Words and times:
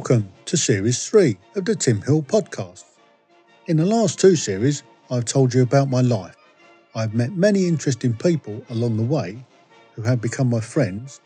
Welcome 0.00 0.32
to 0.46 0.56
Series 0.56 1.06
3 1.10 1.36
of 1.56 1.66
the 1.66 1.74
Tim 1.74 2.00
Heale 2.00 2.22
Podcast. 2.22 2.84
In 3.66 3.76
the 3.76 3.84
last 3.84 4.18
two 4.18 4.34
series, 4.34 4.82
I've 5.10 5.26
told 5.26 5.52
you 5.52 5.60
about 5.60 5.90
my 5.90 6.00
life. 6.00 6.38
I've 6.94 7.12
met 7.12 7.32
many 7.32 7.68
interesting 7.68 8.14
people 8.14 8.64
along 8.70 8.96
the 8.96 9.02
way 9.02 9.44
who 9.92 10.00
have 10.00 10.22
become 10.22 10.48
my 10.48 10.60
friends, 10.60 11.20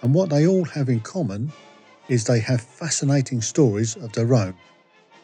and 0.00 0.14
what 0.14 0.30
they 0.30 0.46
all 0.46 0.64
have 0.64 0.88
in 0.88 1.00
common 1.00 1.50
is 2.08 2.22
they 2.22 2.38
have 2.38 2.60
fascinating 2.60 3.42
stories 3.42 3.96
of 3.96 4.12
their 4.12 4.32
own, 4.32 4.54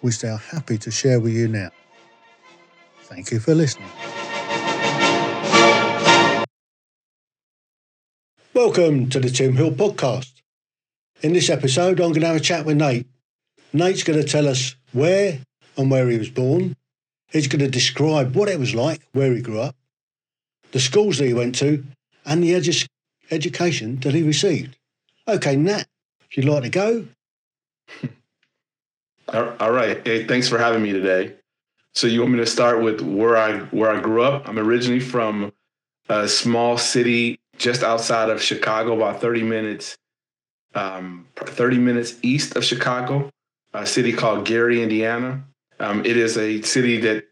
which 0.01 0.19
they 0.19 0.29
are 0.29 0.37
happy 0.37 0.77
to 0.79 0.91
share 0.91 1.21
with 1.21 1.33
you 1.33 1.47
now. 1.47 1.71
Thank 3.03 3.31
you 3.31 3.39
for 3.39 3.55
listening. 3.55 3.89
Welcome 8.53 9.09
to 9.11 9.21
the 9.21 9.31
Tim 9.31 9.57
Heale 9.57 9.77
Podcast. 9.77 10.40
In 11.23 11.35
this 11.35 11.51
episode, 11.51 12.01
I'm 12.01 12.13
going 12.13 12.23
to 12.23 12.29
have 12.29 12.37
a 12.37 12.41
chat 12.41 12.65
with 12.65 12.79
Nate. 12.79 13.07
Nate's 13.75 14.05
going 14.05 14.19
to 14.19 14.27
tell 14.27 14.49
us 14.49 14.75
where 14.93 15.41
and 15.77 15.91
where 15.91 16.09
he 16.09 16.17
was 16.17 16.31
born. 16.31 16.75
He's 17.31 17.47
going 17.47 17.61
to 17.61 17.69
describe 17.69 18.35
what 18.35 18.49
it 18.49 18.59
was 18.59 18.75
like 18.75 19.03
where 19.13 19.35
he 19.35 19.43
grew 19.43 19.61
up, 19.61 19.77
the 20.73 20.81
schools 20.81 21.19
that 21.19 21.27
he 21.27 21.35
went 21.35 21.55
to, 21.57 21.85
and 22.25 22.43
the 22.43 22.53
edu- 22.53 22.89
education 23.31 24.01
that 24.01 24.15
he 24.15 24.23
received. 24.23 24.79
Okay, 25.29 25.57
Nat, 25.57 25.85
if 26.31 26.39
you'd 26.39 26.47
like 26.47 26.63
to 26.63 26.71
go. 26.71 27.07
All 29.29 29.73
right. 29.73 30.05
Hey, 30.07 30.25
thanks 30.25 30.49
for 30.49 30.57
having 30.57 30.83
me 30.83 30.93
today. 30.93 31.35
So 31.93 32.07
you 32.07 32.21
want 32.21 32.33
me 32.33 32.39
to 32.39 32.47
start 32.47 32.83
with 32.83 33.03
where 33.03 33.37
I 33.37 33.59
where 33.59 33.91
I 33.91 34.01
grew 34.01 34.23
up? 34.23 34.49
I'm 34.49 34.59
originally 34.59 35.01
from 35.01 35.53
a 36.09 36.27
small 36.27 36.79
city 36.79 37.39
just 37.59 37.83
outside 37.83 38.31
of 38.31 38.43
Chicago, 38.43 38.95
about 38.95 39.21
30 39.21 39.43
minutes 39.43 39.99
um, 40.75 41.27
30 41.37 41.79
minutes 41.79 42.15
east 42.23 42.57
of 42.57 42.65
Chicago, 42.65 43.31
a 43.75 43.87
city 43.87 44.13
called 44.13 44.45
Gary, 44.45 44.83
Indiana. 44.83 45.45
Um, 45.79 46.05
it 46.05 46.17
is 46.17 46.37
a 46.37 46.63
city 46.63 46.99
that 46.99 47.25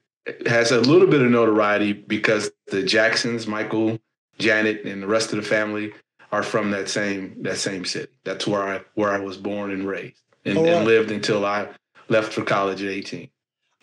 has 0.47 0.73
a 0.73 0.81
little 0.81 1.07
bit 1.07 1.23
of 1.23 1.31
notoriety 1.31 1.93
because 1.93 2.51
the 2.69 2.83
Jacksons, 2.83 3.47
Michael, 3.47 3.99
Janet, 4.39 4.85
and 4.85 5.03
the 5.03 5.07
rest 5.07 5.33
of 5.33 5.37
the 5.37 5.43
family 5.43 5.93
are 6.31 6.43
from 6.43 6.71
that 6.73 6.89
same 6.89 7.43
that 7.43 7.57
same 7.57 7.85
city. 7.85 8.13
That's 8.25 8.47
where 8.47 8.63
I 8.63 8.81
where 8.95 9.11
I 9.11 9.19
was 9.19 9.37
born 9.37 9.71
and 9.71 9.87
raised, 9.87 10.23
and, 10.45 10.59
and 10.59 10.85
lived 10.85 11.11
until 11.11 11.45
I 11.45 11.69
left 12.09 12.33
for 12.33 12.43
college 12.43 12.83
at 12.83 12.91
18. 12.91 13.31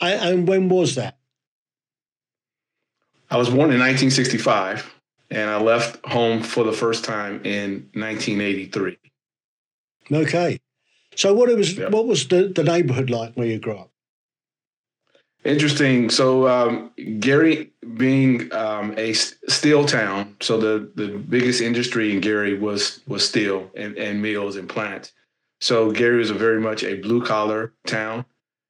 And 0.01 0.47
when 0.47 0.69
was 0.69 0.95
that? 0.95 1.17
I 3.31 3.37
was 3.37 3.47
born 3.47 3.71
in 3.71 3.79
1965, 3.79 4.93
and 5.31 5.49
I 5.49 5.59
left 5.59 6.05
home 6.05 6.43
for 6.43 6.63
the 6.63 6.71
first 6.71 7.03
time 7.03 7.41
in 7.43 7.89
1983. 7.93 8.97
Okay. 10.11 10.59
So 11.15 11.33
what 11.33 11.49
it 11.49 11.57
was, 11.57 11.77
what 11.77 12.05
was 12.07 12.27
the, 12.27 12.51
the 12.53 12.63
neighborhood 12.63 13.09
like 13.09 13.33
where 13.33 13.47
you 13.47 13.59
grew 13.59 13.77
up? 13.77 13.91
Interesting. 15.45 16.09
So 16.09 16.47
um, 16.47 16.91
Gary, 17.19 17.71
being 17.97 18.51
um, 18.51 18.95
a 18.97 19.13
steel 19.13 19.85
town, 19.85 20.35
so 20.41 20.59
the 20.59 20.91
the 20.95 21.19
biggest 21.19 21.61
industry 21.61 22.11
in 22.11 22.19
Gary 22.19 22.57
was 22.57 23.01
was 23.07 23.27
steel 23.27 23.69
and, 23.75 23.95
and 23.95 24.21
mills 24.21 24.55
and 24.55 24.67
plants. 24.67 25.13
So 25.61 25.91
Gary 25.91 26.17
was 26.17 26.31
a 26.31 26.33
very 26.33 26.59
much 26.59 26.83
a 26.83 26.95
blue 26.95 27.23
collar 27.23 27.73
town. 27.85 28.25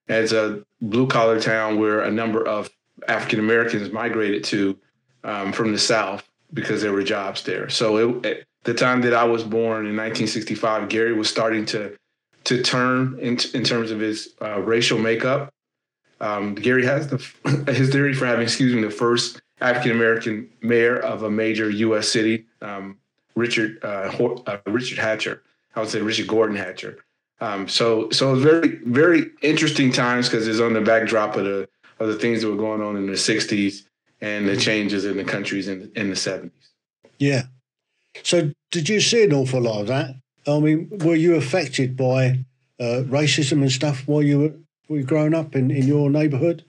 As 0.09 0.33
a 0.33 0.64
blue 0.81 1.08
collar 1.08 1.39
town, 1.39 1.80
where 1.80 2.02
a 2.02 2.11
number 2.11 2.45
of 2.45 2.70
African 3.08 3.39
Americans 3.39 3.92
migrated 3.92 4.44
to 4.45 4.77
um, 5.23 5.53
from 5.53 5.72
the 5.72 5.80
South 5.80 6.30
because 6.53 6.81
there 6.81 6.94
were 6.94 7.03
jobs 7.03 7.42
there. 7.44 7.70
So 7.70 8.20
it, 8.23 8.45
the 8.66 8.73
time 8.73 9.02
that 9.02 9.13
I 9.13 9.23
was 9.23 9.44
born 9.44 9.85
in 9.85 9.95
1965, 9.95 10.89
Gary 10.89 11.13
was 11.13 11.30
starting 11.30 11.66
to 11.67 11.95
to 12.45 12.61
turn 12.61 13.17
in, 13.20 13.39
in 13.55 13.64
terms 13.64 13.89
of 13.89 13.99
his 13.99 14.36
uh, 14.39 14.61
racial 14.61 14.99
makeup. 14.99 15.52
Um, 16.21 16.53
Gary 16.53 16.86
has 16.86 17.08
the 17.08 17.17
his 17.71 17.89
theory 17.89 18.14
for 18.14 18.26
having, 18.26 18.43
excuse 18.43 18.76
me, 18.76 18.81
the 18.81 18.92
first 18.92 19.42
African 19.61 19.92
American 19.92 20.49
mayor 20.61 20.98
of 20.98 21.23
a 21.23 21.31
major 21.31 21.70
U.S. 21.70 22.09
city, 22.09 22.45
um, 22.61 22.98
Richard 23.36 23.80
uh, 23.83 24.11
uh, 24.48 24.58
Richard 24.67 24.99
Hatcher. 24.99 25.42
I 25.76 25.80
would 25.82 25.89
say 25.89 26.02
Richard 26.02 26.27
Gordon 26.27 26.55
Hatcher. 26.55 27.03
Um, 27.42 27.67
so 27.67 28.09
so 28.11 28.30
it 28.30 28.33
was 28.36 28.43
very 28.43 28.80
very 28.86 29.32
interesting 29.42 29.92
times 29.92 30.30
because 30.30 30.47
it's 30.47 30.59
on 30.59 30.73
the 30.73 30.82
backdrop 30.82 31.36
of 31.36 31.45
the 31.45 31.67
of 31.99 32.08
the 32.08 32.15
things 32.15 32.42
that 32.42 32.49
were 32.49 32.55
going 32.55 32.82
on 32.82 32.97
in 32.97 33.05
the 33.05 33.14
60s 33.14 33.83
and 34.21 34.47
the 34.47 34.52
mm-hmm. 34.52 34.59
changes 34.59 35.05
in 35.05 35.17
the 35.17 35.23
countries 35.23 35.67
in, 35.67 35.92
in 35.95 36.09
the 36.09 36.15
70s. 36.15 36.52
Yeah. 37.20 37.43
So, 38.23 38.52
did 38.71 38.89
you 38.89 38.99
see 38.99 39.23
an 39.23 39.33
awful 39.33 39.61
lot 39.61 39.81
of 39.81 39.87
that? 39.87 40.15
I 40.48 40.59
mean, 40.59 40.89
were 41.03 41.15
you 41.15 41.36
affected 41.36 41.98
by 41.98 42.45
uh, 42.80 43.03
racism 43.08 43.61
and 43.61 43.71
stuff 43.71 44.08
while 44.08 44.21
you 44.21 44.39
were, 44.39 44.53
were 44.89 45.03
growing 45.03 45.33
up 45.33 45.55
in, 45.55 45.71
in 45.71 45.87
your 45.87 46.09
neighborhood? 46.09 46.64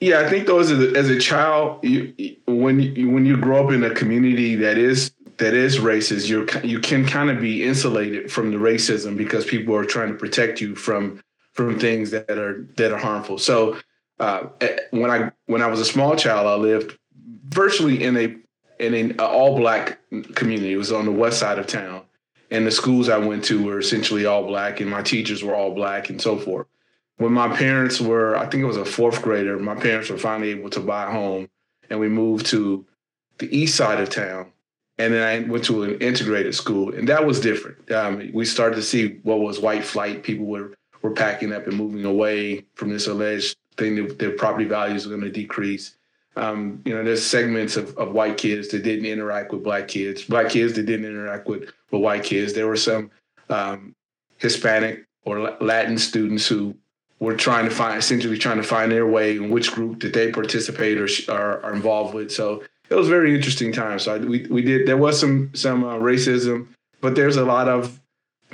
Yeah, 0.00 0.20
I 0.20 0.30
think 0.30 0.46
those 0.46 0.70
as 0.70 0.80
a, 0.80 0.96
as 0.96 1.10
a 1.10 1.18
child, 1.18 1.84
you, 1.84 2.14
when 2.46 2.80
you, 2.80 3.10
when 3.10 3.26
you 3.26 3.36
grow 3.36 3.66
up 3.66 3.72
in 3.72 3.84
a 3.84 3.90
community 3.90 4.54
that 4.56 4.78
is 4.78 5.12
that 5.36 5.54
is 5.54 5.78
racist, 5.78 6.28
you 6.28 6.46
you 6.66 6.80
can 6.80 7.06
kind 7.06 7.30
of 7.30 7.40
be 7.40 7.62
insulated 7.62 8.32
from 8.32 8.50
the 8.50 8.56
racism 8.56 9.16
because 9.16 9.44
people 9.44 9.74
are 9.74 9.84
trying 9.84 10.08
to 10.08 10.14
protect 10.14 10.60
you 10.60 10.74
from 10.74 11.20
from 11.52 11.78
things 11.78 12.10
that 12.12 12.30
are 12.30 12.66
that 12.76 12.92
are 12.92 12.98
harmful. 12.98 13.36
So 13.36 13.78
uh, 14.18 14.46
eh, 14.60 14.78
when 14.90 15.10
I 15.10 15.32
when 15.46 15.60
I 15.60 15.66
was 15.66 15.80
a 15.80 15.84
small 15.84 16.16
child, 16.16 16.46
I 16.46 16.54
lived 16.54 16.98
virtually 17.48 18.02
in 18.02 18.16
a 18.16 18.36
in 18.80 18.94
an 18.94 19.20
all 19.20 19.56
black 19.56 19.98
community. 20.34 20.72
It 20.72 20.76
was 20.76 20.92
on 20.92 21.04
the 21.04 21.12
west 21.12 21.38
side 21.38 21.58
of 21.58 21.66
town. 21.66 22.02
And 22.50 22.66
the 22.66 22.70
schools 22.72 23.08
I 23.08 23.18
went 23.18 23.44
to 23.44 23.62
were 23.62 23.78
essentially 23.78 24.26
all 24.26 24.44
black, 24.44 24.80
and 24.80 24.90
my 24.90 25.02
teachers 25.02 25.44
were 25.44 25.54
all 25.54 25.72
black, 25.72 26.10
and 26.10 26.20
so 26.20 26.36
forth. 26.36 26.66
When 27.18 27.32
my 27.32 27.54
parents 27.54 28.00
were, 28.00 28.36
I 28.36 28.46
think 28.46 28.62
it 28.62 28.66
was 28.66 28.76
a 28.76 28.84
fourth 28.84 29.22
grader, 29.22 29.58
my 29.58 29.76
parents 29.76 30.10
were 30.10 30.18
finally 30.18 30.50
able 30.50 30.70
to 30.70 30.80
buy 30.80 31.04
a 31.04 31.10
home, 31.10 31.48
and 31.88 32.00
we 32.00 32.08
moved 32.08 32.46
to 32.46 32.84
the 33.38 33.56
east 33.56 33.76
side 33.76 34.00
of 34.00 34.10
town. 34.10 34.50
And 34.98 35.14
then 35.14 35.22
I 35.22 35.48
went 35.48 35.64
to 35.66 35.84
an 35.84 35.98
integrated 36.00 36.54
school, 36.54 36.92
and 36.92 37.08
that 37.08 37.24
was 37.24 37.40
different. 37.40 37.90
Um, 37.92 38.30
we 38.32 38.44
started 38.44 38.76
to 38.76 38.82
see 38.82 39.20
what 39.22 39.40
was 39.40 39.60
white 39.60 39.84
flight. 39.84 40.22
People 40.22 40.46
were 40.46 40.74
were 41.02 41.12
packing 41.12 41.52
up 41.52 41.66
and 41.66 41.76
moving 41.76 42.04
away 42.04 42.66
from 42.74 42.90
this 42.90 43.06
alleged 43.06 43.56
thing 43.76 43.94
that 43.96 44.18
their 44.18 44.32
property 44.32 44.66
values 44.66 45.06
were 45.06 45.16
going 45.16 45.22
to 45.22 45.30
decrease. 45.30 45.96
Um, 46.36 46.80
you 46.84 46.94
know, 46.94 47.02
there's 47.02 47.26
segments 47.26 47.76
of, 47.76 47.96
of 47.98 48.12
white 48.12 48.36
kids 48.36 48.68
that 48.68 48.84
didn't 48.84 49.06
interact 49.06 49.52
with 49.52 49.64
black 49.64 49.88
kids, 49.88 50.24
black 50.24 50.48
kids 50.48 50.74
that 50.74 50.86
didn't 50.86 51.06
interact 51.06 51.48
with, 51.48 51.72
with 51.90 52.02
white 52.02 52.22
kids. 52.22 52.52
There 52.52 52.68
were 52.68 52.76
some 52.76 53.10
um, 53.48 53.94
Hispanic 54.38 55.06
or 55.24 55.56
Latin 55.60 55.98
students 55.98 56.46
who 56.46 56.76
were 57.18 57.36
trying 57.36 57.64
to 57.66 57.70
find, 57.70 57.98
essentially 57.98 58.38
trying 58.38 58.56
to 58.56 58.62
find 58.62 58.90
their 58.90 59.06
way 59.06 59.36
in 59.36 59.50
which 59.50 59.72
group 59.72 59.98
did 59.98 60.14
they 60.14 60.32
participate 60.32 60.98
or 60.98 61.08
are, 61.32 61.62
are 61.62 61.74
involved 61.74 62.14
with. 62.14 62.30
So 62.30 62.62
it 62.88 62.94
was 62.94 63.08
very 63.08 63.34
interesting 63.34 63.72
time. 63.72 63.98
So 63.98 64.14
I, 64.14 64.18
we, 64.18 64.46
we 64.46 64.62
did, 64.62 64.86
there 64.86 64.96
was 64.96 65.18
some, 65.20 65.50
some 65.54 65.84
uh, 65.84 65.98
racism, 65.98 66.68
but 67.00 67.14
there's 67.16 67.36
a 67.36 67.44
lot 67.44 67.68
of, 67.68 68.00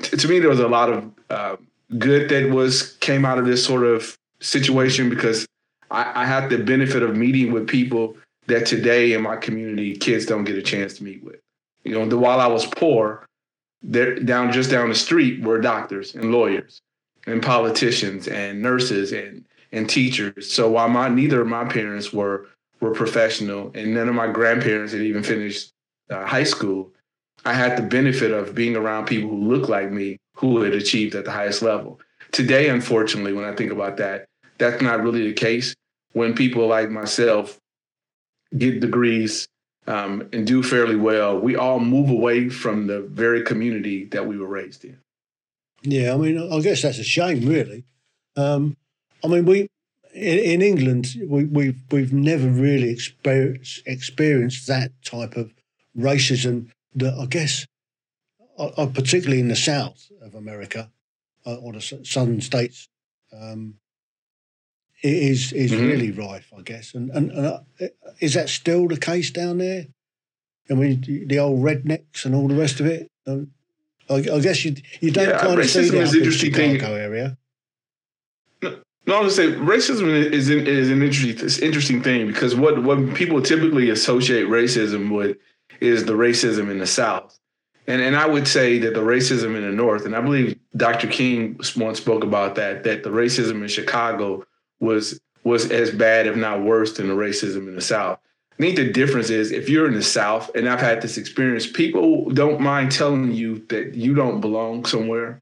to 0.03 0.28
me, 0.28 0.41
there 0.41 0.48
was 0.48 0.60
a 0.60 0.69
lot 0.69 0.91
of 0.91 1.12
uh, 1.31 1.56
good 1.98 2.28
that 2.31 2.50
was, 2.50 2.97
came 2.97 3.25
out 3.25 3.38
of 3.38 3.47
this 3.47 3.65
sort 3.65 3.84
of 3.84 4.19
situation 4.41 5.09
because 5.09 5.47
I, 5.91 6.22
I 6.22 6.26
had 6.26 6.50
the 6.50 6.58
benefit 6.58 7.02
of 7.02 7.16
meeting 7.16 7.52
with 7.52 7.66
people 7.69 8.16
that 8.47 8.66
today 8.66 9.12
in 9.12 9.22
my 9.22 9.36
community 9.36 9.97
kids 9.97 10.26
don't 10.26 10.44
get 10.44 10.56
a 10.56 10.62
chance 10.62 10.94
to 10.94 11.04
meet 11.04 11.22
with. 11.24 11.41
You 11.84 11.92
know, 11.92 12.06
the, 12.08 12.19
while 12.19 12.41
I 12.41 12.47
was 12.47 12.66
poor, 12.66 13.26
there 13.82 14.19
down 14.19 14.52
just 14.52 14.70
down 14.70 14.88
the 14.88 14.94
street 14.94 15.42
were 15.42 15.60
doctors 15.60 16.14
and 16.14 16.32
lawyers 16.32 16.80
and 17.26 17.42
politicians 17.42 18.28
and 18.28 18.62
nurses 18.62 19.12
and 19.12 19.44
and 19.72 19.88
teachers. 19.88 20.50
So 20.52 20.70
while 20.70 20.88
my 20.88 21.08
neither 21.08 21.41
of 21.41 21.48
my 21.48 21.64
parents 21.64 22.12
were 22.12 22.48
were 22.80 22.92
professional 22.92 23.70
and 23.74 23.94
none 23.94 24.08
of 24.08 24.14
my 24.14 24.28
grandparents 24.28 24.92
had 24.92 25.03
even 25.03 25.22
finished 25.22 25.72
uh, 26.10 26.24
high 26.24 26.44
school, 26.44 26.92
I 27.44 27.53
had 27.53 27.77
the 27.77 27.83
benefit 27.83 28.33
of 28.33 28.54
being 28.54 28.77
around 28.77 29.06
people 29.06 29.30
who 29.30 29.42
looked 29.42 29.68
like 29.68 29.91
me 29.91 30.18
who 30.36 30.62
had 30.62 30.74
achieved 30.74 31.15
at 31.15 31.24
the 31.24 31.30
highest 31.30 31.62
level. 31.62 32.00
Today, 32.33 32.68
unfortunately, 32.68 33.33
when 33.33 33.44
I 33.44 33.54
think 33.54 33.72
about 33.72 33.97
that, 33.98 34.27
that's 34.58 34.82
not 34.82 35.03
really 35.03 35.26
the 35.28 35.34
case. 35.34 35.74
When 36.12 36.34
people 36.34 36.66
like 36.66 36.91
myself 36.91 37.58
get 38.56 38.80
degrees 38.80 39.48
um, 39.86 40.28
and 40.32 40.47
do 40.47 40.62
fairly 40.62 40.97
well, 40.97 41.38
we 41.38 41.56
all 41.56 41.78
move 41.78 42.10
away 42.10 42.48
from 42.48 42.86
the 42.86 43.03
very 43.03 43.42
community 43.42 44.04
that 44.06 44.26
we 44.26 44.38
were 44.38 44.47
raised 44.47 44.84
in. 44.84 44.98
Yeah, 45.82 46.14
I 46.14 46.16
mean, 46.16 46.53
I 46.53 46.60
guess 46.60 46.82
that's 46.82 46.98
a 46.98 47.04
shame, 47.04 47.47
really. 47.47 47.84
Um, 48.36 48.76
I 49.24 49.28
mean, 49.28 49.44
we 49.44 49.68
in, 50.14 50.38
in, 50.38 50.62
England 50.62 51.14
we, 51.26 51.44
we've 51.44 51.80
we've 51.91 52.12
never 52.12 52.48
really 52.48 52.91
experienced 52.91 53.82
experienced 53.86 54.66
that 54.66 54.91
type 55.04 55.36
of 55.36 55.52
racism 55.97 56.70
that 56.94 57.14
I 57.14 57.26
guess, 57.26 57.66
uh, 58.59 58.70
uh 58.76 58.86
particularly 58.86 59.41
in 59.41 59.48
the 59.48 59.56
south 59.56 60.10
of 60.22 60.34
America 60.34 60.91
uh, 61.47 61.54
or 61.56 61.72
the 61.72 62.00
southern 62.04 62.41
states, 62.41 62.88
um, 63.32 63.74
is 65.03 65.53
is 65.53 65.72
mm-hmm. 65.72 65.87
really 65.87 66.10
rife, 66.10 66.53
I 66.57 66.63
guess. 66.63 66.95
And 66.95 67.10
and, 67.10 67.31
and 67.31 67.47
uh, 67.47 67.60
is 68.21 68.34
that 68.34 68.48
still 68.48 68.89
the 68.89 68.98
case 68.98 69.31
down 69.31 69.59
there? 69.59 69.87
I 70.71 70.75
mean, 70.75 71.27
the 71.27 71.39
old 71.39 71.63
rednecks 71.63 72.25
and 72.25 72.34
all 72.34 72.48
the 72.48 72.57
rest 72.57 72.81
of 72.81 72.87
it. 72.87 73.10
Um, 73.27 73.53
I, 74.09 74.15
I 74.15 74.41
guess 74.41 74.65
you 74.65 74.77
you 75.01 75.10
don't 75.10 75.28
Yeah, 75.28 75.39
kind 75.39 75.60
of 75.60 75.66
see 75.66 75.89
that 75.91 75.93
that 75.93 76.03
is 76.03 76.10
up 76.10 76.22
in 76.22 76.53
thing. 76.53 76.75
Chicago 76.75 76.95
area. 76.95 77.39
No, 79.07 79.19
I'm 79.19 79.25
just 79.25 79.37
saying 79.37 79.54
racism 79.54 80.09
is 80.09 80.51
an, 80.51 80.66
is 80.66 80.91
an 80.91 81.01
interesting 81.01 81.65
interesting 81.65 82.03
thing 82.03 82.27
because 82.27 82.57
what 82.57 82.83
what 82.83 83.15
people 83.15 83.41
typically 83.41 83.91
associate 83.91 84.48
racism 84.48 85.15
with 85.15 85.37
is 85.81 86.04
the 86.04 86.15
racism 86.15 86.71
in 86.71 86.78
the 86.78 86.87
South, 86.87 87.39
and 87.87 88.03
and 88.03 88.16
I 88.16 88.27
would 88.27 88.48
say 88.48 88.78
that 88.78 88.95
the 88.95 89.01
racism 89.01 89.57
in 89.57 89.63
the 89.63 89.71
North, 89.71 90.07
and 90.07 90.16
I 90.16 90.21
believe 90.21 90.59
Dr. 90.77 91.07
King 91.07 91.60
once 91.77 91.98
spoke 91.98 92.25
about 92.25 92.57
that 92.57 92.83
that 92.83 93.04
the 93.04 93.10
racism 93.10 93.63
in 93.63 93.69
Chicago 93.69 94.45
was 94.80 95.20
was 95.44 95.70
as 95.70 95.90
bad, 95.92 96.26
if 96.26 96.36
not 96.36 96.62
worse, 96.62 96.96
than 96.96 97.08
the 97.08 97.14
racism 97.14 97.68
in 97.68 97.76
the 97.76 97.80
South. 97.80 98.18
I 98.58 98.62
think 98.62 98.76
the 98.76 98.90
difference 98.90 99.30
is 99.30 99.52
if 99.52 99.68
you're 99.68 99.86
in 99.86 99.94
the 99.94 100.02
South, 100.02 100.50
and 100.54 100.68
I've 100.68 100.80
had 100.80 101.02
this 101.02 101.18
experience, 101.18 101.66
people 101.66 102.30
don't 102.30 102.60
mind 102.60 102.90
telling 102.90 103.32
you 103.32 103.64
that 103.68 103.94
you 103.94 104.14
don't 104.14 104.40
belong 104.40 104.84
somewhere. 104.86 105.40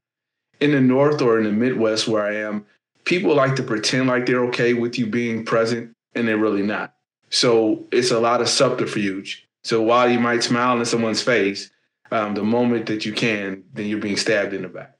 In 0.59 0.71
the 0.71 0.81
North 0.81 1.21
or 1.21 1.37
in 1.37 1.45
the 1.45 1.51
Midwest, 1.51 2.07
where 2.07 2.23
I 2.23 2.35
am, 2.35 2.65
people 3.03 3.35
like 3.35 3.55
to 3.55 3.63
pretend 3.63 4.07
like 4.07 4.25
they're 4.25 4.45
okay 4.45 4.73
with 4.73 4.99
you 4.99 5.05
being 5.05 5.45
present 5.45 5.95
and 6.13 6.27
they're 6.27 6.37
really 6.37 6.63
not. 6.63 6.93
So 7.29 7.87
it's 7.91 8.11
a 8.11 8.19
lot 8.19 8.41
of 8.41 8.49
subterfuge. 8.49 9.47
So 9.63 9.81
while 9.81 10.09
you 10.09 10.19
might 10.19 10.43
smile 10.43 10.77
in 10.77 10.85
someone's 10.85 11.21
face, 11.21 11.71
um, 12.11 12.35
the 12.35 12.43
moment 12.43 12.85
that 12.85 13.05
you 13.05 13.13
can, 13.13 13.63
then 13.73 13.87
you're 13.87 13.99
being 13.99 14.17
stabbed 14.17 14.53
in 14.53 14.61
the 14.61 14.67
back. 14.67 14.95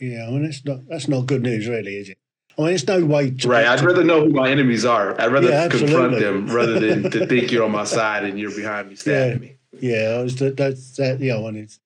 Yeah, 0.00 0.26
I 0.26 0.30
mean 0.30 0.44
that's 0.44 0.64
not 0.64 0.86
that's 0.88 1.08
not 1.08 1.26
good 1.26 1.42
news, 1.42 1.68
really, 1.68 1.96
is 1.96 2.08
it? 2.10 2.18
I 2.58 2.62
mean, 2.62 2.72
it's 2.74 2.86
no 2.86 3.04
way 3.04 3.30
to 3.30 3.48
Right. 3.48 3.66
I'd 3.66 3.80
rather 3.82 4.02
know 4.02 4.24
who 4.24 4.30
my 4.30 4.50
enemies 4.50 4.84
are. 4.84 5.18
I'd 5.20 5.32
rather 5.32 5.48
Yeah, 5.50 5.68
confront 5.68 6.18
them 6.18 6.46
rather 6.48 6.78
than 6.80 7.08
to 7.12 7.26
think 7.26 7.52
you're 7.52 7.64
on 7.64 7.70
my 7.70 7.84
side 7.84 8.24
and 8.24 8.38
you're 8.38 8.54
behind 8.54 8.88
me 8.88 8.96
stabbing 8.96 9.40
me. 9.40 9.56
Yeah, 9.80 10.22
that 10.24 10.54
that's 10.56 10.96
that. 10.96 11.20
Yeah, 11.20 11.36
and 11.46 11.56
it's 11.56 11.78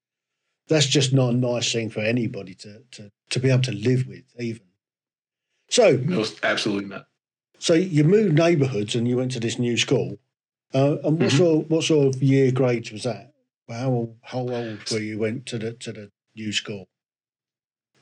that's 0.69 0.87
just 0.87 1.13
not 1.13 1.35
a 1.35 1.37
nice 1.37 1.71
thing 1.71 1.91
for 1.91 2.01
anybody 2.01 2.55
to 2.55 2.83
to 2.93 3.13
to 3.31 3.41
be 3.41 3.51
able 3.51 3.63
to 3.65 3.73
live 3.73 4.07
with, 4.07 4.25
even. 4.39 4.63
So, 5.69 5.97
No, 5.97 6.25
absolutely 6.43 6.89
not. 6.89 7.07
so 7.59 7.75
you 7.75 8.05
moved 8.05 8.35
neighbourhoods 8.35 8.95
and 8.95 9.07
you 9.09 9.17
went 9.17 9.33
to 9.33 9.41
this 9.41 9.59
new 9.59 9.77
school. 9.77 10.19
Uh, 10.75 10.97
and 11.05 11.19
what 11.19 11.33
Mhm. 11.33 11.37
sort 11.37 11.71
what 11.71 11.85
sort 11.85 12.15
of 12.15 12.23
year 12.23 12.51
grades 12.51 12.91
was 12.93 13.03
that? 13.03 13.35
How 13.69 13.91
old, 13.91 14.17
how 14.23 14.39
old 14.41 14.91
were 14.91 14.99
you 14.99 15.01
when 15.01 15.03
you 15.09 15.19
went 15.19 15.47
to 15.47 15.59
the 15.59 15.73
to 15.75 15.93
the 15.93 16.11
new 16.35 16.53
school? 16.53 16.89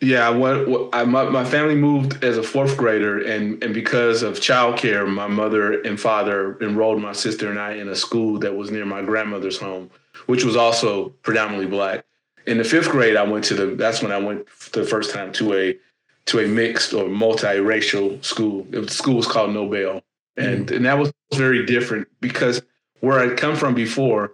Yeah, 0.03 0.27
I 0.27 0.31
went, 0.31 0.95
I, 0.95 1.05
my, 1.05 1.25
my 1.25 1.45
family 1.45 1.75
moved 1.75 2.25
as 2.25 2.39
a 2.39 2.43
fourth 2.43 2.77
grader, 2.79 3.23
and, 3.23 3.63
and 3.63 3.75
because 3.75 4.23
of 4.23 4.41
childcare, 4.41 5.07
my 5.07 5.27
mother 5.27 5.83
and 5.83 6.01
father 6.01 6.59
enrolled 6.63 7.03
my 7.03 7.13
sister 7.13 7.51
and 7.51 7.59
I 7.59 7.73
in 7.73 7.89
a 7.89 7.95
school 7.95 8.39
that 8.39 8.57
was 8.57 8.71
near 8.71 8.87
my 8.87 9.03
grandmother's 9.03 9.59
home, 9.59 9.91
which 10.25 10.43
was 10.43 10.57
also 10.57 11.11
predominantly 11.23 11.67
black. 11.67 12.07
In 12.47 12.57
the 12.57 12.65
fifth 12.65 12.89
grade, 12.89 13.17
I 13.17 13.25
went 13.25 13.45
to 13.47 13.55
the. 13.55 13.67
That's 13.77 14.03
when 14.03 14.11
I 14.11 14.19
went 14.19 14.49
for 14.49 14.71
the 14.81 14.87
first 14.87 15.13
time 15.13 15.33
to 15.33 15.55
a 15.55 15.79
to 16.27 16.39
a 16.39 16.49
mixed 16.49 16.95
or 16.95 17.05
multiracial 17.05 18.25
school. 18.25 18.67
The 18.71 18.89
school 18.89 19.17
was 19.17 19.27
called 19.27 19.53
Nobel, 19.53 20.03
and 20.39 20.71
and 20.71 20.87
that 20.87 20.99
was 20.99 21.13
very 21.35 21.67
different 21.67 22.09
because 22.21 22.63
where 23.01 23.21
I'd 23.21 23.37
come 23.37 23.57
from 23.57 23.75
before, 23.75 24.33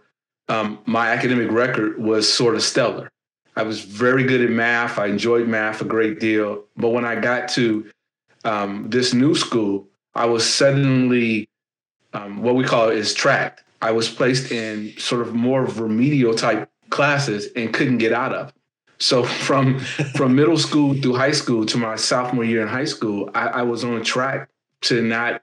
um, 0.49 0.79
my 0.87 1.09
academic 1.09 1.51
record 1.51 1.99
was 1.99 2.33
sort 2.33 2.55
of 2.55 2.63
stellar. 2.63 3.11
I 3.57 3.63
was 3.63 3.81
very 3.81 4.25
good 4.25 4.43
at 4.43 4.51
math. 4.51 4.99
I 4.99 5.07
enjoyed 5.07 5.49
math 5.49 5.81
a 5.81 5.85
great 5.85 6.21
deal. 6.21 6.65
But 6.77 6.91
when 6.91 7.05
I 7.05 7.19
got 7.19 7.49
to 7.51 7.91
um, 8.45 8.89
this 8.91 9.15
new 9.15 9.35
school, 9.35 9.89
I 10.15 10.27
was 10.27 10.49
suddenly 10.49 11.49
um, 12.13 12.43
what 12.43 12.55
we 12.55 12.65
call 12.65 12.91
is 12.91 13.15
tracked. 13.15 13.65
I 13.83 13.91
was 13.93 14.09
placed 14.09 14.53
in 14.53 14.97
sort 14.99 15.23
of 15.23 15.35
more 15.35 15.65
remedial 15.65 16.35
type 16.35 16.71
classes 16.91 17.49
and 17.57 17.73
couldn't 17.73 17.99
get 17.99 18.13
out 18.13 18.35
of. 18.35 18.53
So 18.99 19.25
from 19.49 19.79
from 19.79 20.35
middle 20.35 20.59
school 20.59 20.95
through 20.95 21.17
high 21.17 21.33
school 21.33 21.65
to 21.67 21.79
my 21.79 21.97
sophomore 21.97 22.45
year 22.45 22.63
in 22.63 22.69
high 22.69 22.85
school, 22.85 23.31
I, 23.35 23.49
I 23.49 23.63
was 23.63 23.85
on 23.85 24.03
track 24.05 24.51
to 24.83 25.03
not 25.03 25.43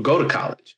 go 0.00 0.22
to 0.22 0.28
college. 0.28 0.76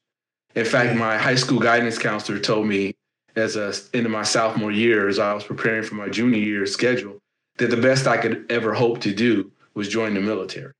In 0.54 0.64
fact, 0.64 0.96
my 0.96 1.18
high 1.18 1.34
school 1.34 1.58
guidance 1.58 1.98
counselor 1.98 2.38
told 2.38 2.66
me 2.66 2.94
as 3.36 3.56
a 3.56 3.72
into 3.92 4.08
my 4.08 4.22
sophomore 4.22 4.72
year, 4.72 5.08
as 5.08 5.18
I 5.18 5.32
was 5.34 5.44
preparing 5.44 5.82
for 5.82 5.94
my 5.94 6.08
junior 6.08 6.38
year 6.38 6.66
schedule, 6.66 7.18
that 7.58 7.70
the 7.70 7.76
best 7.76 8.06
I 8.06 8.16
could 8.16 8.46
ever 8.50 8.74
hope 8.74 9.00
to 9.00 9.14
do 9.14 9.50
was 9.74 9.88
join 9.88 10.14
the 10.14 10.20
military. 10.20 10.72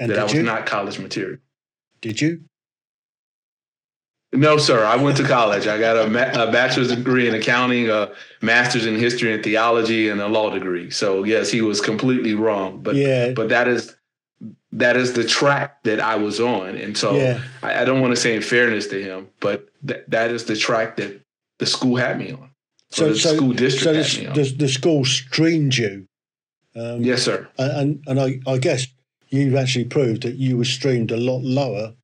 And 0.00 0.10
that 0.10 0.18
I 0.18 0.22
was 0.24 0.34
you? 0.34 0.42
not 0.42 0.66
college 0.66 0.98
material. 0.98 1.38
Did 2.00 2.20
you? 2.20 2.42
No, 4.32 4.58
sir. 4.58 4.84
I 4.84 4.96
went 4.96 5.16
to 5.16 5.24
college. 5.24 5.66
I 5.66 5.78
got 5.78 5.96
a, 5.96 6.08
ma- 6.08 6.42
a 6.42 6.52
bachelor's 6.52 6.94
degree 6.94 7.28
in 7.28 7.34
accounting, 7.34 7.88
a 7.88 8.12
master's 8.42 8.84
in 8.84 8.96
history 8.96 9.32
and 9.32 9.42
theology, 9.42 10.10
and 10.10 10.20
a 10.20 10.28
law 10.28 10.50
degree. 10.50 10.90
So 10.90 11.24
yes, 11.24 11.50
he 11.50 11.62
was 11.62 11.80
completely 11.80 12.34
wrong. 12.34 12.82
But 12.82 12.96
yeah, 12.96 13.32
but 13.32 13.48
that 13.48 13.68
is 13.68 13.96
that 14.72 14.96
is 14.96 15.14
the 15.14 15.24
track 15.24 15.82
that 15.84 15.98
I 15.98 16.16
was 16.16 16.40
on, 16.40 16.76
and 16.76 16.96
so 16.96 17.14
yeah. 17.14 17.40
I, 17.62 17.82
I 17.82 17.84
don't 17.86 18.02
want 18.02 18.14
to 18.14 18.20
say 18.20 18.36
in 18.36 18.42
fairness 18.42 18.86
to 18.88 19.02
him, 19.02 19.28
but 19.40 19.70
th- 19.86 20.04
that 20.08 20.30
is 20.30 20.44
the 20.44 20.56
track 20.56 20.96
that 20.98 21.22
the 21.58 21.66
school 21.66 21.96
had 21.96 22.18
me 22.18 22.32
on. 22.32 22.50
So, 22.90 23.10
the 23.10 23.18
so, 23.18 23.36
school 23.36 23.52
district 23.52 23.84
so 23.84 23.94
had 23.94 24.22
me 24.22 24.26
on. 24.28 24.34
the, 24.34 24.56
the 24.56 24.68
school 24.68 25.04
streamed 25.04 25.76
you. 25.76 26.06
Um, 26.74 27.02
yes, 27.02 27.22
sir. 27.22 27.48
and 27.58 28.02
and 28.06 28.20
I, 28.20 28.40
I 28.46 28.58
guess 28.58 28.86
you've 29.28 29.56
actually 29.56 29.84
proved 29.86 30.22
that 30.22 30.36
you 30.36 30.56
were 30.56 30.64
streamed 30.64 31.10
a 31.10 31.16
lot 31.16 31.42
lower 31.42 31.94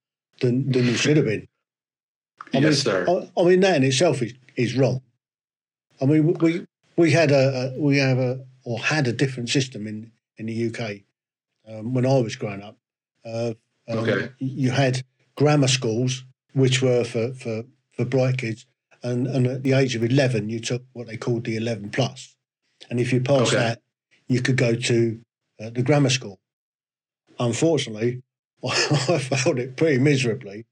than, 0.40 0.70
than 0.70 0.84
you 0.84 0.94
should 0.94 1.16
have 1.16 1.26
been. 1.26 1.46
I 2.52 2.58
yes, 2.58 2.62
mean, 2.62 2.72
sir. 2.74 3.06
I, 3.08 3.40
I 3.40 3.44
mean 3.44 3.60
that 3.60 3.76
in 3.76 3.84
itself 3.84 4.22
is, 4.22 4.34
is 4.56 4.76
wrong. 4.76 5.00
I 6.00 6.06
mean 6.06 6.34
we 6.34 6.66
we 6.96 7.10
had 7.12 7.30
a, 7.30 7.74
a 7.76 7.80
we 7.80 7.98
have 7.98 8.18
a 8.18 8.44
or 8.64 8.78
had 8.78 9.06
a 9.06 9.12
different 9.12 9.48
system 9.48 9.86
in 9.86 10.10
in 10.38 10.46
the 10.46 10.68
UK 10.68 11.00
um, 11.68 11.94
when 11.94 12.06
I 12.06 12.18
was 12.18 12.36
growing 12.36 12.62
up. 12.62 12.76
Uh, 13.24 13.54
um, 13.88 13.98
Okay. 13.98 14.30
You 14.38 14.70
had 14.70 15.02
grammar 15.36 15.68
schools 15.68 16.24
which 16.54 16.82
were 16.82 17.04
for 17.04 17.32
for 17.34 17.64
for 17.92 18.04
bright 18.04 18.38
kids, 18.38 18.66
and 19.04 19.26
and 19.28 19.46
at 19.46 19.62
the 19.62 19.72
age 19.74 19.94
of 19.94 20.02
eleven 20.02 20.48
you 20.48 20.58
took 20.58 20.82
what 20.94 21.06
they 21.06 21.16
called 21.16 21.44
the 21.44 21.56
eleven 21.56 21.90
plus, 21.90 22.34
and 22.90 22.98
if 22.98 23.12
you 23.12 23.20
passed 23.20 23.52
Okay. 23.52 23.62
that, 23.62 23.80
you 24.28 24.40
could 24.42 24.56
go 24.56 24.74
to 24.74 25.20
uh, 25.60 25.70
the 25.70 25.82
grammar 25.82 26.10
school. 26.10 26.40
Unfortunately, 27.38 28.22
I 28.64 29.18
failed 29.18 29.58
it 29.58 29.76
pretty 29.76 29.98
miserably, 29.98 30.66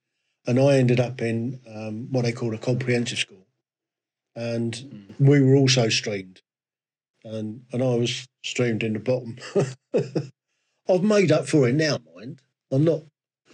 and 0.46 0.58
I 0.58 0.76
ended 0.78 0.98
up 1.00 1.20
in 1.20 1.60
um, 1.72 2.08
what 2.10 2.24
they 2.24 2.32
call 2.32 2.54
a 2.54 2.58
comprehensive 2.58 3.18
school, 3.18 3.46
and 4.34 4.72
Mm. 4.74 5.14
we 5.20 5.40
were 5.42 5.56
also 5.56 5.88
streamed, 5.88 6.40
and 7.24 7.62
and 7.72 7.82
I 7.82 7.94
was 7.94 8.26
streamed 8.42 8.82
in 8.82 8.94
the 8.94 8.98
bottom. 9.00 9.36
I've 10.88 11.02
made 11.04 11.30
up 11.30 11.46
for 11.48 11.68
it 11.68 11.74
now, 11.74 11.98
mind. 12.16 12.40
I'm 12.70 12.84
not. 12.84 13.02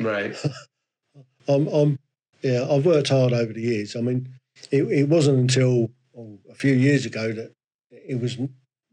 Right. 0.01 0.35
I'm. 1.49 1.67
I'm. 1.69 1.99
Yeah, 2.43 2.67
I've 2.71 2.87
worked 2.87 3.09
hard 3.09 3.33
over 3.33 3.53
the 3.53 3.61
years. 3.61 3.97
I 3.97 4.01
mean, 4.01 4.29
it, 4.71 4.83
it 4.85 5.09
wasn't 5.09 5.39
until 5.39 5.91
oh, 6.17 6.39
a 6.51 6.55
few 6.55 6.75
years 6.75 7.07
ago 7.07 7.33
that 7.33 7.53
it 7.91 8.21
was 8.21 8.37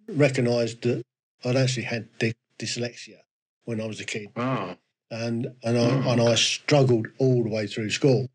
recognised 0.08 0.82
that 0.84 1.04
I'd 1.44 1.56
actually 1.56 1.84
had 1.84 2.08
dy- 2.20 2.34
dyslexia 2.60 3.20
when 3.66 3.82
I 3.82 3.86
was 3.86 4.00
a 4.00 4.06
kid 4.06 4.30
Wow. 4.36 4.78
and 5.12 5.48
and 5.64 5.78
I 5.78 5.82
Oh, 5.82 6.12
and 6.12 6.22
I 6.22 6.36
struggled 6.36 7.08
all 7.18 7.44
the 7.44 7.50
way 7.50 7.68
through 7.68 7.90
school, 7.90 8.28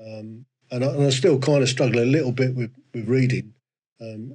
um, 0.00 0.46
and, 0.70 0.84
I, 0.84 0.88
and 0.88 1.04
I 1.04 1.10
still 1.10 1.38
kind 1.38 1.62
of 1.62 1.68
struggle 1.68 2.02
a 2.02 2.04
little 2.06 2.32
bit 2.32 2.54
with 2.54 2.72
with 2.94 3.08
reading. 3.08 3.54
Um, 4.00 4.32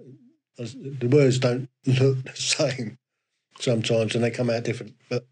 the 0.58 1.08
words 1.12 1.38
don't 1.40 1.70
look 1.86 2.24
the 2.24 2.32
same 2.36 2.98
sometimes, 3.60 4.16
and 4.16 4.24
they 4.24 4.32
come 4.32 4.50
out 4.50 4.64
different. 4.64 4.96
But 5.10 5.26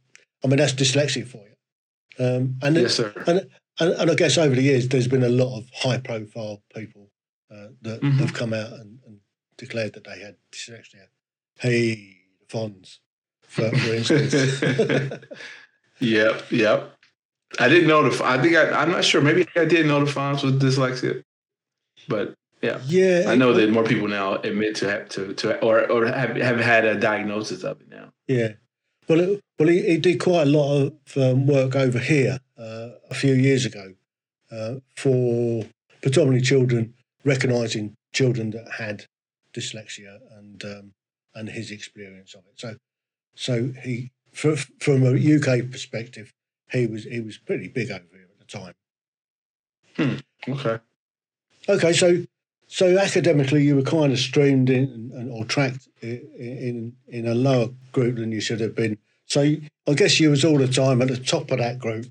I 0.43 0.47
mean, 0.47 0.57
that's 0.57 0.73
dyslexic 0.73 1.27
for 1.27 1.37
you. 1.37 2.25
Um, 2.25 2.55
and, 2.61 2.75
Yes, 2.75 2.95
sir. 2.95 3.11
and 3.27 3.49
and 3.79 3.91
and 3.93 4.11
I 4.11 4.15
guess 4.15 4.37
over 4.37 4.55
the 4.55 4.61
years, 4.61 4.87
there's 4.87 5.07
been 5.07 5.23
a 5.23 5.29
lot 5.29 5.57
of 5.57 5.69
high 5.73 5.97
profile 5.99 6.61
people 6.75 7.11
uh, 7.51 7.67
that 7.81 8.01
Mhm. 8.01 8.17
have 8.19 8.33
come 8.33 8.53
out 8.53 8.73
and, 8.73 8.99
and 9.05 9.19
declared 9.57 9.93
that 9.93 10.03
they 10.05 10.19
had 10.19 10.35
dyslexia. 10.51 11.07
Hey, 11.59 12.17
Fonz, 12.49 12.99
for, 13.43 13.69
for 13.69 13.93
instance. 13.93 14.61
Yep, 15.99 16.51
yep. 16.51 16.91
I 17.59 17.69
didn't 17.69 17.87
know 17.87 18.09
the. 18.09 18.23
I 18.25 18.41
think 18.41 18.55
I. 18.55 18.69
I'm 18.71 18.91
not 18.91 19.05
sure. 19.05 19.21
Maybe 19.21 19.47
I 19.55 19.63
didn't 19.65 19.87
know 19.87 20.03
the 20.03 20.11
Fonz 20.11 20.43
with 20.43 20.61
dyslexia, 20.61 21.23
but 22.09 22.33
yeah, 22.61 22.81
yeah, 22.85 23.25
I 23.27 23.35
know 23.35 23.53
that 23.53 23.69
more 23.69 23.83
people 23.85 24.09
now 24.09 24.35
admit 24.35 24.75
to 24.77 24.89
have 24.89 25.07
to 25.09 25.33
to 25.35 25.57
or 25.63 25.89
or 25.89 26.05
have 26.07 26.35
have 26.35 26.59
had 26.59 26.83
a 26.83 26.99
diagnosis 26.99 27.63
of 27.63 27.79
it 27.79 27.89
now. 27.89 28.11
Yeah. 28.27 28.53
Well, 29.07 29.19
it, 29.21 29.41
well, 29.57 29.69
he, 29.69 29.83
he 29.83 29.97
did 29.97 30.19
quite 30.19 30.41
a 30.47 30.51
lot 30.51 30.81
of 30.81 30.93
um, 31.17 31.47
work 31.47 31.75
over 31.77 31.99
here 31.99 32.39
a 32.57 33.13
few 33.13 33.33
years 33.33 33.65
ago 33.65 33.93
uh, 34.51 34.75
for 34.95 35.65
predominantly 36.01 36.41
children, 36.41 36.93
recognising 37.23 37.95
children 38.13 38.51
that 38.51 38.71
had 38.77 39.05
dyslexia 39.53 40.19
and 40.37 40.63
um, 40.63 40.93
and 41.33 41.49
his 41.49 41.71
experience 41.71 42.33
of 42.33 42.41
it. 42.45 42.59
So, 42.59 42.75
so 43.35 43.73
he 43.83 44.11
fr 44.31 44.53
from 44.79 45.03
a 45.03 45.11
UK 45.11 45.69
perspective, 45.71 46.33
he 46.71 46.87
was 46.87 47.03
he 47.03 47.19
was 47.21 47.37
pretty 47.37 47.67
big 47.67 47.91
over 47.91 48.03
here 48.11 48.27
at 48.31 48.39
the 48.39 48.59
time. 48.59 48.73
Hmm. 49.97 50.51
Okay. 50.51 50.79
Okay, 51.67 51.93
so 51.93 52.25
so 52.67 52.97
academically, 52.97 53.63
you 53.63 53.75
were 53.75 53.83
kind 53.83 54.11
of 54.11 54.19
streamed 54.19 54.69
in 54.69 55.29
or 55.31 55.45
tracked 55.45 55.87
in 56.01 56.95
in 57.07 57.27
a 57.27 57.35
lower 57.35 57.69
group 57.91 58.17
than 58.17 58.31
you 58.31 58.41
should 58.41 58.59
have 58.59 58.75
been. 58.75 58.97
So 59.25 59.55
I 59.87 59.93
guess 59.93 60.19
you 60.19 60.29
was 60.29 60.45
all 60.45 60.57
the 60.57 60.67
time 60.67 61.01
at 61.01 61.07
the 61.07 61.17
top 61.17 61.51
of 61.51 61.57
that 61.57 61.79
group. 61.79 62.05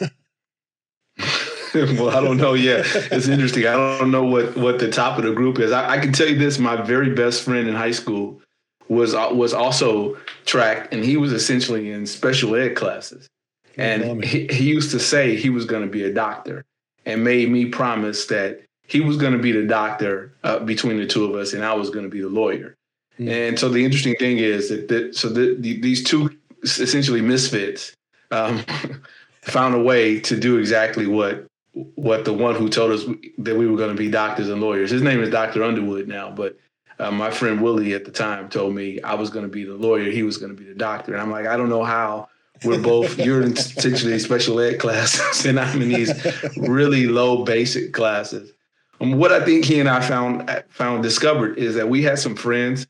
well, 1.74 2.10
I 2.10 2.20
don't 2.20 2.36
know. 2.36 2.54
Yeah, 2.54 2.82
it's 2.84 3.28
interesting. 3.28 3.66
I 3.66 3.72
don't 3.98 4.10
know 4.10 4.24
what 4.24 4.56
what 4.56 4.78
the 4.78 4.90
top 4.90 5.18
of 5.18 5.24
the 5.24 5.32
group 5.32 5.58
is. 5.58 5.72
I, 5.72 5.96
I 5.96 5.98
can 5.98 6.12
tell 6.12 6.28
you 6.28 6.38
this: 6.38 6.58
my 6.58 6.76
very 6.76 7.14
best 7.14 7.42
friend 7.42 7.68
in 7.68 7.74
high 7.74 7.92
school 7.92 8.40
was 8.88 9.14
was 9.14 9.52
also 9.52 10.16
tracked, 10.44 10.92
and 10.92 11.04
he 11.04 11.16
was 11.16 11.32
essentially 11.32 11.90
in 11.90 12.06
special 12.06 12.54
ed 12.54 12.76
classes. 12.76 13.28
And 13.76 14.24
he, 14.24 14.48
he 14.48 14.68
used 14.68 14.90
to 14.90 14.98
say 14.98 15.36
he 15.36 15.50
was 15.50 15.64
going 15.64 15.82
to 15.82 15.88
be 15.88 16.02
a 16.02 16.12
doctor, 16.12 16.64
and 17.06 17.22
made 17.22 17.48
me 17.48 17.66
promise 17.66 18.26
that 18.26 18.62
he 18.88 19.00
was 19.00 19.16
going 19.16 19.34
to 19.34 19.38
be 19.38 19.52
the 19.52 19.66
doctor 19.66 20.32
uh, 20.42 20.58
between 20.60 20.96
the 20.96 21.06
two 21.06 21.24
of 21.24 21.36
us, 21.36 21.52
and 21.52 21.64
I 21.64 21.74
was 21.74 21.90
going 21.90 22.04
to 22.04 22.10
be 22.10 22.20
the 22.20 22.28
lawyer. 22.28 22.74
Mm. 23.20 23.48
And 23.48 23.58
so 23.58 23.68
the 23.68 23.84
interesting 23.84 24.14
thing 24.16 24.38
is 24.38 24.70
that, 24.70 24.88
that 24.88 25.14
so 25.14 25.28
the, 25.28 25.54
the, 25.58 25.80
these 25.80 26.02
two 26.02 26.30
essentially 26.62 27.20
misfits 27.20 27.92
um, 28.30 28.64
found 29.42 29.74
a 29.74 29.82
way 29.82 30.20
to 30.20 30.38
do 30.38 30.58
exactly 30.58 31.06
what 31.06 31.46
what 31.94 32.24
the 32.24 32.32
one 32.32 32.56
who 32.56 32.68
told 32.68 32.90
us 32.90 33.04
that 33.38 33.56
we 33.56 33.66
were 33.66 33.76
going 33.76 33.94
to 33.94 33.96
be 33.96 34.10
doctors 34.10 34.48
and 34.48 34.60
lawyers. 34.60 34.90
His 34.90 35.02
name 35.02 35.22
is 35.22 35.30
Dr. 35.30 35.62
Underwood 35.62 36.08
now, 36.08 36.30
but 36.30 36.58
uh, 36.98 37.10
my 37.10 37.30
friend 37.30 37.62
Willie 37.62 37.94
at 37.94 38.04
the 38.04 38.10
time 38.10 38.48
told 38.48 38.74
me 38.74 39.00
I 39.02 39.14
was 39.14 39.30
going 39.30 39.44
to 39.44 39.50
be 39.50 39.64
the 39.64 39.74
lawyer, 39.74 40.10
he 40.10 40.22
was 40.24 40.38
going 40.38 40.54
to 40.54 40.60
be 40.60 40.68
the 40.68 40.74
doctor, 40.74 41.12
and 41.12 41.22
I'm 41.22 41.30
like, 41.30 41.46
I 41.46 41.56
don't 41.56 41.68
know 41.68 41.84
how. 41.84 42.28
We're 42.64 42.82
both 42.82 43.16
you're 43.24 43.42
in 43.42 43.56
essentially 43.56 44.18
special 44.18 44.58
ed 44.58 44.80
classes, 44.80 45.44
and 45.46 45.60
I'm 45.60 45.80
in 45.80 45.90
these 45.90 46.12
really 46.56 47.06
low 47.06 47.44
basic 47.44 47.92
classes. 47.92 48.52
Um, 49.00 49.12
what 49.12 49.30
I 49.30 49.44
think 49.44 49.64
he 49.64 49.78
and 49.78 49.88
I 49.88 50.00
found 50.00 50.50
found 50.68 51.04
discovered 51.04 51.58
is 51.58 51.76
that 51.76 51.88
we 51.88 52.02
had 52.02 52.18
some 52.18 52.34
friends 52.34 52.88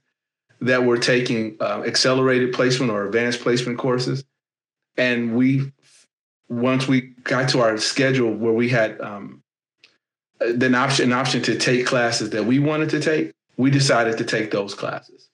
that 0.60 0.84
were 0.84 0.96
taking 0.96 1.56
uh, 1.60 1.82
accelerated 1.86 2.54
placement 2.54 2.90
or 2.90 3.04
advanced 3.04 3.40
placement 3.40 3.78
courses, 3.78 4.24
and 4.96 5.36
we 5.36 5.70
once 6.48 6.88
we 6.88 7.00
got 7.24 7.48
to 7.50 7.60
our 7.60 7.76
schedule 7.78 8.32
where 8.32 8.52
we 8.52 8.68
had 8.68 9.00
um, 9.00 9.42
an 10.40 10.74
option 10.74 11.06
an 11.06 11.12
option 11.12 11.42
to 11.42 11.58
take 11.58 11.86
classes 11.86 12.30
that 12.30 12.44
we 12.44 12.58
wanted 12.58 12.90
to 12.90 13.00
take, 13.00 13.32
we 13.56 13.70
decided 13.70 14.18
to 14.18 14.24
take 14.24 14.50
those 14.50 14.74
classes. 14.74 15.28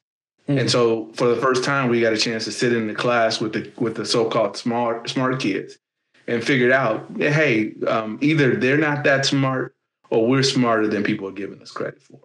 Mm-hmm. 0.49 0.59
And 0.59 0.71
so 0.71 1.11
for 1.14 1.28
the 1.28 1.40
first 1.40 1.64
time, 1.64 1.88
we 1.88 2.00
got 2.00 2.12
a 2.12 2.18
chance 2.18 2.44
to 2.44 2.52
sit 2.52 2.73
in 2.73 2.87
the 2.87 2.94
class 2.94 3.40
with 3.40 3.52
the 3.52 3.73
with 3.78 3.97
the 3.97 4.04
so-called 4.04 4.56
smart 4.56 5.09
smart 5.09 5.40
kids, 5.40 5.78
and 6.26 6.42
figured 6.42 6.73
out, 6.73 7.06
hey, 7.18 7.75
um, 7.87 8.18
either 8.21 8.56
they're 8.56 8.78
not 8.78 9.04
that 9.04 9.25
smart 9.25 9.75
or 10.11 10.26
we're 10.26 10.42
smarter 10.42 10.88
than 10.88 11.02
people 11.02 11.28
are 11.28 11.33
giving 11.33 11.61
us 11.62 11.71
credit 11.71 12.02
for. 12.02 12.21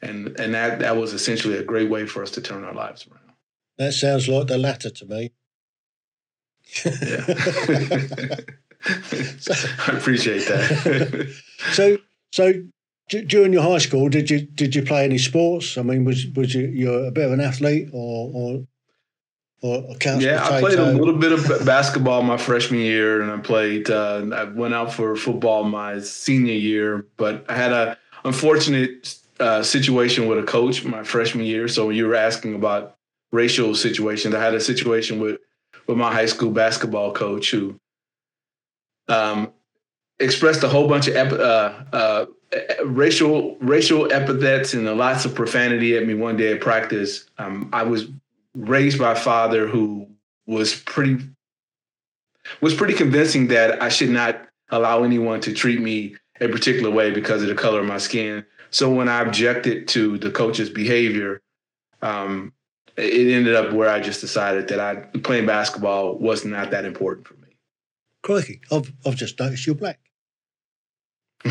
And 0.00 0.38
and 0.40 0.54
that 0.54 0.78
that 0.78 0.96
was 0.96 1.12
essentially 1.12 1.56
a 1.56 1.64
great 1.64 1.90
way 1.90 2.06
for 2.06 2.22
us 2.22 2.30
to 2.32 2.40
turn 2.40 2.64
our 2.64 2.74
lives 2.74 3.06
around. 3.06 3.34
That 3.78 3.92
sounds 3.92 4.28
like 4.28 4.46
the 4.46 4.58
latter 4.58 4.90
to 4.90 5.06
me. 5.06 5.32
Yeah. 6.84 7.24
I 8.86 9.96
appreciate 9.96 10.46
that. 10.46 11.34
so 11.72 11.98
so 12.32 12.52
D- 13.08 13.22
during 13.22 13.52
your 13.52 13.62
high 13.62 13.78
school, 13.78 14.08
did 14.08 14.30
you 14.30 14.40
did 14.42 14.74
you 14.74 14.82
play 14.82 15.04
any 15.04 15.18
sports? 15.18 15.78
I 15.78 15.82
mean, 15.82 16.04
was 16.04 16.26
was 16.36 16.54
you 16.54 16.66
you're 16.66 17.06
a 17.06 17.10
bit 17.10 17.26
of 17.26 17.32
an 17.32 17.40
athlete 17.40 17.88
or 17.92 18.30
or 18.34 18.66
or 19.62 19.92
a 19.92 19.98
couch 19.98 20.22
Yeah, 20.22 20.40
potato? 20.42 20.56
I 20.56 20.60
played 20.60 20.78
a 20.78 20.92
little 20.92 21.16
bit 21.16 21.32
of 21.32 21.66
basketball 21.66 22.22
my 22.22 22.36
freshman 22.36 22.80
year, 22.80 23.22
and 23.22 23.30
I 23.30 23.38
played. 23.38 23.90
Uh, 23.90 24.26
I 24.32 24.44
went 24.44 24.74
out 24.74 24.92
for 24.92 25.16
football 25.16 25.64
my 25.64 26.00
senior 26.00 26.54
year, 26.54 27.06
but 27.16 27.46
I 27.48 27.56
had 27.56 27.72
a 27.72 27.98
unfortunate 28.24 29.14
uh, 29.40 29.62
situation 29.62 30.26
with 30.26 30.38
a 30.38 30.42
coach 30.42 30.84
my 30.84 31.02
freshman 31.02 31.46
year. 31.46 31.66
So 31.66 31.86
when 31.86 31.96
you 31.96 32.06
were 32.06 32.14
asking 32.14 32.54
about 32.54 32.96
racial 33.32 33.74
situations, 33.74 34.34
I 34.34 34.42
had 34.42 34.54
a 34.54 34.60
situation 34.60 35.18
with 35.18 35.40
with 35.88 35.96
my 35.96 36.12
high 36.12 36.26
school 36.26 36.50
basketball 36.50 37.12
coach 37.12 37.50
who 37.50 37.80
um, 39.08 39.50
expressed 40.20 40.62
a 40.62 40.68
whole 40.68 40.86
bunch 40.86 41.08
of 41.08 41.32
uh, 41.32 41.84
uh, 41.92 42.26
racial 42.84 43.56
racial 43.60 44.12
epithets 44.12 44.74
and 44.74 44.86
lots 44.96 45.24
of 45.24 45.34
profanity 45.34 45.96
at 45.96 46.06
me 46.06 46.14
one 46.14 46.36
day 46.36 46.52
at 46.52 46.60
practice. 46.60 47.28
Um, 47.38 47.70
I 47.72 47.82
was 47.82 48.08
raised 48.54 48.98
by 48.98 49.12
a 49.12 49.16
father 49.16 49.66
who 49.66 50.06
was 50.46 50.74
pretty 50.74 51.18
was 52.60 52.74
pretty 52.74 52.94
convincing 52.94 53.48
that 53.48 53.82
I 53.82 53.88
should 53.88 54.10
not 54.10 54.46
allow 54.70 55.02
anyone 55.02 55.40
to 55.42 55.52
treat 55.52 55.80
me 55.80 56.16
a 56.40 56.48
particular 56.48 56.90
way 56.90 57.10
because 57.10 57.42
of 57.42 57.48
the 57.48 57.54
color 57.54 57.80
of 57.80 57.86
my 57.86 57.98
skin. 57.98 58.44
So 58.70 58.92
when 58.92 59.08
I 59.08 59.22
objected 59.22 59.88
to 59.88 60.18
the 60.18 60.30
coach's 60.30 60.70
behavior, 60.70 61.40
um, 62.02 62.52
it 62.98 63.32
ended 63.32 63.54
up 63.54 63.72
where 63.72 63.88
I 63.88 64.00
just 64.00 64.20
decided 64.20 64.68
that 64.68 64.80
I 64.80 64.96
playing 65.18 65.46
basketball 65.46 66.18
was 66.18 66.44
not 66.44 66.70
that 66.72 66.84
important 66.84 67.26
for 67.26 67.34
me. 67.34 67.48
Crikey, 68.22 68.60
I've 68.72 68.92
I've 69.06 69.16
just 69.16 69.38
noticed 69.38 69.66
you're 69.66 69.76
black. 69.76 70.00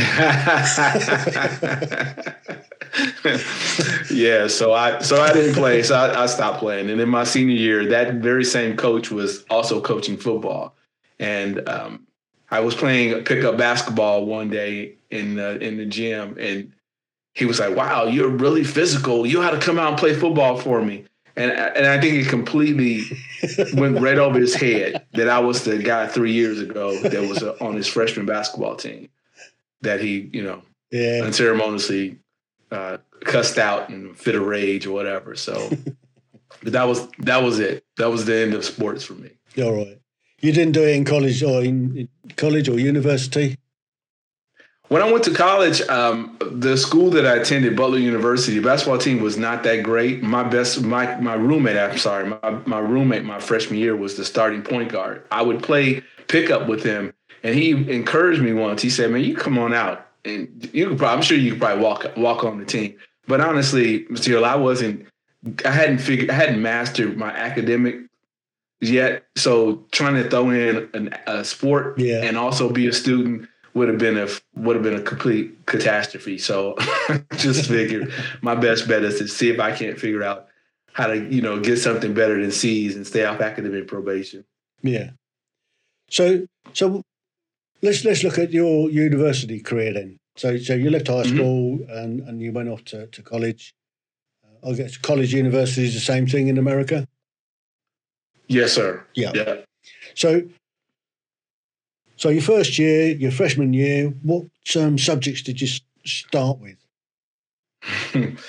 yeah, 4.12 4.48
so 4.48 4.74
I 4.74 5.00
so 5.00 5.22
I 5.22 5.32
didn't 5.32 5.56
play, 5.56 5.82
so 5.82 5.96
I, 5.96 6.24
I, 6.24 6.26
stopped 6.26 6.60
playing. 6.60 6.90
And 6.90 7.00
in 7.00 7.08
my 7.08 7.24
senior 7.24 7.56
year, 7.56 7.86
that 7.86 8.16
very 8.16 8.44
same 8.44 8.76
coach 8.76 9.10
was 9.12 9.46
also 9.50 9.80
coaching 9.80 10.18
football, 10.18 10.76
and 11.20 11.68
um, 11.70 12.06
I 12.52 12.60
was 12.60 12.76
playing 12.76 13.24
pickup 13.24 13.58
basketball 13.58 14.26
one 14.26 14.50
day 14.50 14.96
in 15.10 15.36
the 15.36 15.58
in 15.60 15.78
the 15.78 15.86
gym, 15.86 16.36
and 16.38 16.74
he 17.34 17.46
was 17.46 17.62
like, 17.62 17.74
"Wow, 17.74 18.08
you're 18.08 18.28
really 18.28 18.66
physical. 18.66 19.26
You 19.26 19.40
had 19.40 19.52
to 19.52 19.60
come 19.60 19.80
out 19.80 19.88
and 19.88 19.98
play 19.98 20.14
football 20.14 20.58
for 20.58 20.82
me." 20.82 21.06
And 21.38 21.52
and 21.52 21.86
I 21.86 22.02
think 22.02 22.16
it 22.16 22.30
completely 22.30 23.04
went 23.76 24.00
right 24.00 24.18
over 24.18 24.40
his 24.40 24.56
head 24.56 25.06
that 25.14 25.30
I 25.30 25.40
was 25.40 25.64
the 25.64 25.78
guy 25.78 26.08
three 26.08 26.34
years 26.34 26.60
ago 26.60 26.98
that 26.98 27.22
was 27.30 27.44
on 27.62 27.76
his 27.76 27.86
freshman 27.86 28.26
basketball 28.26 28.76
team 28.76 29.10
that 29.82 30.02
he, 30.02 30.32
you 30.34 30.42
know, 30.42 30.64
yeah. 30.92 31.22
unceremoniously 31.24 32.18
uh, 32.72 32.98
cussed 33.22 33.60
out 33.60 33.90
and 33.90 34.18
fit 34.18 34.34
of 34.34 34.42
rage 34.48 34.88
or 34.88 34.94
whatever. 34.94 35.36
So, 35.36 35.70
but 36.64 36.74
that 36.74 36.86
was 36.86 37.08
that 37.20 37.44
was 37.44 37.60
it. 37.60 37.86
That 37.98 38.10
was 38.10 38.26
the 38.26 38.36
end 38.36 38.56
of 38.56 38.66
sports 38.66 39.04
for 39.04 39.14
me. 39.14 39.30
All 39.60 39.74
right. 39.74 40.00
You 40.42 40.52
didn't 40.52 40.74
do 40.74 40.84
it 40.84 40.96
in 40.96 41.06
college 41.06 41.44
or 41.44 41.64
in 41.64 42.10
college 42.36 42.68
or 42.68 42.80
university. 42.80 43.58
When 44.90 45.02
I 45.02 45.12
went 45.12 45.26
to 45.26 45.34
college, 45.34 45.82
um, 45.90 46.38
the 46.40 46.78
school 46.78 47.10
that 47.10 47.26
I 47.26 47.36
attended, 47.36 47.76
Butler 47.76 47.98
University, 47.98 48.60
basketball 48.60 48.98
team 48.98 49.22
was 49.22 49.38
not 49.38 49.64
that 49.64 49.84
great. 49.84 50.24
My 50.24 50.44
best, 50.44 50.82
my 50.82 51.20
my 51.20 51.34
roommate, 51.34 51.76
I'm 51.76 51.98
sorry, 51.98 52.30
my, 52.30 52.52
my 52.66 52.80
roommate, 52.80 53.26
my 53.26 53.40
freshman 53.40 53.80
year 53.80 53.98
was 53.98 54.16
the 54.16 54.24
starting 54.24 54.62
point 54.62 54.92
guard. 54.92 55.26
I 55.30 55.42
would 55.42 55.62
play 55.62 56.04
pickup 56.28 56.68
with 56.68 56.84
him, 56.84 57.14
and 57.44 57.54
he 57.54 57.72
encouraged 57.72 58.42
me 58.42 58.54
once. 58.54 58.82
He 58.82 58.90
said, 58.90 59.12
"Man, 59.12 59.26
you 59.26 59.36
come 59.36 59.60
on 59.60 59.74
out 59.74 60.08
and 60.28 60.70
you 60.74 60.90
could 60.90 60.98
probably, 60.98 61.16
I'm 61.16 61.22
sure 61.22 61.38
you 61.38 61.52
could 61.52 61.62
probably 61.62 61.84
walk 61.84 62.06
walk 62.18 62.44
on 62.44 62.60
the 62.60 62.66
team. 62.66 62.96
But 63.28 63.42
honestly, 63.42 64.06
Mr. 64.06 64.30
Heale, 64.30 64.46
I 64.46 64.56
wasn't. 64.56 65.08
I 65.66 65.72
hadn't 65.72 66.00
figured. 66.00 66.30
I 66.30 66.34
hadn't 66.34 66.62
mastered 66.62 67.18
my 67.18 67.30
academic 67.30 67.96
yet. 68.82 69.26
So 69.36 69.86
trying 69.92 70.16
to 70.16 70.30
throw 70.30 70.50
in 70.50 70.90
an, 70.94 71.14
a 71.26 71.44
sport 71.44 72.00
yeah. 72.00 72.24
and 72.24 72.38
also 72.38 72.72
be 72.72 72.88
a 72.88 72.94
student 72.94 73.48
would 73.78 73.90
have 73.90 74.00
been 74.00 74.18
a 74.18 74.28
would 74.56 74.76
have 74.76 74.84
been 74.84 74.96
a 74.96 75.02
complete 75.02 75.66
catastrophe. 75.68 76.40
So 76.40 76.76
just 77.38 77.70
figured 77.70 78.12
my 78.42 78.56
best 78.56 78.88
bet 78.88 79.04
is 79.04 79.20
to 79.20 79.28
see 79.28 79.50
if 79.50 79.60
I 79.60 79.72
can't 79.72 80.00
figure 80.00 80.24
out 80.24 80.48
how 80.94 81.08
to 81.08 81.16
you 81.16 81.42
know 81.42 81.60
get 81.60 81.78
something 81.78 82.14
better 82.14 82.42
than 82.42 82.52
C's 82.52 82.96
and 82.96 83.06
stay 83.06 83.24
off 83.24 83.40
academic 83.40 83.88
probation. 83.88 84.44
Yeah. 84.82 85.12
So 86.10 86.48
so 86.74 87.04
let's 87.84 88.04
let's 88.04 88.24
look 88.24 88.40
at 88.40 88.52
your 88.52 88.90
university 88.90 89.60
career 89.60 89.94
then. 89.94 90.18
So 90.36 90.58
so 90.58 90.74
you 90.74 90.90
left 90.90 91.08
high 91.08 91.22
mm-hmm. 91.22 91.36
school 91.36 91.78
mm-hmm. 91.78 91.98
and, 91.98 92.22
and 92.28 92.42
you 92.42 92.52
went 92.52 92.70
off 92.70 92.84
to, 92.86 93.06
to 93.08 93.22
college. 93.22 93.76
Uh, 94.44 94.70
I 94.70 94.74
guess 94.74 94.98
college 94.98 95.34
university 95.34 95.86
is 95.86 95.94
the 95.94 96.00
same 96.00 96.26
thing 96.26 96.48
in 96.48 96.58
America. 96.58 97.08
Yes, 98.48 98.74
sir. 98.74 99.06
Yeah. 99.14 99.34
Yeah. 99.36 99.56
So 100.16 100.42
so 102.18 102.30
your 102.30 102.42
first 102.42 102.78
year, 102.78 103.08
your 103.16 103.32
freshman 103.32 103.74
year, 103.74 104.14
what 104.24 104.46
um, 104.76 104.98
subjects 104.98 105.42
did 105.42 105.62
you 105.62 105.68
start 106.06 106.60
with? 106.60 106.78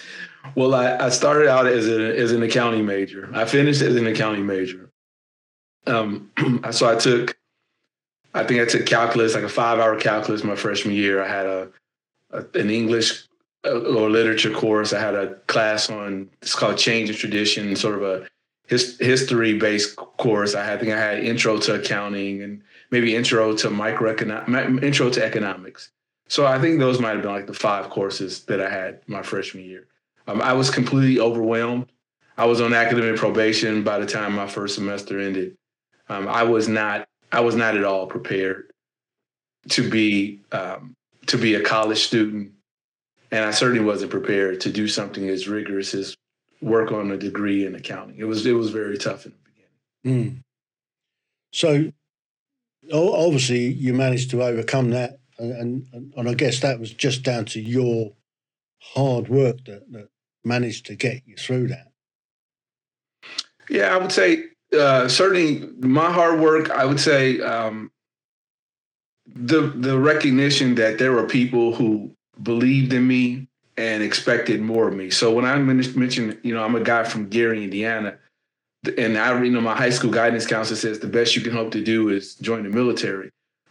well, 0.54 0.75
I, 0.75 0.96
I, 0.96 1.08
started 1.10 1.48
out 1.48 1.66
as, 1.66 1.87
a, 1.87 2.18
as 2.18 2.32
an 2.32 2.42
accounting 2.42 2.87
major. 2.87 3.30
I 3.34 3.44
finished 3.44 3.82
as 3.82 3.94
an 3.94 4.06
accounting 4.06 4.46
major. 4.46 4.90
Um, 5.87 6.30
so 6.72 6.90
I 6.90 6.96
took 6.96 7.38
I 8.34 8.44
think 8.44 8.60
I 8.60 8.66
took 8.66 8.87
calculus, 8.87 9.34
like 9.34 9.44
a 9.44 9.48
five 9.48 9.78
hour 9.78 9.98
calculus 9.98 10.44
my 10.44 10.54
freshman 10.54 10.94
year. 10.94 11.22
I 11.22 11.28
had 11.28 11.46
a, 11.46 11.68
a 12.30 12.44
an 12.54 12.70
English 12.70 13.25
uh, 13.66 13.80
or 13.80 14.10
literature 14.10 14.50
course. 14.50 14.92
I 14.92 15.00
had 15.00 15.14
a 15.14 15.34
class 15.46 15.90
on 15.90 16.30
it's 16.42 16.54
called 16.54 16.76
Change 16.76 17.08
and 17.08 17.18
Tradition, 17.18 17.75
sort 17.76 17.96
of 17.96 18.02
a 18.02 18.28
his, 18.66 18.98
history 18.98 19.58
based 19.58 19.96
course. 19.96 20.54
I, 20.54 20.64
had, 20.64 20.78
I 20.78 20.80
think 20.80 20.92
I 20.92 21.00
had 21.00 21.25
intro 21.25 21.58
to 21.58 21.80
accounting 21.80 22.42
and 22.42 22.62
maybe 22.90 23.14
intro 23.14 23.54
to 23.57 23.68
microeconomic 23.68 24.83
intro 24.83 25.11
to 25.11 25.25
economics. 25.25 25.90
So 26.28 26.47
I 26.47 26.59
think 26.59 26.78
those 26.78 27.00
might 27.00 27.12
have 27.12 27.23
been 27.23 27.33
like 27.33 27.47
the 27.47 27.54
five 27.54 27.90
courses 27.90 28.45
that 28.45 28.61
I 28.61 28.71
had 28.71 29.00
my 29.07 29.23
freshman 29.23 29.64
year. 29.64 29.87
Um, 30.26 30.42
I 30.42 30.52
was 30.52 30.71
completely 30.71 31.18
overwhelmed. 31.18 31.90
I 32.37 32.45
was 32.45 32.61
on 32.61 32.75
academic 32.75 33.16
probation 33.16 33.83
by 33.83 33.99
the 33.99 34.07
time 34.07 34.35
my 34.35 34.47
first 34.47 34.75
semester 34.75 35.18
ended. 35.18 35.57
Um, 36.09 36.28
I 36.28 36.42
was 36.42 36.68
not. 36.68 37.09
I 37.33 37.40
was 37.40 37.54
not 37.54 37.76
at 37.76 37.85
all 37.85 38.07
prepared 38.07 38.71
to 39.71 39.88
be 39.88 40.40
um, 40.52 40.95
to 41.26 41.37
be 41.37 41.54
a 41.54 41.62
college 41.62 42.07
student, 42.07 42.52
and 43.30 43.45
I 43.45 43.50
certainly 43.50 43.85
wasn't 43.85 44.11
prepared 44.11 44.61
to 44.62 44.71
do 44.71 44.87
something 44.87 45.28
as 45.28 45.49
rigorous 45.49 45.95
as 45.95 46.16
work 46.61 46.92
on 46.92 47.11
a 47.11 47.16
degree 47.16 47.66
in 47.66 47.75
accounting. 47.75 48.16
It 48.18 48.25
was 48.25 48.47
it 48.47 48.52
was 48.52 48.71
very 48.71 48.99
tough 48.99 49.26
in 49.26 49.33
the 49.33 49.50
beginning. 50.04 50.37
Mm. 50.37 50.42
So, 51.52 51.92
obviously, 52.92 53.66
you 53.66 53.95
managed 53.95 54.30
to 54.30 54.42
overcome 54.42 54.90
that, 54.90 55.18
and, 55.38 55.87
and 55.92 56.12
and 56.16 56.28
I 56.28 56.35
guess 56.35 56.61
that 56.61 56.80
was 56.80 56.92
just 56.92 57.23
down 57.23 57.45
to 57.47 57.61
your 57.61 58.12
hard 58.80 59.28
work 59.28 59.64
that, 59.66 59.90
that 59.92 60.09
managed 60.45 60.87
to 60.87 60.95
get 60.95 61.23
you 61.26 61.37
through 61.37 61.68
that. 61.68 61.88
Yeah, 63.68 63.95
I 63.95 63.99
would 63.99 64.12
say 64.12 64.45
uh, 64.78 65.09
certainly 65.09 65.68
my 65.80 66.11
hard 66.11 66.40
work. 66.40 66.71
I 66.71 66.85
would 66.85 67.00
say 67.00 67.40
um, 67.40 67.90
the 69.26 69.73
the 69.75 69.99
recognition 69.99 70.75
that 70.76 70.99
there 70.99 71.12
were 71.12 71.26
people 71.26 71.75
who 71.75 72.14
believed 72.42 72.92
in 72.92 73.07
me 73.07 73.49
and 73.76 74.02
expected 74.02 74.61
more 74.61 74.88
of 74.88 74.95
me. 74.95 75.11
So 75.11 75.33
when 75.33 75.45
I 75.45 75.57
mentioned, 75.59 76.38
you 76.42 76.54
know, 76.54 76.64
I'm 76.64 76.75
a 76.75 76.80
guy 76.80 77.04
from 77.04 77.28
Gary, 77.28 77.62
Indiana, 77.62 78.18
and 78.97 79.18
I, 79.18 79.42
you 79.42 79.50
know, 79.50 79.61
my 79.61 79.76
high 79.76 79.90
school 79.90 80.11
guidance 80.11 80.47
counselor 80.47 80.76
says 80.76 80.99
the 80.99 81.07
best 81.07 81.37
you 81.37 81.42
can 81.42 81.52
hope 81.52 81.71
to 81.73 81.83
do 81.83 82.09
is 82.09 82.35
join 82.37 82.62
the 82.62 82.71
military. 82.71 83.30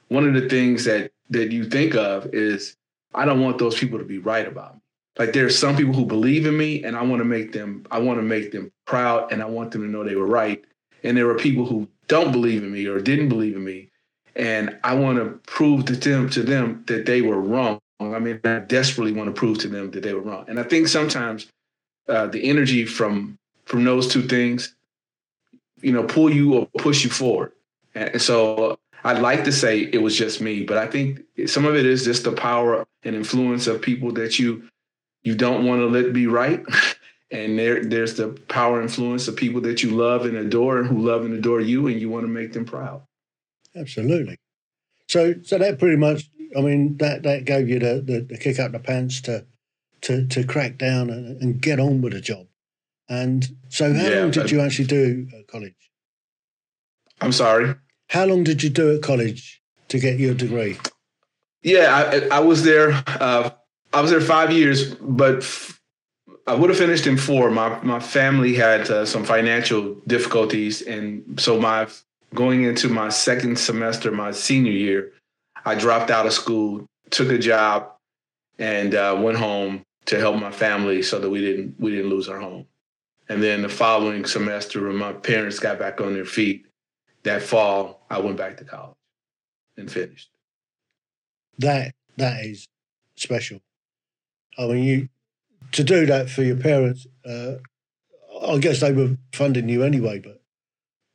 One 0.09 0.27
of 0.27 0.33
the 0.33 0.49
things 0.49 0.85
that 0.85 1.11
that 1.29 1.51
you 1.51 1.65
think 1.65 1.95
of 1.95 2.33
is 2.33 2.75
I 3.13 3.25
don't 3.25 3.41
want 3.41 3.57
those 3.57 3.77
people 3.77 3.99
to 3.99 4.05
be 4.05 4.17
right 4.17 4.47
about 4.47 4.75
me. 4.75 4.81
Like 5.17 5.33
there's 5.33 5.57
some 5.57 5.75
people 5.75 5.93
who 5.93 6.05
believe 6.05 6.45
in 6.45 6.55
me, 6.55 6.83
and 6.83 6.95
I 6.95 7.01
want 7.01 7.21
to 7.21 7.25
make 7.25 7.51
them, 7.51 7.85
I 7.89 7.99
want 7.99 8.19
to 8.19 8.23
make 8.23 8.51
them 8.51 8.71
proud, 8.85 9.31
and 9.31 9.41
I 9.41 9.45
want 9.45 9.71
them 9.71 9.81
to 9.81 9.87
know 9.87 10.03
they 10.03 10.15
were 10.15 10.27
right. 10.27 10.63
And 11.03 11.17
there 11.17 11.29
are 11.29 11.35
people 11.35 11.65
who 11.65 11.87
don't 12.07 12.31
believe 12.31 12.63
in 12.63 12.71
me 12.71 12.85
or 12.85 12.99
didn't 12.99 13.29
believe 13.29 13.55
in 13.55 13.63
me, 13.63 13.89
and 14.35 14.77
I 14.83 14.93
want 14.93 15.17
to 15.17 15.39
prove 15.51 15.85
to 15.85 15.95
them 15.95 16.29
to 16.29 16.43
them 16.43 16.83
that 16.87 17.05
they 17.05 17.21
were 17.21 17.41
wrong. 17.41 17.79
I 17.99 18.19
mean, 18.19 18.39
I 18.43 18.59
desperately 18.59 19.11
want 19.11 19.27
to 19.27 19.37
prove 19.37 19.57
to 19.59 19.67
them 19.67 19.89
that 19.91 20.03
they 20.03 20.13
were 20.13 20.21
wrong. 20.21 20.45
And 20.47 20.59
I 20.59 20.63
think 20.63 20.87
sometimes 20.87 21.47
uh, 22.07 22.27
the 22.27 22.47
energy 22.47 22.85
from 22.85 23.37
from 23.65 23.83
those 23.83 24.07
two 24.07 24.21
things, 24.21 24.75
you 25.81 25.91
know, 25.91 26.03
pull 26.03 26.33
you 26.33 26.53
or 26.53 26.67
push 26.77 27.03
you 27.03 27.09
forward. 27.09 27.51
And 27.95 28.21
so 28.21 28.55
uh, 28.55 28.75
I'd 29.03 29.21
like 29.21 29.43
to 29.45 29.51
say 29.51 29.81
it 29.81 30.01
was 30.01 30.17
just 30.17 30.41
me, 30.41 30.63
but 30.63 30.77
I 30.77 30.87
think 30.87 31.21
some 31.47 31.65
of 31.65 31.75
it 31.75 31.85
is 31.85 32.03
just 32.03 32.23
the 32.23 32.31
power 32.31 32.85
and 33.03 33.15
influence 33.15 33.67
of 33.67 33.81
people 33.81 34.11
that 34.13 34.39
you 34.39 34.69
you 35.23 35.35
don't 35.35 35.65
want 35.65 35.81
to 35.81 35.87
let 35.87 36.13
be 36.13 36.27
right. 36.27 36.63
and 37.31 37.59
there 37.59 37.83
there's 37.83 38.15
the 38.15 38.29
power 38.47 38.81
influence 38.81 39.27
of 39.27 39.35
people 39.35 39.61
that 39.61 39.83
you 39.83 39.91
love 39.91 40.25
and 40.25 40.37
adore 40.37 40.79
and 40.79 40.87
who 40.87 40.99
love 40.99 41.25
and 41.25 41.33
adore 41.33 41.61
you 41.61 41.87
and 41.87 41.99
you 41.99 42.09
want 42.09 42.23
to 42.23 42.29
make 42.29 42.53
them 42.53 42.65
proud. 42.65 43.01
Absolutely. 43.75 44.37
So 45.07 45.35
so 45.43 45.57
that 45.57 45.79
pretty 45.79 45.97
much 45.97 46.29
I 46.55 46.61
mean, 46.61 46.97
that, 46.97 47.23
that 47.23 47.45
gave 47.45 47.69
you 47.69 47.79
the, 47.79 48.01
the, 48.03 48.21
the 48.21 48.37
kick 48.37 48.59
up 48.59 48.71
the 48.71 48.79
pants 48.79 49.21
to 49.21 49.45
to 50.01 50.27
to 50.27 50.43
crack 50.43 50.77
down 50.77 51.09
and, 51.09 51.41
and 51.41 51.61
get 51.61 51.79
on 51.79 52.01
with 52.01 52.13
the 52.13 52.21
job. 52.21 52.47
And 53.09 53.47
so, 53.69 53.93
how 53.93 54.07
yeah, 54.07 54.19
long 54.21 54.31
did 54.31 54.51
you 54.51 54.61
actually 54.61 54.87
do 54.87 55.27
at 55.37 55.47
college? 55.47 55.75
I'm 57.21 57.31
sorry. 57.31 57.75
How 58.09 58.25
long 58.25 58.43
did 58.43 58.63
you 58.63 58.69
do 58.69 58.95
at 58.95 59.01
college 59.01 59.61
to 59.87 59.99
get 59.99 60.19
your 60.19 60.33
degree? 60.33 60.77
Yeah, 61.61 62.27
I, 62.31 62.37
I 62.37 62.39
was 62.39 62.63
there. 62.63 62.91
Uh, 63.07 63.51
I 63.93 64.01
was 64.01 64.11
there 64.11 64.21
five 64.21 64.51
years, 64.51 64.93
but 64.95 65.37
f- 65.37 65.81
I 66.45 66.53
would 66.53 66.69
have 66.69 66.79
finished 66.79 67.07
in 67.07 67.17
four. 67.17 67.49
My 67.49 67.81
my 67.83 67.99
family 67.99 68.55
had 68.55 68.89
uh, 68.89 69.05
some 69.05 69.23
financial 69.23 69.95
difficulties, 70.07 70.81
and 70.81 71.39
so 71.39 71.59
my 71.59 71.87
going 72.33 72.63
into 72.63 72.89
my 72.89 73.09
second 73.09 73.57
semester, 73.57 74.11
my 74.11 74.31
senior 74.31 74.71
year, 74.71 75.13
I 75.65 75.75
dropped 75.75 76.11
out 76.11 76.25
of 76.25 76.33
school, 76.33 76.85
took 77.09 77.31
a 77.31 77.37
job, 77.37 77.91
and 78.59 78.95
uh, 78.95 79.17
went 79.19 79.37
home 79.37 79.83
to 80.05 80.19
help 80.19 80.39
my 80.39 80.51
family 80.51 81.01
so 81.01 81.19
that 81.19 81.29
we 81.29 81.41
didn't 81.41 81.75
we 81.79 81.91
didn't 81.91 82.09
lose 82.09 82.29
our 82.29 82.39
home. 82.39 82.65
And 83.29 83.43
then 83.43 83.61
the 83.61 83.69
following 83.69 84.25
semester, 84.25 84.87
when 84.87 84.95
my 84.95 85.13
parents 85.13 85.59
got 85.59 85.79
back 85.79 85.99
on 85.99 86.13
their 86.13 86.25
feet, 86.25 86.65
that 87.23 87.41
fall, 87.41 88.05
I 88.09 88.19
went 88.19 88.37
back 88.37 88.57
to 88.57 88.63
college 88.63 88.95
and 89.75 89.91
finished. 89.91 90.29
That 91.59 91.93
that 92.17 92.45
is 92.45 92.67
special. 93.15 93.59
I 94.57 94.67
mean, 94.67 94.83
you 94.83 95.09
to 95.73 95.83
do 95.83 96.05
that 96.05 96.29
for 96.29 96.43
your 96.43 96.55
parents. 96.55 97.05
Uh, 97.25 97.55
I 98.47 98.57
guess 98.59 98.79
they 98.79 98.91
were 98.91 99.17
funding 99.33 99.69
you 99.69 99.83
anyway, 99.83 100.19
but 100.19 100.41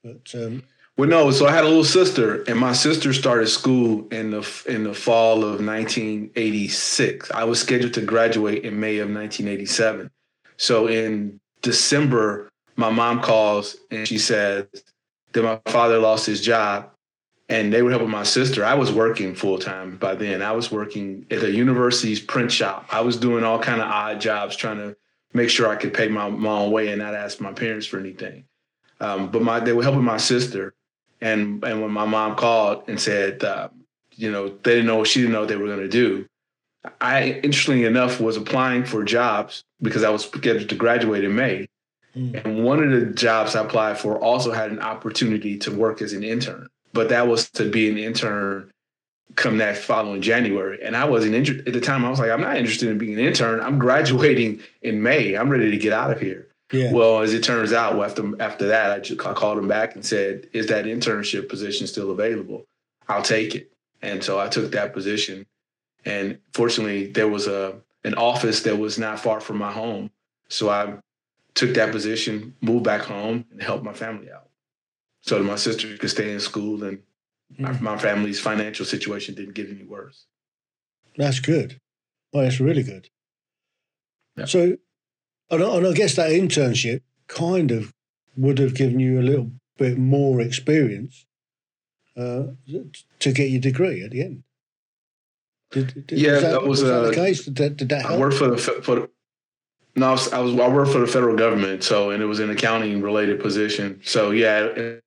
but 0.03 0.35
um, 0.35 0.64
well, 0.96 1.09
no. 1.09 1.31
So 1.31 1.46
I 1.46 1.53
had 1.53 1.64
a 1.64 1.68
little 1.68 1.85
sister, 1.85 2.42
and 2.42 2.59
my 2.59 2.72
sister 2.72 3.12
started 3.12 3.46
school 3.46 4.07
in 4.09 4.31
the 4.31 4.64
in 4.68 4.85
the 4.85 4.94
fall 4.94 5.38
of 5.38 5.64
1986. 5.64 7.31
I 7.31 7.44
was 7.44 7.61
scheduled 7.61 7.94
to 7.94 8.03
graduate 8.03 8.64
in 8.64 8.79
May 8.79 8.98
of 8.98 9.09
1987. 9.09 10.11
So 10.59 10.88
in 10.88 11.40
December, 11.62 12.51
my 12.77 12.90
mom 12.90 13.20
calls 13.20 13.77
and 13.90 14.07
she 14.07 14.18
says 14.18 14.66
that 15.33 15.42
my 15.42 15.61
father 15.66 15.98
lost 15.98 16.27
his 16.27 16.40
job, 16.40 16.90
and 17.48 17.72
they 17.72 17.83
were 17.83 17.90
helping 17.90 18.11
my 18.11 18.22
sister. 18.22 18.64
I 18.64 18.75
was 18.75 18.92
working 18.92 19.35
full 19.35 19.59
time 19.59 19.96
by 19.96 20.14
then. 20.14 20.42
I 20.42 20.53
was 20.53 20.70
working 20.70 21.27
at 21.31 21.40
the 21.40 21.51
university's 21.51 22.20
print 22.20 22.53
shop. 22.53 22.87
I 22.90 23.01
was 23.01 23.16
doing 23.16 23.44
all 23.44 23.59
kind 23.59 23.81
of 23.81 23.88
odd 23.88 24.20
jobs, 24.20 24.57
trying 24.57 24.79
to 24.79 24.96
make 25.33 25.51
sure 25.51 25.68
I 25.68 25.77
could 25.77 25.94
pay 25.94 26.09
my, 26.09 26.29
my 26.29 26.51
own 26.51 26.70
way 26.70 26.88
and 26.88 27.01
not 27.01 27.14
ask 27.14 27.40
my 27.40 27.53
parents 27.53 27.87
for 27.87 27.98
anything. 27.98 28.44
Um, 29.01 29.31
but 29.31 29.42
my 29.42 29.61
they 29.61 29.72
were 29.72 29.83
helping 29.83 30.05
my 30.05 30.18
sister 30.18 30.75
and 31.22 31.64
and 31.64 31.81
when 31.81 31.90
my 31.90 32.05
mom 32.05 32.35
called 32.35 32.85
and 32.88 33.01
said, 33.01 33.42
uh, 33.42 33.68
you 34.16 34.31
know, 34.31 34.48
they 34.48 34.72
didn't 34.72 34.87
know 34.87 35.05
she 35.05 35.20
didn't 35.20 35.33
know 35.33 35.40
what 35.40 35.48
they 35.48 35.57
were 35.57 35.66
going 35.66 35.79
to 35.79 35.88
do. 35.88 36.27
I, 37.01 37.40
interestingly 37.42 37.85
enough, 37.85 38.21
was 38.21 38.37
applying 38.37 38.85
for 38.85 39.05
jobs 39.05 39.64
because 39.81 40.03
I 40.03 40.11
was 40.11 40.25
scheduled 40.25 40.68
to 40.68 40.75
graduate 40.75 41.25
in 41.25 41.35
May. 41.35 41.68
Mm. 42.16 42.45
And 42.45 42.64
one 42.64 42.83
of 42.83 42.90
the 42.90 43.07
jobs 43.07 43.55
I 43.55 43.64
applied 43.64 43.99
for 43.99 44.18
also 44.18 44.53
had 44.53 44.71
an 44.71 44.81
opportunity 44.81 45.59
to 45.59 45.71
work 45.71 46.03
as 46.03 46.12
an 46.12 46.23
intern, 46.23 46.68
but 46.92 47.09
that 47.09 47.29
was 47.29 47.51
to 47.51 47.71
be 47.71 47.88
an 47.88 47.99
intern 47.99 48.71
come 49.35 49.59
that 49.59 49.79
following 49.79 50.21
January. 50.21 50.79
And 50.83 50.97
I 50.97 51.05
wasn't 51.05 51.35
interested 51.35 51.66
at 51.66 51.75
the 51.75 51.81
time. 51.81 52.05
I 52.05 52.11
was 52.11 52.18
like, 52.18 52.31
I'm 52.31 52.40
not 52.40 52.57
interested 52.57 52.88
in 52.88 52.99
being 52.99 53.14
an 53.14 53.18
intern. 53.18 53.61
I'm 53.61 53.79
graduating 53.79 54.61
in 54.83 55.03
May. 55.03 55.35
I'm 55.35 55.49
ready 55.49 55.71
to 55.71 55.77
get 55.79 55.92
out 55.92 56.11
of 56.11 56.21
here. 56.21 56.49
Yeah. 56.71 56.92
Well, 56.92 57.21
as 57.21 57.35
it 57.35 57.45
turns 57.45 57.73
out, 57.73 58.03
after 58.03 58.42
after 58.42 58.66
that, 58.68 58.90
I, 58.90 58.99
just, 59.01 59.25
I 59.27 59.35
called 59.35 59.59
him 59.59 59.68
back 59.68 59.95
and 59.95 60.05
said, 60.05 60.49
"Is 60.55 60.68
that 60.68 60.87
internship 60.87 61.49
position 61.51 61.87
still 61.87 62.11
available? 62.11 62.64
I'll 63.09 63.23
take 63.23 63.55
it." 63.55 63.71
And 64.01 64.25
so 64.25 64.40
I 64.40 64.49
took 64.49 64.73
that 64.73 64.95
position. 64.95 65.47
And 66.05 66.38
fortunately, 66.53 67.07
there 67.07 67.29
was 67.29 67.47
a 67.47 67.77
an 68.05 68.15
office 68.15 68.62
that 68.65 68.79
was 68.79 68.99
not 68.99 69.21
far 69.21 69.41
from 69.41 69.59
my 69.59 69.71
home, 69.71 70.11
so 70.49 70.69
I 70.69 70.95
took 71.55 71.75
that 71.75 71.93
position, 71.93 72.55
moved 72.61 72.85
back 72.85 73.03
home, 73.03 73.45
and 73.53 73.62
helped 73.62 73.85
my 73.85 73.93
family 73.93 74.31
out, 74.31 74.49
so 75.21 75.38
that 75.38 75.45
my 75.45 75.57
sister 75.57 75.97
could 75.97 76.11
stay 76.11 76.33
in 76.33 76.41
school 76.41 76.83
and 76.83 76.99
mm-hmm. 77.53 77.85
my, 77.85 77.95
my 77.95 77.99
family's 77.99 78.41
financial 78.41 78.85
situation 78.85 79.35
didn't 79.35 79.55
get 79.55 79.71
any 79.71 79.85
worse. 79.85 80.27
That's 81.17 81.41
good. 81.41 81.81
Well, 82.33 82.43
that's 82.43 82.59
really 82.59 82.83
good. 82.83 83.11
Yeah. 84.37 84.47
So 84.47 84.77
and, 85.53 85.62
and 85.62 85.87
I 85.87 85.93
guess 85.93 86.17
that 86.17 86.31
internship 86.31 87.03
kind 87.29 87.71
of 87.71 87.93
would 88.37 88.59
have 88.59 88.75
given 88.75 88.99
you 88.99 89.21
a 89.21 89.23
little 89.23 89.53
bit 89.77 89.99
more 89.99 90.41
experience 90.41 91.27
uh, 92.17 92.45
to 93.19 93.33
get 93.33 93.51
your 93.51 93.61
degree 93.61 94.03
at 94.03 94.11
the 94.11 94.23
end. 94.23 94.43
Did, 95.73 96.07
did, 96.07 96.19
yeah, 96.19 96.33
was 96.33 96.43
that, 96.43 96.51
that 96.51 96.63
was, 96.63 96.69
was 96.69 96.91
that 96.91 97.01
the 97.01 97.09
uh, 97.09 97.13
case. 97.15 97.45
Did 97.45 97.57
that, 97.57 97.77
did 97.77 97.89
that 97.89 98.03
help? 98.03 98.13
I 98.13 98.19
worked 98.19 98.37
for 98.37 98.49
the 98.49 98.57
for 98.59 99.09
no, 99.95 100.09
I 100.09 100.13
was, 100.13 100.33
I 100.33 100.39
was 100.39 100.59
I 100.59 100.69
worked 100.69 100.93
for 100.93 101.01
the 101.01 101.07
federal 101.07 101.37
government, 101.37 101.83
so 101.83 102.11
and 102.11 102.23
it 102.23 102.27
was 102.27 102.41
an 102.41 102.51
accounting 102.51 103.03
related 103.03 103.41
position. 103.41 104.01
So 104.05 104.31
yeah, 104.31 104.61
it, 104.65 105.05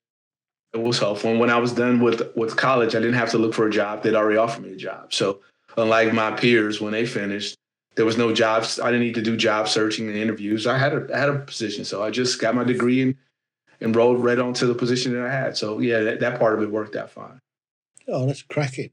it 0.74 0.80
was 0.80 1.00
helpful. 1.00 1.32
And 1.32 1.40
when 1.40 1.50
I 1.50 1.58
was 1.58 1.72
done 1.72 2.00
with 2.00 2.36
with 2.36 2.56
college, 2.56 2.96
I 2.96 3.00
didn't 3.00 3.16
have 3.16 3.32
to 3.32 3.38
look 3.38 3.54
for 3.54 3.68
a 3.68 3.72
job; 3.72 4.04
they'd 4.04 4.16
already 4.16 4.38
offered 4.38 4.64
me 4.64 4.74
a 4.74 4.76
job. 4.76 5.14
So 5.14 5.42
unlike 5.78 6.14
my 6.14 6.32
peers, 6.32 6.82
when 6.82 6.92
they 6.94 7.06
finished, 7.06 7.58
there 7.96 8.06
was 8.06 8.18
no 8.18 8.34
jobs. 8.34 8.80
I 8.80 8.88
didn't 8.88 9.06
need 9.06 9.16
to 9.16 9.22
do 9.22 9.38
job 9.38 9.68
searching 9.68 10.08
and 10.08 10.18
interviews. 10.18 10.68
I 10.68 10.78
had 10.78 10.94
a 10.94 11.08
I 11.14 11.20
had 11.20 11.30
a 11.30 11.40
position, 11.40 11.86
so 11.86 12.04
I 12.04 12.12
just 12.12 12.40
got 12.40 12.56
my 12.56 12.64
degree 12.64 13.02
and 13.02 13.16
enrolled 13.82 14.24
right 14.24 14.40
onto 14.40 14.68
the 14.68 14.76
position 14.76 15.14
that 15.14 15.26
I 15.26 15.32
had. 15.32 15.58
So 15.58 15.80
yeah, 15.80 16.00
that, 16.02 16.20
that 16.20 16.40
part 16.40 16.56
of 16.56 16.64
it 16.64 16.72
worked 16.72 16.96
out 16.96 17.10
fine. 17.10 17.40
Oh, 18.08 18.26
that's 18.28 18.44
cracking. 18.44 18.92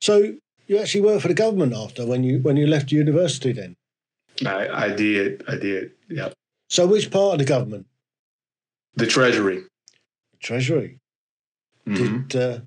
So 0.00 0.36
you 0.68 0.78
actually 0.78 1.00
worked 1.00 1.22
for 1.22 1.28
the 1.28 1.34
government 1.34 1.74
after 1.74 2.06
when 2.06 2.22
you 2.22 2.38
when 2.40 2.56
you 2.56 2.66
left 2.66 2.92
university 2.92 3.52
then? 3.52 3.76
I, 4.46 4.68
I 4.68 4.88
did. 4.90 5.42
I 5.48 5.56
did. 5.56 5.92
Yeah. 6.08 6.28
So 6.68 6.86
which 6.86 7.10
part 7.10 7.32
of 7.32 7.38
the 7.38 7.44
government? 7.44 7.86
The 8.94 9.06
Treasury. 9.06 9.64
Treasury. 10.40 11.00
Mm-hmm. 11.86 12.26
Did 12.28 12.40
uh, 12.40 12.58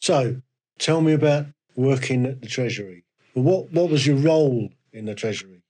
so 0.00 0.40
tell 0.78 1.00
me 1.00 1.12
about 1.12 1.46
working 1.76 2.24
at 2.26 2.40
the 2.40 2.46
Treasury. 2.48 3.04
What 3.34 3.72
what 3.72 3.90
was 3.90 4.06
your 4.06 4.16
role 4.16 4.70
in 4.92 5.06
the 5.06 5.14
Treasury? 5.14 5.62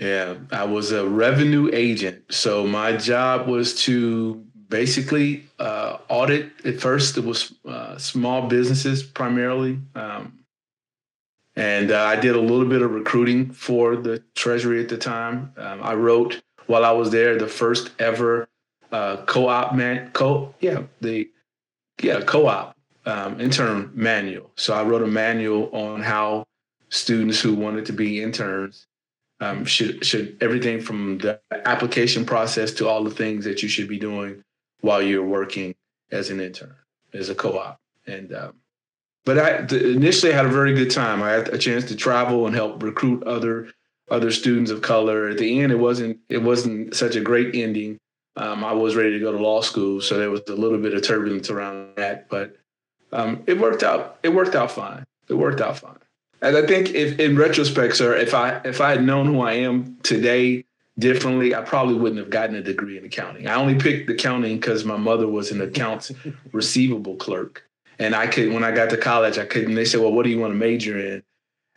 Yeah, 0.00 0.36
I 0.52 0.64
was 0.64 0.92
a 0.92 1.08
revenue 1.08 1.70
agent. 1.72 2.22
So 2.30 2.66
my 2.66 2.96
job 2.96 3.48
was 3.48 3.74
to 3.82 4.44
basically 4.68 5.44
uh, 5.58 5.98
audit. 6.08 6.52
At 6.64 6.80
first, 6.80 7.16
it 7.16 7.24
was 7.24 7.54
uh, 7.66 7.96
small 7.98 8.48
businesses 8.48 9.02
primarily. 9.02 9.78
Um, 9.94 10.38
and 11.56 11.90
uh, 11.90 12.04
I 12.04 12.16
did 12.16 12.36
a 12.36 12.40
little 12.40 12.66
bit 12.66 12.82
of 12.82 12.92
recruiting 12.92 13.50
for 13.50 13.96
the 13.96 14.22
Treasury 14.34 14.80
at 14.80 14.88
the 14.88 14.98
time. 14.98 15.52
Um, 15.56 15.80
I 15.82 15.94
wrote 15.94 16.40
while 16.66 16.84
I 16.84 16.92
was 16.92 17.10
there 17.10 17.36
the 17.36 17.48
first 17.48 17.90
ever 17.98 18.48
uh, 18.92 19.16
co-op 19.26 19.74
man 19.74 20.10
co 20.12 20.54
yeah 20.60 20.82
the 21.00 21.28
yeah 22.00 22.20
co-op 22.20 22.76
um, 23.06 23.40
intern 23.40 23.90
manual. 23.94 24.50
So 24.56 24.72
I 24.72 24.82
wrote 24.84 25.02
a 25.02 25.06
manual 25.06 25.68
on 25.72 26.00
how 26.02 26.46
students 26.90 27.40
who 27.40 27.54
wanted 27.54 27.86
to 27.86 27.92
be 27.92 28.22
interns 28.22 28.86
um, 29.40 29.64
should 29.64 30.04
should 30.04 30.36
everything 30.40 30.80
from 30.80 31.18
the 31.18 31.40
application 31.50 32.24
process 32.24 32.72
to 32.74 32.88
all 32.88 33.02
the 33.02 33.10
things 33.10 33.44
that 33.44 33.62
you 33.62 33.68
should 33.68 33.88
be 33.88 33.98
doing 33.98 34.44
while 34.80 35.02
you're 35.02 35.24
working 35.24 35.74
as 36.10 36.30
an 36.30 36.40
intern 36.40 36.74
as 37.12 37.28
a 37.28 37.34
co-op 37.34 37.80
and 38.06 38.32
um, 38.34 38.54
but 39.28 39.38
I 39.38 39.58
initially 39.76 40.32
had 40.32 40.46
a 40.46 40.48
very 40.48 40.72
good 40.72 40.90
time. 40.90 41.22
I 41.22 41.32
had 41.32 41.48
a 41.48 41.58
chance 41.58 41.84
to 41.86 41.94
travel 41.94 42.46
and 42.46 42.56
help 42.56 42.82
recruit 42.82 43.22
other 43.24 43.68
other 44.10 44.30
students 44.30 44.70
of 44.70 44.80
color. 44.80 45.28
At 45.28 45.36
the 45.36 45.60
end, 45.60 45.70
it 45.70 45.78
wasn't 45.78 46.18
it 46.30 46.42
wasn't 46.42 46.94
such 46.96 47.14
a 47.14 47.20
great 47.20 47.54
ending. 47.54 47.98
Um, 48.36 48.64
I 48.64 48.72
was 48.72 48.96
ready 48.96 49.10
to 49.10 49.18
go 49.18 49.30
to 49.30 49.36
law 49.38 49.60
school, 49.60 50.00
so 50.00 50.16
there 50.16 50.30
was 50.30 50.40
a 50.48 50.54
little 50.54 50.78
bit 50.78 50.94
of 50.94 51.02
turbulence 51.02 51.50
around 51.50 51.96
that, 51.96 52.30
but 52.30 52.56
um, 53.12 53.42
it 53.46 53.58
worked 53.58 53.82
out. 53.82 54.18
It 54.22 54.30
worked 54.30 54.54
out 54.54 54.70
fine. 54.70 55.04
It 55.28 55.34
worked 55.34 55.60
out 55.60 55.76
fine. 55.76 55.98
And 56.40 56.56
I 56.56 56.64
think, 56.66 56.94
if 56.94 57.18
in 57.18 57.36
retrospect, 57.36 57.96
sir, 57.96 58.16
if 58.16 58.32
I 58.32 58.62
if 58.64 58.80
I 58.80 58.90
had 58.90 59.04
known 59.04 59.26
who 59.26 59.42
I 59.42 59.52
am 59.54 59.98
today 60.02 60.64
differently, 60.98 61.54
I 61.54 61.62
probably 61.62 61.94
wouldn't 61.94 62.18
have 62.18 62.30
gotten 62.30 62.56
a 62.56 62.62
degree 62.62 62.98
in 62.98 63.04
accounting. 63.04 63.46
I 63.46 63.54
only 63.54 63.76
picked 63.76 64.10
accounting 64.10 64.56
because 64.56 64.84
my 64.84 64.96
mother 64.96 65.28
was 65.28 65.50
an 65.50 65.60
accounts 65.60 66.12
receivable 66.52 67.16
clerk, 67.16 67.64
and 67.98 68.14
I 68.14 68.26
could 68.26 68.52
when 68.52 68.64
I 68.64 68.72
got 68.72 68.90
to 68.90 68.96
college, 68.96 69.38
I 69.38 69.46
couldn't. 69.46 69.74
They 69.74 69.84
said, 69.84 70.00
"Well, 70.00 70.12
what 70.12 70.24
do 70.24 70.30
you 70.30 70.38
want 70.38 70.52
to 70.52 70.58
major 70.58 70.98
in?" 70.98 71.22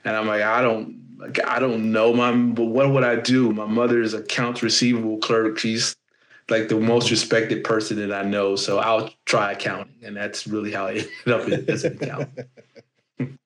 And 0.04 0.16
I'm 0.16 0.28
like, 0.28 0.42
I 0.42 0.62
don't, 0.62 1.00
I 1.46 1.60
don't 1.60 1.92
know, 1.92 2.14
mom. 2.14 2.54
But 2.54 2.66
what 2.66 2.90
would 2.92 3.04
I 3.04 3.18
do? 3.18 3.52
My 3.52 3.66
mother 3.66 4.02
is 4.02 4.14
accounts 4.14 4.64
receivable 4.64 5.20
clerk. 5.20 5.60
She's 5.60 5.96
like 6.50 6.68
the 6.68 6.80
most 6.80 7.12
respected 7.12 7.64
person 7.64 7.98
that 7.98 8.14
I 8.14 8.28
know. 8.28 8.56
So 8.56 8.80
I'll 8.80 9.10
try 9.26 9.52
accounting, 9.52 9.96
and 10.04 10.16
that's 10.16 10.48
really 10.48 10.72
how 10.72 10.88
I 10.88 10.92
ended 11.28 11.64
up 11.64 11.70
as 11.70 11.84
an 11.84 11.98
accountant. 12.02 12.50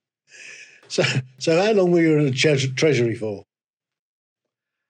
so, 0.88 1.04
so 1.38 1.62
how 1.62 1.72
long 1.74 1.92
were 1.92 2.02
you 2.02 2.18
in 2.18 2.26
the 2.26 2.32
Treasury 2.76 3.16
for? 3.16 3.46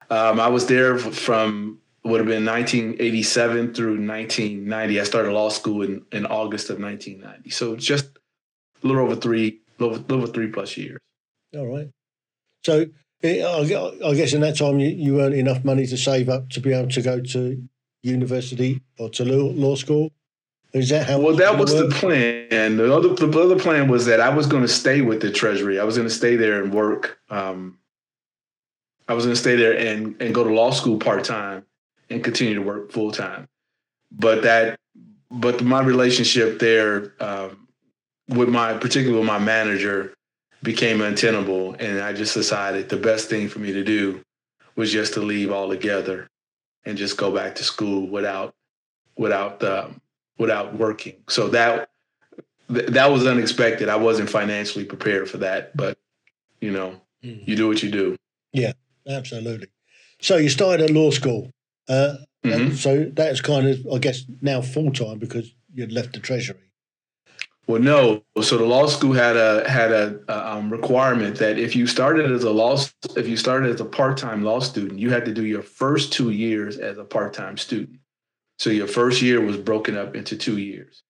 Um, 0.10 0.40
I 0.40 0.48
was 0.48 0.68
there 0.68 0.98
from 0.98 1.80
would 2.04 2.20
have 2.20 2.28
been 2.28 2.46
1987 2.46 3.74
through 3.74 4.06
1990. 4.06 5.00
I 5.00 5.04
started 5.04 5.32
law 5.32 5.50
school 5.50 5.82
in, 5.82 6.06
in 6.12 6.26
August 6.28 6.70
of 6.70 6.80
1990. 6.80 7.50
So 7.50 7.76
just 7.76 8.06
a 8.84 8.88
little 8.88 9.02
over 9.02 9.16
three, 9.16 9.62
little, 9.80 9.98
little 9.98 10.18
over 10.18 10.28
three 10.28 10.48
plus 10.48 10.78
years. 10.78 11.00
All 11.56 11.66
right. 11.66 11.90
So 12.64 12.86
eh, 13.24 13.44
I 13.44 14.14
guess 14.14 14.34
in 14.34 14.42
that 14.42 14.56
time 14.56 14.80
you, 14.80 14.90
you 14.90 15.22
earned 15.22 15.34
enough 15.34 15.66
money 15.66 15.88
to 15.88 15.98
save 15.98 16.30
up 16.30 16.50
to 16.50 16.60
be 16.60 16.74
able 16.74 16.90
to 16.90 17.02
go 17.02 17.22
to 17.22 17.68
university 18.06 18.82
or 19.00 19.10
to 19.10 19.26
law 19.26 19.76
school? 19.76 20.12
Is 20.74 20.90
that 20.90 21.08
how? 21.08 21.20
Well, 21.20 21.36
that 21.38 21.58
was 21.58 21.74
work? 21.74 21.90
the 21.90 21.96
plan. 21.96 22.78
The 22.78 22.94
other, 22.94 23.14
the 23.14 23.40
other 23.40 23.58
plan 23.58 23.88
was 23.88 24.06
that 24.06 24.20
I 24.20 24.30
was 24.30 24.46
going 24.46 24.62
to 24.62 24.68
stay 24.68 25.02
with 25.02 25.22
the 25.22 25.32
Treasury. 25.32 25.80
I 25.80 25.84
was 25.84 25.96
going 25.96 26.08
to 26.08 26.14
stay 26.14 26.36
there 26.36 26.62
and 26.62 26.74
work. 26.74 27.18
Um, 27.30 27.80
I 29.08 29.14
was 29.14 29.26
going 29.26 29.36
to 29.36 29.40
stay 29.40 29.56
there 29.56 29.78
and 29.78 30.20
and 30.22 30.34
go 30.34 30.44
to 30.44 30.54
law 30.54 30.72
school 30.72 30.98
part 30.98 31.24
time 31.24 31.66
and 32.10 32.24
continue 32.24 32.56
to 32.56 32.62
work 32.62 32.92
full 32.92 33.12
time. 33.12 33.48
But 34.12 34.44
that, 34.44 34.80
but 35.30 35.64
my 35.64 35.82
relationship 35.82 36.60
there 36.60 37.14
um, 37.20 37.68
with 38.30 38.50
my, 38.50 38.74
particularly 38.74 39.20
with 39.20 39.28
my 39.28 39.40
manager, 39.40 40.14
became 40.64 41.02
untenable, 41.02 41.76
and 41.76 42.00
I 42.02 42.14
just 42.14 42.34
decided 42.34 42.90
the 42.90 42.98
best 42.98 43.30
thing 43.30 43.48
for 43.50 43.60
me 43.60 43.72
to 43.74 43.84
do 43.84 44.24
was 44.76 44.92
just 44.92 45.14
to 45.14 45.22
leave 45.22 45.52
altogether 45.52 46.30
and 46.86 46.98
just 46.98 47.18
go 47.18 47.32
back 47.32 47.56
to 47.56 47.64
school 47.64 48.08
without 48.08 48.56
without 49.18 49.64
um, 49.64 50.02
without 50.38 50.76
working. 50.76 51.16
So 51.30 51.50
that 51.50 51.90
th- 52.74 52.88
that 52.88 53.12
was 53.12 53.26
unexpected. 53.26 53.90
I 53.90 53.96
wasn't 53.96 54.30
financially 54.30 54.86
prepared 54.86 55.30
for 55.30 55.38
that, 55.38 55.76
but 55.78 55.98
you 56.62 56.72
know, 56.72 57.00
mm. 57.24 57.48
you 57.48 57.56
do 57.56 57.68
what 57.68 57.84
you 57.84 57.92
do. 57.92 58.18
Yeah, 58.52 58.74
absolutely. 59.08 59.68
So 60.22 60.38
you 60.38 60.50
started 60.50 60.90
at 60.90 60.96
law 60.96 61.12
school. 61.12 61.52
Uh, 61.88 62.16
mm-hmm. 62.44 62.74
So 62.74 63.06
that's 63.14 63.42
kind 63.42 63.68
of, 63.68 63.86
I 63.94 64.00
guess, 64.00 64.24
now 64.42 64.62
full 64.62 64.92
time 64.92 65.20
because 65.20 65.54
you'd 65.74 65.92
left 65.92 66.14
the 66.14 66.20
Treasury. 66.20 66.60
Well, 67.68 67.82
no. 67.82 68.24
So 68.42 68.58
the 68.58 68.66
law 68.66 68.86
school 68.86 69.14
had 69.14 69.36
a 69.38 69.68
had 69.68 69.92
a, 69.92 70.20
a 70.28 70.54
um, 70.54 70.70
requirement 70.70 71.38
that 71.38 71.58
if 71.58 71.76
you 71.76 71.88
started 71.88 72.32
as 72.32 72.44
a 72.44 72.52
law 72.52 72.78
if 73.16 73.28
you 73.28 73.38
started 73.38 73.74
as 73.74 73.82
a 73.82 73.86
part 73.86 74.18
time 74.18 74.44
law 74.44 74.60
student, 74.60 75.00
you 75.00 75.10
had 75.10 75.26
to 75.26 75.34
do 75.34 75.46
your 75.46 75.64
first 75.64 76.14
two 76.14 76.30
years 76.30 76.78
as 76.78 76.98
a 76.98 77.04
part 77.04 77.34
time 77.34 77.58
student. 77.58 78.00
So 78.60 78.70
your 78.70 78.88
first 78.88 79.22
year 79.22 79.42
was 79.42 79.58
broken 79.58 79.98
up 79.98 80.16
into 80.16 80.38
two 80.38 80.58
years. 80.58 81.04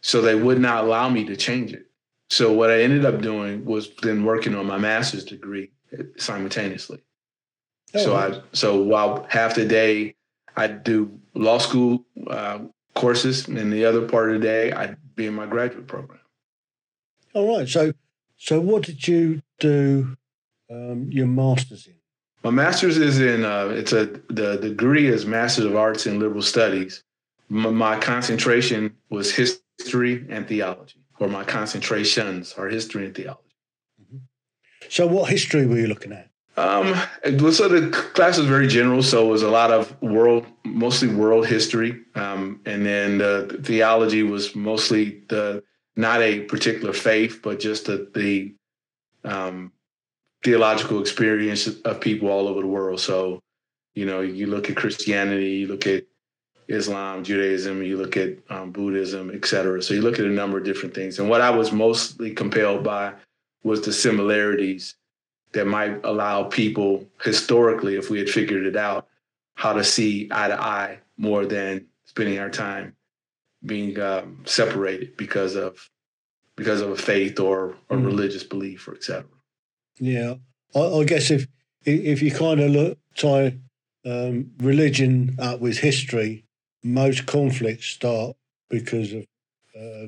So 0.00 0.22
they 0.22 0.36
would 0.36 0.60
not 0.60 0.84
allow 0.84 1.08
me 1.08 1.24
to 1.24 1.36
change 1.36 1.72
it. 1.72 1.86
So 2.30 2.52
what 2.52 2.70
I 2.70 2.82
ended 2.82 3.04
up 3.04 3.20
doing 3.20 3.64
was 3.64 3.90
then 4.02 4.24
working 4.24 4.54
on 4.54 4.66
my 4.66 4.78
master's 4.78 5.24
degree 5.24 5.72
simultaneously. 6.16 7.00
Oh, 7.94 8.04
so 8.04 8.16
I 8.16 8.40
so 8.52 8.82
while 8.82 9.26
half 9.30 9.54
the 9.54 9.64
day 9.64 10.14
I 10.56 10.66
do 10.66 11.18
law 11.34 11.58
school 11.58 12.04
uh, 12.26 12.58
courses, 12.94 13.48
and 13.48 13.72
the 13.72 13.84
other 13.84 14.06
part 14.06 14.30
of 14.30 14.40
the 14.40 14.46
day 14.46 14.72
I'd 14.72 14.96
be 15.14 15.26
in 15.26 15.34
my 15.34 15.46
graduate 15.46 15.86
program. 15.86 16.20
All 17.34 17.56
right. 17.56 17.68
So, 17.68 17.92
so 18.36 18.60
what 18.60 18.82
did 18.82 19.06
you 19.06 19.42
do 19.60 20.16
um, 20.70 21.08
your 21.10 21.26
master's 21.26 21.86
in? 21.86 21.94
My 22.44 22.50
master's 22.50 22.98
is 22.98 23.20
in 23.20 23.44
uh, 23.44 23.68
it's 23.68 23.92
a 23.92 24.06
the 24.28 24.56
degree 24.56 25.06
is 25.06 25.26
Master's 25.26 25.64
of 25.64 25.76
Arts 25.76 26.06
in 26.06 26.18
Liberal 26.18 26.42
Studies. 26.42 27.02
My, 27.48 27.70
my 27.70 27.98
concentration 27.98 28.94
was 29.10 29.34
history 29.34 30.26
and 30.28 30.46
theology, 30.46 31.04
or 31.18 31.28
my 31.28 31.44
concentrations 31.44 32.54
are 32.54 32.68
history 32.68 33.06
and 33.06 33.14
theology. 33.14 33.56
Mm-hmm. 34.02 34.18
So, 34.88 35.06
what 35.06 35.30
history 35.30 35.66
were 35.66 35.78
you 35.78 35.88
looking 35.88 36.12
at? 36.12 36.30
Um, 36.58 36.94
so 37.52 37.68
the 37.68 37.88
class 38.14 38.36
was 38.36 38.48
very 38.48 38.66
general, 38.66 39.00
so 39.00 39.24
it 39.28 39.30
was 39.30 39.42
a 39.42 39.50
lot 39.50 39.70
of 39.70 40.00
world, 40.02 40.44
mostly 40.64 41.06
world 41.06 41.46
history, 41.46 42.00
um, 42.16 42.60
and 42.66 42.84
then 42.84 43.18
the 43.18 43.60
theology 43.62 44.24
was 44.24 44.56
mostly 44.56 45.22
the 45.28 45.62
not 45.94 46.20
a 46.20 46.40
particular 46.40 46.92
faith, 46.92 47.40
but 47.42 47.60
just 47.60 47.86
the, 47.86 48.10
the 48.14 48.54
um, 49.24 49.72
theological 50.42 51.00
experience 51.00 51.68
of 51.68 52.00
people 52.00 52.28
all 52.28 52.48
over 52.48 52.60
the 52.60 52.66
world. 52.66 53.00
So, 53.00 53.40
you 53.94 54.06
know, 54.06 54.20
you 54.20 54.48
look 54.48 54.68
at 54.68 54.76
Christianity, 54.76 55.50
you 55.50 55.68
look 55.68 55.86
at 55.86 56.04
Islam, 56.66 57.22
Judaism, 57.22 57.84
you 57.84 57.96
look 57.96 58.16
at 58.16 58.36
um, 58.50 58.72
Buddhism, 58.72 59.30
etc. 59.30 59.80
So 59.80 59.94
you 59.94 60.02
look 60.02 60.18
at 60.18 60.24
a 60.24 60.30
number 60.30 60.58
of 60.58 60.64
different 60.64 60.94
things, 60.94 61.20
and 61.20 61.30
what 61.30 61.40
I 61.40 61.50
was 61.50 61.70
mostly 61.70 62.32
compelled 62.32 62.82
by 62.82 63.12
was 63.62 63.82
the 63.82 63.92
similarities 63.92 64.96
that 65.52 65.66
might 65.66 66.04
allow 66.04 66.44
people 66.44 67.06
historically, 67.22 67.96
if 67.96 68.10
we 68.10 68.18
had 68.18 68.28
figured 68.28 68.66
it 68.66 68.76
out, 68.76 69.08
how 69.54 69.72
to 69.72 69.82
see 69.82 70.28
eye 70.30 70.48
to 70.48 70.60
eye 70.60 70.98
more 71.16 71.46
than 71.46 71.86
spending 72.04 72.38
our 72.38 72.50
time 72.50 72.94
being 73.64 73.98
um, 73.98 74.42
separated 74.46 75.16
because 75.16 75.56
of 75.56 75.90
because 76.56 76.80
of 76.80 76.90
a 76.90 76.96
faith 76.96 77.38
or 77.38 77.76
a 77.90 77.94
mm. 77.94 78.04
religious 78.04 78.44
belief 78.44 78.86
or 78.88 78.94
etc. 78.94 79.24
Yeah, 79.98 80.34
I, 80.74 80.80
I, 80.80 81.04
guess 81.04 81.30
if 81.30 81.46
if 81.84 82.22
you 82.22 82.30
kind 82.30 82.60
of 82.60 82.70
look 82.70 82.98
tie 83.16 83.56
um, 84.04 84.52
religion 84.58 85.36
up 85.38 85.60
with 85.60 85.78
history, 85.78 86.44
most 86.84 87.26
conflicts 87.26 87.86
start 87.86 88.36
because 88.70 89.12
of, 89.12 89.26
uh, 89.78 90.06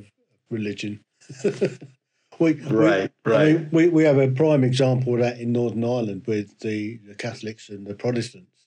religion. 0.51 1.01
We, 2.41 2.55
right, 2.55 3.13
we, 3.27 3.33
right. 3.33 3.41
I 3.41 3.53
mean, 3.53 3.69
we, 3.71 3.89
we 3.89 4.05
have 4.05 4.19
a 4.19 4.29
prime 4.29 4.65
example 4.65 5.13
of 5.15 5.21
that 5.21 5.39
in 5.39 5.53
Northern 5.53 5.85
Ireland 5.85 6.23
with 6.27 6.59
the, 6.61 6.97
the 7.07 7.15
Catholics 7.15 7.69
and 7.69 7.87
the 7.87 7.95
Protestants. 7.95 8.67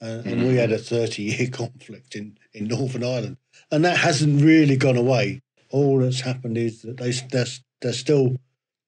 Uh, 0.00 0.22
and 0.24 0.36
mm-hmm. 0.36 0.46
we 0.46 0.56
had 0.56 0.70
a 0.70 0.78
30 0.78 1.22
year 1.22 1.48
conflict 1.52 2.14
in, 2.14 2.38
in 2.52 2.68
Northern 2.68 3.02
Ireland. 3.02 3.38
And 3.72 3.84
that 3.84 3.98
hasn't 3.98 4.40
really 4.40 4.76
gone 4.76 4.96
away. 4.96 5.42
All 5.70 5.98
that's 5.98 6.20
happened 6.20 6.56
is 6.56 6.82
that 6.82 6.98
they, 6.98 7.10
they're, 7.10 7.46
they're 7.80 7.92
still 7.92 8.36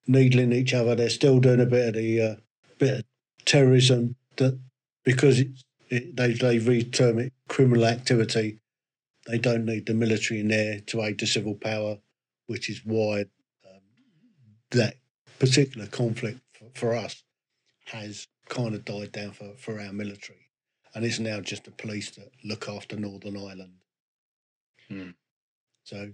needling 0.06 0.52
each 0.52 0.74
other. 0.74 0.94
They're 0.94 1.10
still 1.10 1.40
doing 1.40 1.60
a 1.60 1.66
bit 1.66 1.88
of 1.88 1.94
the 1.94 2.20
uh, 2.20 2.34
bit 2.78 2.98
of 3.00 3.04
terrorism 3.44 4.14
that 4.36 4.58
because 5.04 5.40
it's, 5.40 5.64
it, 5.88 6.16
they, 6.16 6.34
they 6.34 6.58
re-term 6.58 7.18
it 7.18 7.32
criminal 7.48 7.84
activity. 7.84 8.60
They 9.26 9.38
don't 9.38 9.64
need 9.64 9.86
the 9.86 9.94
military 9.94 10.40
in 10.40 10.48
there 10.48 10.80
to 10.80 11.02
aid 11.02 11.18
the 11.18 11.26
civil 11.26 11.54
power, 11.54 11.98
which 12.46 12.68
is 12.68 12.82
why 12.84 13.24
that 14.74 14.96
particular 15.38 15.86
conflict 15.86 16.40
for, 16.52 16.66
for 16.74 16.94
us 16.94 17.22
has 17.86 18.28
kind 18.48 18.74
of 18.74 18.84
died 18.84 19.12
down 19.12 19.32
for, 19.32 19.52
for 19.56 19.80
our 19.80 19.92
military. 19.92 20.38
And 20.94 21.04
it's 21.04 21.18
now 21.18 21.40
just 21.40 21.64
the 21.64 21.70
police 21.72 22.10
that 22.12 22.30
look 22.44 22.68
after 22.68 22.96
Northern 22.96 23.36
Ireland. 23.36 23.74
Hmm. 24.88 25.10
So, 25.82 26.12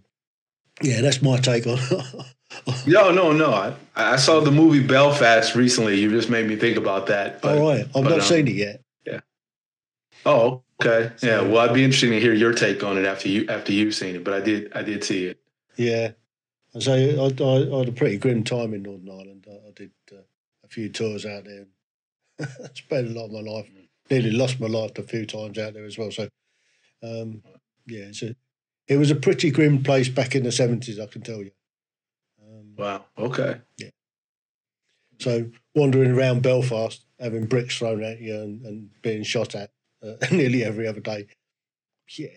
yeah, 0.83 1.01
that's 1.03 1.21
my 1.21 1.37
take 1.39 1.67
on. 1.67 1.79
no, 2.87 3.11
no, 3.11 3.33
no. 3.33 3.53
I, 3.53 3.75
I 3.95 4.17
saw 4.17 4.41
the 4.41 4.51
movie 4.51 4.83
Belfast 4.83 5.55
recently. 5.55 6.01
You 6.01 6.11
just 6.11 6.31
made 6.31 6.47
me 6.47 6.57
think 6.57 6.79
about 6.79 7.07
that. 7.09 7.43
But, 7.43 7.59
All 7.59 7.69
right, 7.69 7.87
I've 7.95 8.05
not 8.05 8.13
um, 8.13 8.21
seen 8.23 8.49
it 8.49 8.55
yet. 8.55 8.83
Yeah. 9.07 9.21
Oh, 10.25 10.63
okay. 10.83 11.13
So, 11.17 11.27
yeah. 11.27 11.41
Well, 11.43 11.59
I'd 11.59 11.75
be 11.75 11.85
interested 11.85 12.09
to 12.11 12.21
hear 12.21 12.33
your 12.33 12.55
take 12.55 12.83
on 12.83 12.97
it 12.97 13.05
after 13.05 13.29
you 13.29 13.47
after 13.49 13.73
you've 13.73 13.95
seen 13.95 14.17
it. 14.17 14.25
But 14.25 14.35
I 14.35 14.41
did, 14.41 14.73
I 14.75 14.83
did 14.83 15.05
see 15.05 15.27
it. 15.27 15.39
Yeah. 15.77 16.13
I 16.75 16.79
say 16.79 17.19
I, 17.19 17.23
I, 17.23 17.75
I 17.75 17.79
had 17.79 17.89
a 17.89 17.93
pretty 17.93 18.19
grim 18.19 18.45
time 18.45 18.75
in 18.75 18.83
Northern 18.83 19.11
Ireland. 19.11 19.47
I, 19.49 19.69
I 19.69 19.73
did 19.75 19.91
uh, 20.13 20.23
a 20.65 20.69
few 20.69 20.89
tours 20.89 21.27
out 21.27 21.45
there. 21.45 21.67
spent 22.75 23.09
a 23.09 23.11
lot 23.11 23.27
of 23.27 23.33
my 23.33 23.41
life. 23.41 23.69
Nearly 24.11 24.31
lost 24.31 24.61
my 24.61 24.67
life 24.67 24.99
a 24.99 25.03
few 25.03 25.27
times 25.27 25.59
out 25.59 25.75
there 25.75 25.85
as 25.85 25.99
well. 25.99 26.11
So, 26.11 26.29
um, 27.03 27.43
yeah, 27.87 28.05
it's 28.05 28.23
a, 28.23 28.35
it 28.89 28.97
was 28.97 29.11
a 29.11 29.17
pretty 29.17 29.51
grim 29.51 29.83
place 29.83 30.09
back 30.09 30.35
in 30.35 30.43
the 30.43 30.53
seventies. 30.53 30.99
I 30.99 31.07
can 31.07 31.23
tell 31.23 31.39
you. 31.39 31.53
Um, 32.43 32.75
wow. 32.77 33.05
Okay. 33.19 33.61
Yeah. 33.77 33.91
So 35.21 35.51
wandering 35.75 36.13
around 36.13 36.43
Belfast, 36.43 37.05
having 37.21 37.47
bricks 37.47 37.79
thrown 37.79 38.03
at 38.03 38.21
you 38.21 38.35
and, 38.35 38.65
and 38.65 38.91
being 39.03 39.23
shot 39.23 39.55
at 39.55 39.71
uh, 40.03 40.15
nearly 40.33 40.65
every 40.65 40.87
other 40.87 41.01
day. 41.01 41.27
Yeah, 42.17 42.29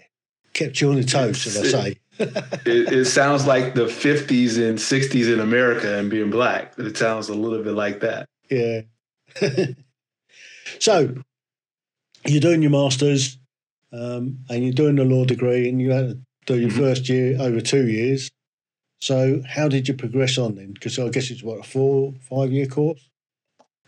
kept 0.54 0.80
you 0.82 0.90
on 0.90 0.98
your 0.98 1.06
toes, 1.06 1.38
should 1.38 1.58
I 1.58 1.64
say? 1.64 1.98
it, 2.20 2.94
it, 2.94 3.06
sounds 3.06 3.48
like 3.48 3.74
the 3.74 3.86
50s 3.86 4.58
and 4.58 4.78
60s 4.78 5.34
in 5.34 5.40
America 5.40 5.98
and 5.98 6.10
being 6.10 6.30
black. 6.30 6.74
It 6.78 6.96
sounds 6.96 7.30
a 7.30 7.34
little 7.34 7.64
bit 7.64 7.74
like 7.74 8.02
that. 8.02 8.30
Yeah. 8.50 8.82
so 10.80 11.16
you're 12.26 12.42
doing 12.42 12.62
your 12.62 12.72
masters 12.72 13.38
um, 13.92 14.40
and 14.50 14.64
you're 14.64 14.74
doing 14.74 14.96
the 14.96 15.06
law 15.06 15.26
degree 15.26 15.68
and 15.68 15.82
you 15.82 15.92
had 15.92 16.08
to 16.10 16.20
do 16.46 16.60
your 16.60 16.70
mm-hmm. 16.70 16.80
first 16.80 17.10
year 17.10 17.38
over 17.42 17.62
two 17.62 17.88
years. 17.88 18.30
So 19.02 19.42
how 19.48 19.68
did 19.68 19.88
you 19.88 19.96
progress 19.96 20.38
on 20.38 20.56
then? 20.56 20.74
Because 20.74 21.00
I 21.00 21.10
guess 21.10 21.32
it's 21.32 21.44
what 21.44 21.60
a 21.60 21.64
four, 21.64 22.14
five 22.22 22.52
year 22.52 22.68
course. 22.68 23.10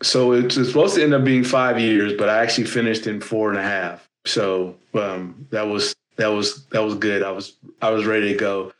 So 0.02 0.32
it's 0.32 0.56
supposed 0.56 0.96
to 0.96 1.02
end 1.02 1.14
up 1.14 1.24
being 1.24 1.44
five 1.44 1.80
years, 1.80 2.12
but 2.12 2.28
I 2.28 2.42
actually 2.42 2.66
finished 2.66 3.06
in 3.06 3.20
four 3.20 3.48
and 3.48 3.58
a 3.58 3.62
half. 3.62 4.06
So 4.26 4.76
um, 4.94 5.46
that 5.50 5.68
was 5.68 5.94
that 6.16 6.28
was 6.28 6.66
that 6.66 6.82
was 6.82 6.94
good. 6.94 7.22
I 7.22 7.30
was 7.30 7.54
I 7.80 7.90
was 7.90 8.06
ready 8.06 8.32
to 8.32 8.38
go. 8.38 8.72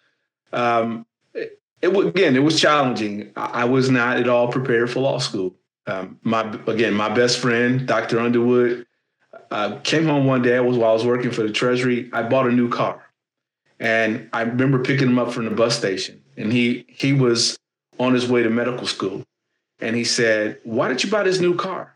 Um, 0.53 1.07
it, 1.35 1.61
it 1.83 1.94
again, 1.94 2.37
it 2.37 2.40
was 2.40 2.61
challenging. 2.61 3.33
I, 3.37 3.62
I 3.62 3.64
was 3.64 3.90
not 3.90 4.18
at 4.18 4.29
all 4.29 4.49
prepared 4.49 4.90
for 4.90 5.01
law 5.01 5.18
school. 5.18 5.55
Um, 5.87 6.18
my 6.22 6.42
again, 6.66 6.94
my 6.94 7.09
best 7.14 7.38
friend, 7.38 7.87
Dr. 7.87 8.18
Underwood, 8.18 8.87
uh, 9.51 9.79
came 9.81 10.07
home 10.07 10.27
one 10.27 10.42
day. 10.42 10.57
I 10.57 10.61
was 10.61 10.77
while 10.77 10.90
I 10.90 10.94
was 10.94 11.05
working 11.05 11.31
for 11.31 11.42
the 11.42 11.53
Treasury. 11.53 12.11
I 12.12 12.22
bought 12.22 12.46
a 12.46 12.53
new 12.53 12.68
car, 12.68 13.05
and 13.79 14.29
I 14.33 14.42
remember 14.42 14.83
picking 14.83 15.09
him 15.09 15.18
up 15.18 15.33
from 15.33 15.44
the 15.44 15.51
bus 15.51 15.77
station. 15.77 16.22
And 16.37 16.53
he 16.53 16.85
he 16.88 17.12
was 17.12 17.59
on 17.99 18.14
his 18.14 18.29
way 18.29 18.42
to 18.42 18.51
medical 18.51 18.87
school, 18.87 19.25
and 19.81 19.94
he 19.94 20.05
said, 20.05 20.59
"Why 20.64 20.88
did 20.88 21.05
you 21.05 21.11
buy 21.11 21.22
this 21.22 21.40
new 21.40 21.55
car?" 21.55 21.96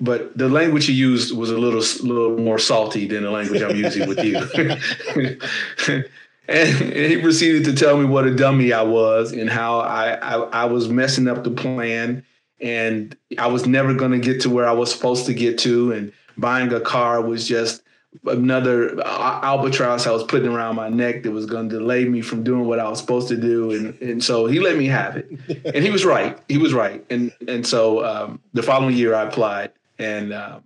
But 0.00 0.36
the 0.36 0.48
language 0.48 0.86
he 0.86 0.92
used 0.92 1.36
was 1.36 1.50
a 1.50 1.58
little 1.58 1.80
little 2.06 2.36
more 2.38 2.58
salty 2.58 3.06
than 3.06 3.22
the 3.22 3.30
language 3.30 3.62
I'm 3.62 3.76
using 3.76 4.08
with 4.08 4.18
you. 4.24 4.36
and 6.48 6.92
he 6.92 7.20
proceeded 7.20 7.64
to 7.64 7.74
tell 7.74 7.96
me 7.96 8.04
what 8.04 8.26
a 8.26 8.34
dummy 8.34 8.72
I 8.72 8.82
was 8.82 9.32
and 9.32 9.48
how 9.48 9.78
I, 9.78 10.14
I, 10.14 10.34
I 10.62 10.64
was 10.64 10.88
messing 10.88 11.28
up 11.28 11.44
the 11.44 11.52
plan 11.52 12.24
and 12.60 13.16
I 13.38 13.46
was 13.46 13.66
never 13.66 13.94
going 13.94 14.10
to 14.10 14.18
get 14.18 14.40
to 14.42 14.50
where 14.50 14.68
I 14.68 14.72
was 14.72 14.92
supposed 14.92 15.26
to 15.26 15.34
get 15.34 15.58
to. 15.60 15.92
And 15.92 16.12
buying 16.36 16.72
a 16.72 16.80
car 16.80 17.20
was 17.20 17.46
just 17.46 17.82
another 18.26 19.00
albatross 19.04 20.06
I 20.06 20.12
was 20.12 20.24
putting 20.24 20.48
around 20.48 20.76
my 20.76 20.88
neck 20.88 21.22
that 21.24 21.30
was 21.30 21.46
going 21.46 21.68
to 21.68 21.78
delay 21.78 22.04
me 22.04 22.20
from 22.20 22.42
doing 22.42 22.66
what 22.66 22.78
I 22.78 22.88
was 22.88 22.98
supposed 22.98 23.28
to 23.28 23.36
do. 23.36 23.72
And 23.72 24.00
and 24.00 24.22
so 24.22 24.46
he 24.46 24.60
let 24.60 24.76
me 24.76 24.86
have 24.86 25.16
it, 25.16 25.30
and 25.74 25.84
he 25.84 25.90
was 25.90 26.04
right. 26.04 26.38
He 26.48 26.58
was 26.58 26.72
right. 26.72 27.04
And 27.10 27.32
and 27.48 27.66
so 27.66 28.04
um, 28.04 28.40
the 28.52 28.62
following 28.62 28.96
year 28.96 29.14
I 29.14 29.24
applied, 29.24 29.72
and 29.98 30.32
um, 30.32 30.64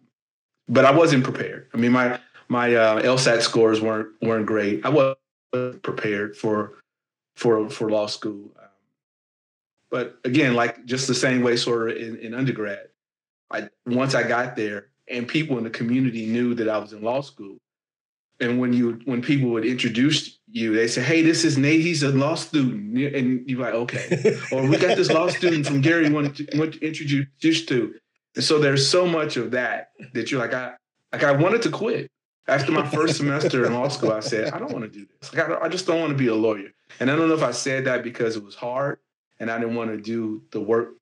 but 0.68 0.84
I 0.84 0.90
wasn't 0.90 1.24
prepared. 1.24 1.68
I 1.74 1.76
mean 1.76 1.92
my 1.92 2.20
my 2.48 2.74
uh, 2.74 3.02
LSAT 3.02 3.42
scores 3.42 3.80
weren't 3.80 4.08
weren't 4.22 4.46
great. 4.46 4.84
I 4.84 4.90
wasn't 4.90 5.82
prepared 5.82 6.36
for 6.36 6.74
for 7.36 7.68
for 7.70 7.90
law 7.90 8.06
school. 8.06 8.50
But 9.90 10.18
again, 10.24 10.54
like 10.54 10.84
just 10.84 11.06
the 11.06 11.14
same 11.14 11.42
way, 11.42 11.56
sort 11.56 11.90
of 11.90 11.96
in, 11.96 12.16
in 12.16 12.34
undergrad, 12.34 12.88
I 13.50 13.70
once 13.86 14.14
I 14.14 14.22
got 14.22 14.54
there 14.54 14.88
and 15.10 15.26
people 15.26 15.58
in 15.58 15.64
the 15.64 15.70
community 15.70 16.26
knew 16.26 16.54
that 16.54 16.68
I 16.68 16.78
was 16.78 16.92
in 16.92 17.02
law 17.02 17.20
school. 17.20 17.56
And 18.40 18.60
when 18.60 18.72
you 18.72 19.00
when 19.04 19.20
people 19.20 19.50
would 19.50 19.64
introduce 19.64 20.38
you, 20.50 20.74
they 20.74 20.86
say, 20.86 21.02
"Hey, 21.02 21.22
this 21.22 21.44
is 21.44 21.58
Nate. 21.58 21.80
He's 21.80 22.04
a 22.04 22.10
law 22.10 22.36
student," 22.36 22.96
and 23.14 23.48
you're 23.48 23.60
like, 23.60 23.74
"Okay." 23.74 24.38
or 24.52 24.66
we 24.68 24.76
got 24.76 24.96
this 24.96 25.10
law 25.10 25.28
student 25.28 25.66
from 25.66 25.80
Gary 25.80 26.08
want 26.08 26.36
to, 26.36 26.46
want 26.58 26.74
to 26.74 26.86
introduce 26.86 27.26
you 27.40 27.66
to. 27.66 27.94
And 28.36 28.44
so 28.44 28.60
there's 28.60 28.88
so 28.88 29.06
much 29.06 29.36
of 29.36 29.50
that 29.50 29.90
that 30.14 30.30
you're 30.30 30.40
like, 30.40 30.54
I 30.54 30.74
like 31.12 31.24
I 31.24 31.32
wanted 31.32 31.62
to 31.62 31.70
quit 31.70 32.10
after 32.46 32.70
my 32.70 32.86
first 32.88 33.16
semester 33.16 33.66
in 33.66 33.74
law 33.74 33.88
school. 33.88 34.12
I 34.12 34.20
said, 34.20 34.52
I 34.52 34.58
don't 34.58 34.72
want 34.72 34.84
to 34.84 34.90
do 34.90 35.06
this. 35.06 35.34
Like, 35.34 35.50
I, 35.50 35.64
I 35.66 35.68
just 35.68 35.86
don't 35.86 36.00
want 36.00 36.10
to 36.10 36.16
be 36.16 36.28
a 36.28 36.34
lawyer. 36.34 36.68
And 37.00 37.10
I 37.10 37.16
don't 37.16 37.28
know 37.28 37.34
if 37.34 37.42
I 37.42 37.50
said 37.50 37.84
that 37.84 38.02
because 38.02 38.36
it 38.36 38.44
was 38.44 38.54
hard 38.54 38.98
and 39.38 39.50
I 39.50 39.58
didn't 39.58 39.74
want 39.74 39.90
to 39.90 39.98
do 39.98 40.42
the 40.50 40.60
work, 40.60 40.94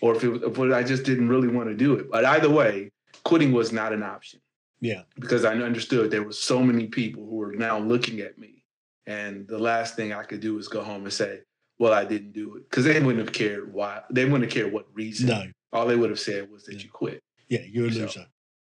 or 0.00 0.16
if, 0.16 0.24
it, 0.24 0.42
if 0.42 0.58
I 0.58 0.82
just 0.82 1.04
didn't 1.04 1.28
really 1.28 1.48
want 1.48 1.68
to 1.68 1.74
do 1.74 1.94
it. 1.94 2.10
But 2.10 2.24
either 2.24 2.50
way, 2.50 2.90
quitting 3.24 3.52
was 3.52 3.72
not 3.72 3.92
an 3.92 4.02
option. 4.02 4.40
Yeah. 4.80 5.02
Because 5.18 5.44
I 5.44 5.54
understood 5.54 6.10
there 6.10 6.22
were 6.22 6.32
so 6.32 6.62
many 6.62 6.86
people 6.86 7.24
who 7.24 7.36
were 7.36 7.54
now 7.54 7.78
looking 7.78 8.20
at 8.20 8.38
me. 8.38 8.64
And 9.06 9.46
the 9.48 9.58
last 9.58 9.96
thing 9.96 10.12
I 10.12 10.22
could 10.22 10.40
do 10.40 10.54
was 10.54 10.68
go 10.68 10.82
home 10.82 11.04
and 11.04 11.12
say, 11.12 11.40
well, 11.78 11.92
I 11.92 12.04
didn't 12.04 12.32
do 12.32 12.56
it. 12.56 12.68
Because 12.68 12.84
they 12.84 13.00
wouldn't 13.00 13.24
have 13.24 13.32
cared 13.32 13.72
why. 13.72 14.02
They 14.10 14.24
wouldn't 14.24 14.44
have 14.44 14.52
cared 14.52 14.72
what 14.72 14.86
reason. 14.92 15.28
No. 15.28 15.44
All 15.72 15.86
they 15.86 15.96
would 15.96 16.10
have 16.10 16.20
said 16.20 16.50
was 16.50 16.64
that 16.64 16.74
yeah. 16.74 16.82
you 16.82 16.90
quit. 16.90 17.22
Yeah, 17.48 17.60
you're 17.66 17.86
a 17.86 17.90
loser. 17.90 18.26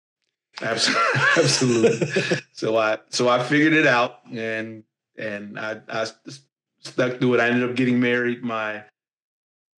absolutely. 0.62 1.21
absolutely. 1.37 2.37
so 2.53 2.77
I 2.77 2.99
so 3.11 3.29
I 3.29 3.43
figured 3.43 3.73
it 3.73 3.87
out 3.87 4.21
and 4.33 4.85
and 5.19 5.59
I, 5.59 5.81
I 5.88 6.07
stuck 6.81 7.21
to 7.21 7.35
it. 7.35 7.40
I 7.40 7.49
ended 7.49 7.69
up 7.69 7.77
getting 7.77 8.01
married 8.01 8.43
my 8.43 8.85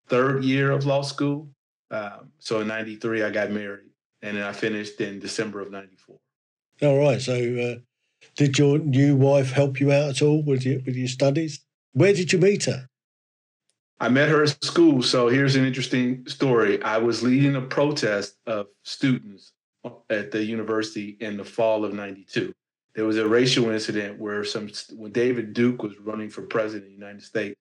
third 0.09 0.45
year 0.45 0.71
of 0.71 0.87
law 0.87 1.03
school. 1.03 1.49
Um, 1.91 2.33
so 2.39 2.61
in 2.61 2.69
93, 2.69 3.23
I 3.23 3.31
got 3.31 3.51
married 3.51 3.86
and 4.27 4.37
then 4.37 4.45
I 4.45 4.53
finished 4.53 5.01
in 5.01 5.21
December 5.21 5.61
of 5.61 5.71
94. 5.71 6.17
All 6.83 6.99
right. 6.99 7.21
So 7.21 7.33
uh, 7.33 7.81
did 8.35 8.59
your 8.59 8.79
new 8.79 9.15
wife 9.15 9.53
help 9.53 9.79
you 9.79 9.93
out 9.93 10.11
at 10.11 10.23
all 10.23 10.43
with 10.43 10.67
your, 10.67 10.81
with 10.85 10.97
your 10.97 11.09
studies? 11.09 11.65
Where 11.93 12.13
did 12.13 12.33
you 12.33 12.41
meet 12.41 12.65
her? 12.65 12.89
I 14.01 14.09
met 14.09 14.29
her 14.29 14.43
at 14.43 14.63
school. 14.65 15.01
So 15.03 15.29
here's 15.29 15.55
an 15.55 15.65
interesting 15.65 16.27
story. 16.27 16.83
I 16.83 16.99
was 16.99 17.23
leading 17.23 17.55
a 17.55 17.63
protest 17.63 18.37
of 18.47 18.67
students 18.83 19.53
at 20.11 20.33
the 20.33 20.45
university 20.45 21.17
in 21.21 21.37
the 21.37 21.45
fall 21.45 21.85
of 21.85 21.95
92. 21.95 22.53
There 22.97 23.05
was 23.05 23.19
a 23.19 23.29
racial 23.29 23.71
incident 23.71 24.19
where 24.19 24.43
some 24.45 24.69
when 24.97 25.13
David 25.13 25.55
Duke 25.55 25.83
was 25.83 25.99
running 26.01 26.31
for 26.31 26.43
president 26.43 26.85
of 26.85 26.89
the 26.89 26.95
United 26.95 27.23
States, 27.23 27.55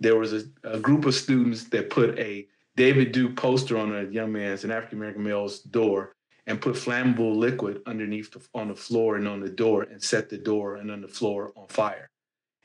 there 0.00 0.16
was 0.16 0.32
a, 0.32 0.44
a 0.64 0.80
group 0.80 1.04
of 1.04 1.14
students 1.14 1.64
that 1.64 1.90
put 1.90 2.18
a 2.18 2.46
David 2.76 3.12
Duke 3.12 3.36
poster 3.36 3.78
on 3.78 3.94
a 3.94 4.04
young 4.04 4.32
man's, 4.32 4.64
an 4.64 4.70
African 4.70 4.98
American 4.98 5.22
male's 5.22 5.60
door, 5.60 6.14
and 6.46 6.60
put 6.60 6.74
flammable 6.74 7.34
liquid 7.34 7.82
underneath 7.86 8.30
the, 8.30 8.46
on 8.54 8.68
the 8.68 8.74
floor 8.74 9.16
and 9.16 9.26
on 9.26 9.40
the 9.40 9.48
door 9.48 9.82
and 9.82 10.00
set 10.02 10.28
the 10.28 10.38
door 10.38 10.76
and 10.76 10.90
on 10.90 11.00
the 11.00 11.08
floor 11.08 11.52
on 11.56 11.66
fire. 11.68 12.08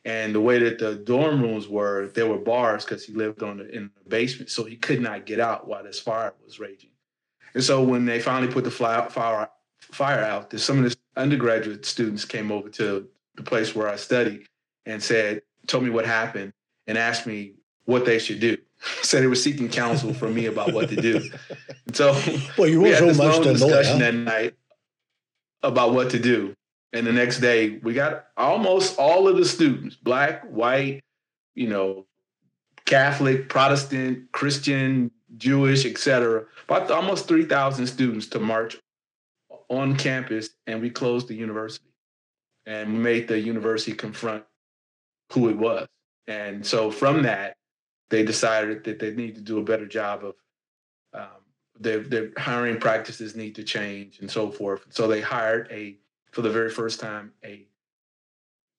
And 0.03 0.35
the 0.35 0.41
way 0.41 0.59
that 0.59 0.79
the 0.79 0.95
dorm 0.95 1.41
rooms 1.41 1.67
were, 1.67 2.07
there 2.13 2.27
were 2.27 2.37
bars 2.37 2.83
because 2.83 3.05
he 3.05 3.13
lived 3.13 3.41
on 3.41 3.57
the, 3.57 3.69
in 3.69 3.89
the 4.03 4.09
basement, 4.09 4.49
so 4.49 4.63
he 4.63 4.75
could 4.75 5.01
not 5.01 5.25
get 5.25 5.39
out 5.39 5.67
while 5.67 5.83
this 5.83 5.99
fire 5.99 6.33
was 6.43 6.59
raging. 6.59 6.89
And 7.53 7.63
so 7.63 7.83
when 7.83 8.05
they 8.05 8.19
finally 8.19 8.51
put 8.51 8.63
the 8.63 8.71
fire 8.71 9.09
fire, 9.09 9.49
fire 9.79 10.23
out, 10.23 10.57
some 10.59 10.83
of 10.83 10.89
the 10.89 10.97
undergraduate 11.15 11.85
students 11.85 12.25
came 12.25 12.51
over 12.51 12.69
to 12.69 13.07
the 13.35 13.43
place 13.43 13.75
where 13.75 13.87
I 13.87 13.95
studied 13.95 14.45
and 14.85 15.01
said, 15.01 15.41
told 15.67 15.83
me 15.83 15.89
what 15.89 16.05
happened 16.05 16.53
and 16.87 16.97
asked 16.97 17.27
me 17.27 17.53
what 17.85 18.05
they 18.05 18.19
should 18.19 18.39
do. 18.39 18.57
Said 19.01 19.23
they 19.23 19.27
was 19.27 19.43
seeking 19.43 19.69
counsel 19.69 20.13
from 20.13 20.33
me 20.33 20.47
about 20.47 20.73
what 20.73 20.89
to 20.89 20.95
do. 20.95 21.29
And 21.85 21.95
so 21.95 22.11
well, 22.57 22.67
you 22.67 22.81
we 22.81 22.89
had 22.89 23.03
this 23.03 23.19
long 23.19 23.43
discussion 23.43 23.99
that 23.99 24.13
night 24.13 24.55
about 25.63 25.93
what 25.93 26.09
to 26.11 26.19
do. 26.19 26.55
And 26.93 27.07
the 27.07 27.13
next 27.13 27.39
day, 27.39 27.79
we 27.83 27.93
got 27.93 28.27
almost 28.35 28.99
all 28.99 29.27
of 29.27 29.37
the 29.37 29.45
students, 29.45 29.95
black, 29.95 30.43
white, 30.43 31.01
you 31.55 31.67
know, 31.67 32.05
Catholic, 32.85 33.47
Protestant, 33.47 34.31
Christian, 34.33 35.11
Jewish, 35.37 35.85
etc. 35.85 36.45
About 36.67 36.91
almost 36.91 37.27
3,000 37.27 37.87
students 37.87 38.27
to 38.27 38.39
march 38.39 38.77
on 39.69 39.95
campus, 39.95 40.49
and 40.67 40.81
we 40.81 40.89
closed 40.89 41.29
the 41.29 41.35
university. 41.35 41.85
And 42.65 42.93
we 42.93 42.99
made 42.99 43.27
the 43.27 43.39
university 43.39 43.93
confront 43.93 44.43
who 45.31 45.49
it 45.49 45.57
was. 45.57 45.87
And 46.27 46.65
so 46.65 46.91
from 46.91 47.23
that, 47.23 47.55
they 48.11 48.23
decided 48.23 48.83
that 48.83 48.99
they 48.99 49.11
need 49.11 49.35
to 49.35 49.41
do 49.41 49.57
a 49.57 49.63
better 49.63 49.87
job 49.87 50.23
of 50.23 50.35
um, 51.13 51.41
their 51.79 51.99
their 51.99 52.29
hiring 52.37 52.79
practices 52.79 53.35
need 53.35 53.55
to 53.55 53.63
change 53.63 54.19
and 54.19 54.29
so 54.29 54.51
forth. 54.51 54.85
So 54.89 55.07
they 55.07 55.21
hired 55.21 55.67
a 55.71 55.97
for 56.31 56.41
the 56.41 56.49
very 56.49 56.69
first 56.69 56.99
time 56.99 57.31
a 57.43 57.65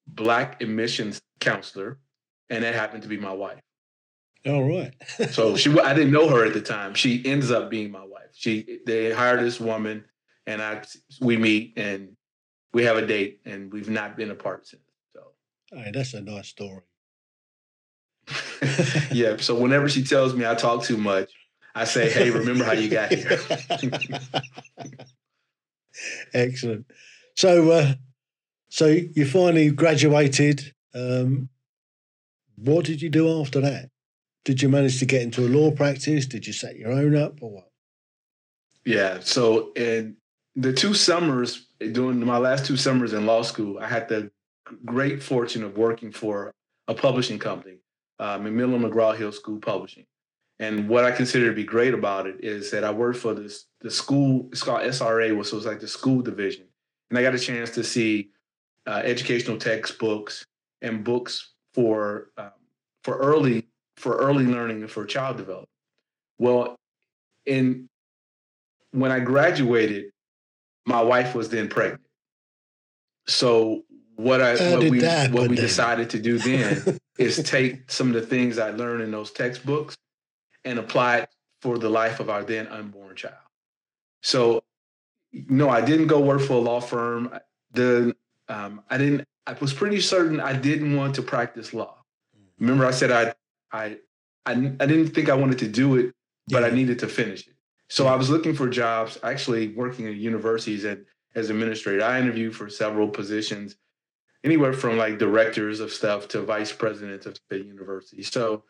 black 0.07 0.63
admissions 0.63 1.21
counselor, 1.41 1.99
and 2.51 2.63
that 2.63 2.75
happened 2.75 3.03
to 3.03 3.09
be 3.09 3.17
my 3.17 3.33
wife. 3.33 3.61
All 4.47 4.69
right. 4.69 4.93
so 5.31 5.57
she, 5.57 5.79
I 5.79 5.95
didn't 5.95 6.13
know 6.13 6.29
her 6.29 6.45
at 6.45 6.53
the 6.53 6.61
time. 6.61 6.95
She 6.95 7.25
ends 7.25 7.51
up 7.51 7.71
being 7.71 7.91
my 7.91 8.05
wife. 8.05 8.31
She, 8.35 8.81
they 8.87 9.13
hired 9.13 9.41
this 9.41 9.61
woman, 9.61 10.05
and 10.47 10.61
I, 10.61 10.83
we 11.21 11.37
meet 11.37 11.75
and 11.77 12.17
we 12.73 12.85
have 12.85 12.97
a 12.97 13.07
date, 13.07 13.41
and 13.45 13.73
we've 13.73 13.91
not 13.91 14.17
been 14.17 14.31
apart 14.31 14.67
since. 14.67 14.83
So, 15.13 15.21
hey, 15.73 15.91
that's 15.93 16.15
a 16.15 16.21
nice 16.21 16.49
story. 16.49 16.83
Yeah. 19.13 19.37
So 19.39 19.55
whenever 19.55 19.89
she 19.89 20.05
tells 20.05 20.35
me 20.35 20.47
I 20.47 20.55
talk 20.55 20.85
too 20.85 20.97
much, 20.97 21.31
I 21.75 21.85
say, 21.85 22.11
"Hey, 22.11 22.31
remember 22.31 22.65
how 22.65 22.73
you 22.73 22.89
got 22.89 23.13
here." 23.13 23.39
Excellent. 26.35 26.87
So, 27.37 27.71
uh, 27.71 27.95
so 28.69 28.87
you 28.87 29.27
finally 29.27 29.71
graduated. 29.71 30.75
Um, 30.95 31.49
what 32.57 32.85
did 32.85 33.03
you 33.03 33.09
do 33.09 33.41
after 33.41 33.61
that? 33.61 33.91
Did 34.45 34.63
you 34.63 34.69
manage 34.69 34.99
to 34.99 35.07
get 35.07 35.23
into 35.23 35.47
a 35.47 35.49
law 35.49 35.71
practice? 35.71 36.27
Did 36.27 36.47
you 36.47 36.53
set 36.53 36.77
your 36.77 36.93
own 36.93 37.17
up 37.17 37.43
or 37.43 37.51
what? 37.51 37.69
Yeah. 38.85 39.21
So 39.21 39.73
in 39.75 40.17
the 40.57 40.73
two 40.73 40.95
summers, 40.95 41.67
during 41.79 42.25
my 42.25 42.39
last 42.39 42.67
two 42.67 42.77
summers 42.77 43.13
in 43.13 43.27
law 43.27 43.43
school, 43.43 43.79
I 43.79 43.89
had 43.89 44.09
the 44.09 44.31
great 44.85 45.23
fortune 45.23 45.63
of 45.63 45.77
working 45.77 46.13
for 46.13 46.53
a 46.89 46.95
publishing 46.95 47.39
company, 47.39 47.79
uh, 48.23 48.39
Macmillan 48.39 48.83
McGraw 48.83 49.17
Hill 49.17 49.33
School 49.33 49.59
Publishing. 49.59 50.07
And 50.61 50.89
what 50.89 51.05
I 51.05 51.11
consider 51.11 51.49
to 51.49 51.57
be 51.57 51.65
great 51.65 51.93
about 51.93 52.29
it 52.29 52.37
is 52.39 52.71
that 52.71 52.85
I 52.85 52.93
worked 52.93 53.19
for 53.19 53.35
this 53.35 53.67
the 53.81 53.91
school. 53.91 54.49
It's 54.53 54.63
called 54.63 54.83
SRA, 54.83 55.45
so 55.45 55.57
it's 55.57 55.67
like 55.67 55.81
the 55.81 55.89
school 55.89 56.23
division, 56.23 56.67
and 57.11 57.19
I 57.19 57.23
got 57.23 57.35
a 57.35 57.39
chance 57.39 57.71
to 57.71 57.83
see 57.83 58.31
uh, 58.87 59.03
educational 59.05 59.59
textbooks 59.59 60.45
and 60.83 61.03
books 61.03 61.53
for 61.75 62.31
um, 62.37 62.53
for 63.03 63.17
early 63.17 63.67
for 63.97 64.19
early 64.19 64.47
learning 64.47 64.83
and 64.83 64.91
for 64.91 65.05
child 65.05 65.37
development. 65.37 65.69
Well, 66.39 66.77
in 67.45 67.89
when 68.93 69.11
I 69.11 69.19
graduated, 69.19 70.13
my 70.87 71.03
wife 71.03 71.35
was 71.35 71.49
then 71.49 71.69
pregnant. 71.69 72.03
So 73.27 73.83
what 74.15 74.41
I 74.41 74.57
How 74.57 74.79
what 74.79 74.91
we 74.91 75.01
that 75.01 75.33
what 75.33 75.49
we 75.49 75.57
then? 75.57 75.65
decided 75.65 76.11
to 76.11 76.21
do 76.21 76.39
then 76.39 77.01
is 77.19 77.43
take 77.43 77.91
some 77.91 78.09
of 78.09 78.15
the 78.15 78.27
things 78.27 78.59
I 78.59 78.71
learned 78.71 79.03
in 79.03 79.11
those 79.11 79.31
textbooks 79.31 79.97
and 80.65 80.79
apply 80.79 81.19
it 81.19 81.29
for 81.61 81.79
the 81.79 81.89
life 81.89 82.21
of 82.21 82.31
our 82.31 82.43
then 82.43 82.67
unborn 82.69 83.17
child. 83.17 83.35
So 84.23 84.63
no, 85.33 85.69
I 85.69 85.81
didn't 85.81 86.09
go 86.09 86.21
work 86.21 86.41
for 86.43 86.55
a 86.55 86.59
law 86.59 86.81
firm. 86.81 87.39
The 87.73 88.15
um, 88.49 88.83
I 88.91 88.99
didn't. 88.99 89.27
I 89.47 89.55
was 89.55 89.73
pretty 89.73 90.01
certain 90.01 90.41
I 90.41 90.53
didn't 90.53 90.95
want 90.97 91.15
to 91.17 91.23
practice 91.23 91.75
law. 91.75 91.97
Remember, 92.59 92.87
I 92.87 92.91
said 92.91 93.11
I 93.11 93.35
I 93.73 93.99
I, 94.45 94.53
I 94.53 94.87
didn't 94.87 95.09
think 95.09 95.29
I 95.29 95.35
wanted 95.35 95.59
to 95.61 95.69
do 95.69 95.97
it, 95.97 96.13
but 96.49 96.65
I 96.65 96.71
needed 96.71 96.99
to 97.01 97.09
finish 97.09 97.47
it. 97.47 97.55
So 97.89 98.07
I 98.07 98.17
was 98.17 98.31
looking 98.31 98.55
for 98.55 98.69
jobs, 98.69 99.19
actually 99.23 99.69
working 99.69 100.07
at 100.07 100.15
universities 100.15 100.85
and 100.85 101.05
as 101.35 101.51
administrator. 101.51 102.05
I 102.05 102.21
interviewed 102.21 102.55
for 102.55 102.69
several 102.69 103.09
positions, 103.09 103.77
anywhere 104.45 104.73
from 104.73 104.97
like 104.97 105.19
directors 105.19 105.81
of 105.81 105.93
stuff 105.93 106.29
to 106.29 106.43
vice 106.43 106.73
presidents 106.73 107.27
of 107.27 107.39
the 107.49 107.59
university. 107.59 108.23
So 108.23 108.65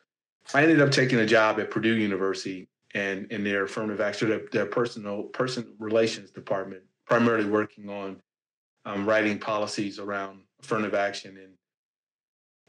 I 0.54 0.62
ended 0.62 0.80
up 0.80 0.90
taking 0.90 1.18
a 1.20 1.26
job 1.26 1.58
at 1.60 1.70
Purdue 1.70 1.94
University 1.94 2.68
and 2.94 3.30
in 3.32 3.42
their 3.42 3.64
affirmative 3.64 4.00
action, 4.00 4.28
their, 4.28 4.42
their 4.52 4.66
personal 4.66 5.24
person 5.24 5.74
relations 5.78 6.30
department, 6.30 6.82
primarily 7.06 7.48
working 7.48 7.88
on 7.88 8.20
um, 8.84 9.06
writing 9.08 9.38
policies 9.38 9.98
around 9.98 10.40
affirmative 10.62 10.94
action 10.94 11.36
and 11.38 11.52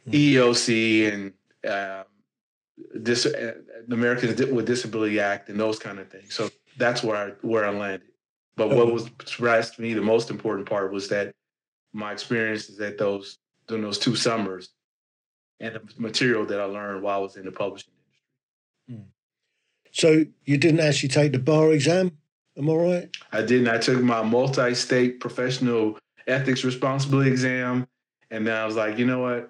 Hmm. 0.06 0.12
EEOC 0.12 1.14
and 1.14 1.26
um, 1.66 1.72
uh, 1.72 2.04
the 2.98 3.64
Americans 3.92 4.42
with 4.52 4.66
Disability 4.66 5.20
Act 5.20 5.48
and 5.50 5.60
those 5.60 5.80
kind 5.80 6.00
of 6.00 6.10
things. 6.10 6.34
So 6.34 6.50
that's 6.78 7.04
where 7.04 7.16
I 7.16 7.30
where 7.42 7.66
I 7.66 7.70
landed. 7.70 8.10
But 8.56 8.70
what 8.70 8.88
Oh. 8.88 8.94
was 8.94 9.10
surprised 9.26 9.76
to 9.76 9.82
me, 9.82 9.94
the 9.94 10.02
most 10.02 10.30
important 10.30 10.68
part 10.68 10.92
was 10.92 11.08
that 11.10 11.34
my 11.94 12.12
experiences 12.12 12.80
at 12.80 12.98
those 12.98 13.38
during 13.68 13.84
those 13.84 14.00
two 14.00 14.16
summers 14.16 14.70
and 15.60 15.76
the 15.76 15.82
material 15.98 16.46
that 16.46 16.60
I 16.60 16.66
learned 16.66 17.04
while 17.04 17.20
I 17.20 17.22
was 17.22 17.38
in 17.38 17.46
the 17.46 17.52
publishing 17.52 17.94
industry. 18.88 19.06
Hmm. 19.06 19.10
So 19.92 20.26
you 20.46 20.58
didn't 20.58 20.82
actually 20.82 21.10
take 21.10 21.32
the 21.32 21.40
bar 21.40 21.72
exam? 21.72 22.18
Am 22.58 22.70
I 22.70 22.74
right? 22.74 23.10
I 23.32 23.42
didn't. 23.42 23.68
I 23.68 23.78
took 23.78 24.02
my 24.02 24.22
multi-state 24.22 25.20
professional 25.20 25.98
ethics 26.28 26.64
responsibility 26.64 27.32
exam, 27.32 27.88
and 28.30 28.46
then 28.46 28.56
I 28.56 28.66
was 28.66 28.76
like, 28.76 28.98
you 28.98 29.06
know 29.06 29.20
what? 29.20 29.50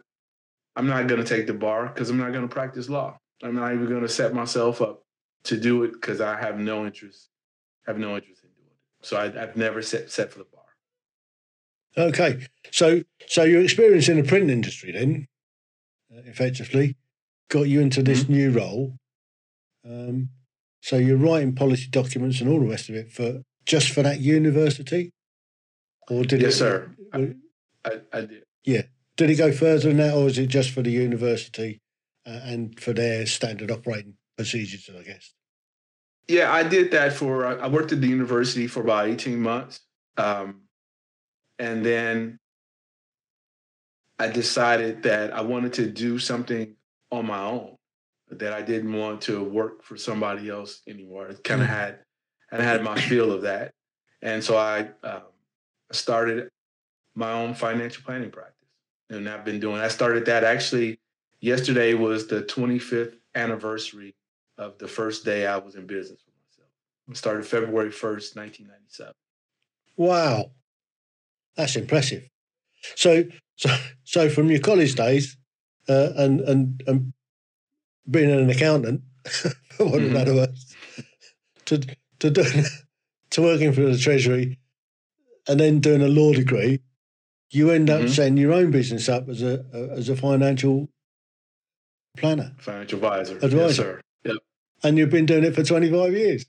I'm 0.75 0.87
not 0.87 1.07
going 1.07 1.23
to 1.23 1.27
take 1.27 1.47
the 1.47 1.53
bar 1.53 1.87
because 1.87 2.09
I'm 2.09 2.17
not 2.17 2.31
going 2.31 2.47
to 2.47 2.53
practice 2.53 2.89
law. 2.89 3.17
I'm 3.43 3.55
not 3.55 3.73
even 3.73 3.87
going 3.87 4.01
to 4.01 4.09
set 4.09 4.33
myself 4.33 4.81
up 4.81 5.03
to 5.45 5.57
do 5.57 5.83
it 5.83 5.93
because 5.93 6.21
I 6.21 6.39
have 6.39 6.59
no 6.59 6.85
interest. 6.85 7.29
have 7.85 7.97
no 7.97 8.15
interest 8.15 8.43
in 8.43 8.49
doing 8.51 8.71
it. 8.71 9.05
So 9.05 9.17
I, 9.17 9.25
I've 9.41 9.55
never 9.55 9.81
set 9.81 10.11
set 10.11 10.31
for 10.31 10.39
the. 10.39 10.45
Okay. 11.97 12.47
So 12.71 13.03
so 13.27 13.43
your 13.43 13.61
experience 13.61 14.09
in 14.09 14.17
the 14.17 14.27
print 14.27 14.49
industry 14.49 14.91
then, 14.91 15.27
uh, 16.13 16.21
effectively, 16.25 16.95
got 17.49 17.63
you 17.63 17.81
into 17.81 18.01
this 18.03 18.27
new 18.27 18.51
role. 18.51 18.97
Um, 19.85 20.29
so 20.81 20.97
you're 20.97 21.17
writing 21.17 21.55
policy 21.55 21.87
documents 21.89 22.41
and 22.41 22.49
all 22.49 22.59
the 22.59 22.67
rest 22.67 22.89
of 22.89 22.95
it 22.95 23.11
for 23.11 23.43
just 23.65 23.91
for 23.91 24.01
that 24.03 24.19
university, 24.19 25.11
or 26.09 26.23
did 26.23 26.41
Yes, 26.41 26.55
it? 26.55 26.57
sir. 26.57 26.91
I, 27.13 27.35
I 28.11 28.21
did. 28.21 28.43
Yeah, 28.65 28.83
did 29.15 29.29
it 29.29 29.35
go 29.35 29.51
further 29.51 29.87
than 29.89 29.97
that, 29.97 30.13
or 30.13 30.27
is 30.27 30.37
it 30.37 30.47
just 30.47 30.71
for 30.71 30.81
the 30.81 30.91
university 30.91 31.81
uh, 32.25 32.39
and 32.43 32.79
for 32.79 32.93
their 32.93 33.25
standard 33.25 33.71
operating 33.71 34.15
procedures? 34.35 34.89
I 34.97 35.03
guess. 35.03 35.33
Yeah, 36.27 36.51
I 36.51 36.63
did 36.63 36.91
that 36.91 37.13
for. 37.13 37.45
I 37.45 37.67
worked 37.67 37.91
at 37.91 38.01
the 38.01 38.07
university 38.07 38.67
for 38.67 38.81
about 38.81 39.07
eighteen 39.07 39.39
months, 39.41 39.81
um, 40.17 40.62
and 41.59 41.85
then 41.85 42.39
I 44.19 44.27
decided 44.27 45.03
that 45.03 45.33
I 45.33 45.41
wanted 45.41 45.73
to 45.73 45.87
do 45.87 46.19
something 46.19 46.75
on 47.11 47.25
my 47.27 47.39
own. 47.41 47.75
That 48.31 48.53
I 48.53 48.61
didn't 48.61 48.93
want 48.93 49.21
to 49.23 49.43
work 49.43 49.83
for 49.83 49.95
somebody 49.97 50.49
else 50.49 50.81
anymore. 50.87 51.27
I 51.29 51.33
kind 51.43 51.61
of 51.61 51.67
Mm. 51.67 51.71
had, 51.71 51.99
I 52.51 52.61
had 52.63 52.83
my 52.83 52.99
feel 52.99 53.31
of 53.31 53.43
that, 53.43 53.73
and 54.21 54.43
so 54.43 54.57
I 54.57 54.89
um, 55.03 55.23
started 55.91 56.49
my 57.15 57.31
own 57.31 57.53
financial 57.53 58.03
planning 58.03 58.31
practice, 58.31 58.69
and 59.09 59.29
I've 59.29 59.45
been 59.45 59.59
doing. 59.59 59.77
I 59.81 59.87
started 59.89 60.25
that 60.25 60.43
actually. 60.43 60.99
Yesterday 61.41 61.93
was 61.93 62.27
the 62.27 62.41
25th 62.41 63.17
anniversary 63.35 64.15
of 64.57 64.77
the 64.77 64.87
first 64.87 65.25
day 65.25 65.45
I 65.45 65.57
was 65.57 65.75
in 65.75 65.85
business 65.85 66.21
for 66.21 66.31
myself. 66.31 66.69
I 67.09 67.13
started 67.13 67.45
February 67.45 67.89
1st, 67.91 68.35
1997. 68.37 69.13
Wow, 69.97 70.51
that's 71.55 71.75
impressive. 71.75 72.23
So, 72.95 73.23
so, 73.55 73.69
so 74.03 74.29
from 74.29 74.49
your 74.49 74.59
college 74.59 74.95
days, 74.95 75.37
uh, 75.89 76.09
and 76.15 76.41
and 76.41 76.83
and 76.87 77.13
being 78.09 78.31
an 78.31 78.49
accountant, 78.49 79.01
for 79.29 79.85
want 79.85 80.03
of 80.03 80.09
Mhm. 80.11 80.13
better 80.13 80.33
words, 80.33 80.75
to 81.65 81.79
to 82.19 82.29
doing 82.29 82.65
to 83.31 83.41
working 83.41 83.71
for 83.73 83.81
the 83.81 83.97
treasury, 83.97 84.59
and 85.47 85.59
then 85.59 85.79
doing 85.79 86.01
a 86.01 86.07
law 86.07 86.33
degree, 86.33 86.79
you 87.51 87.69
end 87.71 87.89
up 87.89 88.01
Mhm. 88.01 88.09
setting 88.09 88.37
your 88.37 88.53
own 88.53 88.71
business 88.71 89.07
up 89.09 89.29
as 89.29 89.41
a, 89.41 89.65
a 89.73 89.79
as 89.97 90.09
a 90.09 90.15
financial 90.15 90.89
planner, 92.17 92.53
Financial 92.59 92.97
advisor. 92.97 93.35
Advisor. 93.35 93.57
Yes, 93.57 93.75
sir. 93.75 94.01
Yep. 94.25 94.37
and 94.83 94.97
you've 94.97 95.09
been 95.09 95.25
doing 95.25 95.43
it 95.43 95.55
for 95.55 95.63
twenty 95.63 95.89
five 95.91 96.13
years. 96.13 96.45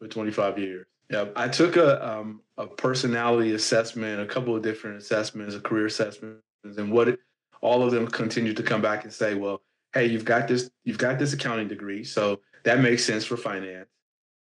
For 0.00 0.06
25 0.08 0.58
years. 0.60 0.86
Yeah. 1.10 1.26
I 1.36 1.48
took 1.48 1.76
a 1.76 2.06
um, 2.06 2.42
a 2.58 2.66
personality 2.66 3.54
assessment, 3.54 4.20
a 4.20 4.26
couple 4.26 4.54
of 4.54 4.62
different 4.62 4.98
assessments, 4.98 5.54
a 5.54 5.60
career 5.60 5.86
assessments, 5.86 6.42
and 6.64 6.92
what 6.92 7.08
it, 7.08 7.20
all 7.60 7.82
of 7.82 7.92
them 7.92 8.06
continued 8.08 8.56
to 8.56 8.62
come 8.62 8.82
back 8.82 9.04
and 9.04 9.12
say, 9.12 9.34
well, 9.34 9.62
hey, 9.94 10.06
you've 10.06 10.24
got 10.24 10.48
this, 10.48 10.70
you've 10.84 10.98
got 10.98 11.18
this 11.18 11.32
accounting 11.32 11.68
degree, 11.68 12.04
so 12.04 12.40
that 12.64 12.80
makes 12.80 13.04
sense 13.04 13.24
for 13.24 13.36
finance. 13.36 13.88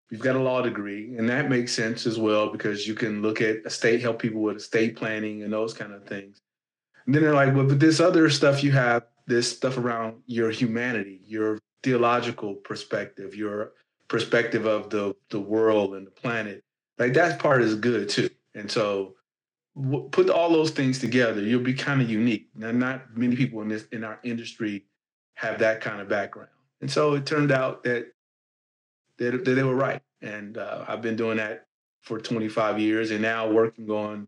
You've 0.09 0.21
got 0.21 0.37
a 0.37 0.39
law 0.39 0.61
degree, 0.61 1.15
and 1.17 1.27
that 1.29 1.49
makes 1.49 1.73
sense 1.73 2.07
as 2.07 2.17
well 2.17 2.49
because 2.49 2.87
you 2.87 2.95
can 2.95 3.21
look 3.21 3.41
at 3.41 3.57
estate, 3.65 4.01
help 4.01 4.19
people 4.19 4.41
with 4.41 4.57
estate 4.57 4.95
planning 4.95 5.43
and 5.43 5.51
those 5.51 5.73
kind 5.73 5.91
of 5.91 6.05
things. 6.05 6.41
And 7.05 7.13
then 7.13 7.23
they're 7.23 7.33
like, 7.33 7.53
well, 7.53 7.65
but 7.65 7.79
this 7.79 7.99
other 7.99 8.29
stuff 8.29 8.63
you 8.63 8.71
have, 8.71 9.03
this 9.27 9.51
stuff 9.51 9.77
around 9.77 10.21
your 10.25 10.49
humanity, 10.49 11.21
your 11.25 11.59
theological 11.83 12.55
perspective, 12.55 13.35
your 13.35 13.73
perspective 14.07 14.65
of 14.65 14.89
the 14.89 15.15
the 15.29 15.39
world 15.39 15.95
and 15.95 16.05
the 16.05 16.11
planet, 16.11 16.63
like 16.97 17.13
that 17.13 17.39
part 17.39 17.61
is 17.61 17.75
good 17.75 18.09
too. 18.09 18.29
And 18.55 18.71
so, 18.71 19.15
w- 19.75 20.09
put 20.09 20.29
all 20.29 20.49
those 20.49 20.71
things 20.71 20.99
together, 20.99 21.41
you'll 21.41 21.63
be 21.63 21.73
kind 21.73 22.01
of 22.01 22.09
unique. 22.09 22.49
Now, 22.55 22.71
not 22.71 23.15
many 23.15 23.35
people 23.35 23.61
in 23.61 23.67
this 23.67 23.85
in 23.91 24.03
our 24.03 24.19
industry 24.23 24.85
have 25.35 25.59
that 25.59 25.81
kind 25.81 26.01
of 26.01 26.09
background. 26.09 26.49
And 26.81 26.89
so 26.91 27.13
it 27.13 27.25
turned 27.25 27.51
out 27.51 27.83
that 27.83 28.07
that, 29.17 29.45
that 29.45 29.53
they 29.53 29.63
were 29.63 29.75
right. 29.75 30.01
And 30.21 30.57
uh, 30.57 30.85
I've 30.87 31.01
been 31.01 31.15
doing 31.15 31.37
that 31.37 31.67
for 32.01 32.19
25 32.19 32.79
years, 32.79 33.11
and 33.11 33.21
now 33.21 33.49
working 33.49 33.89
on 33.89 34.27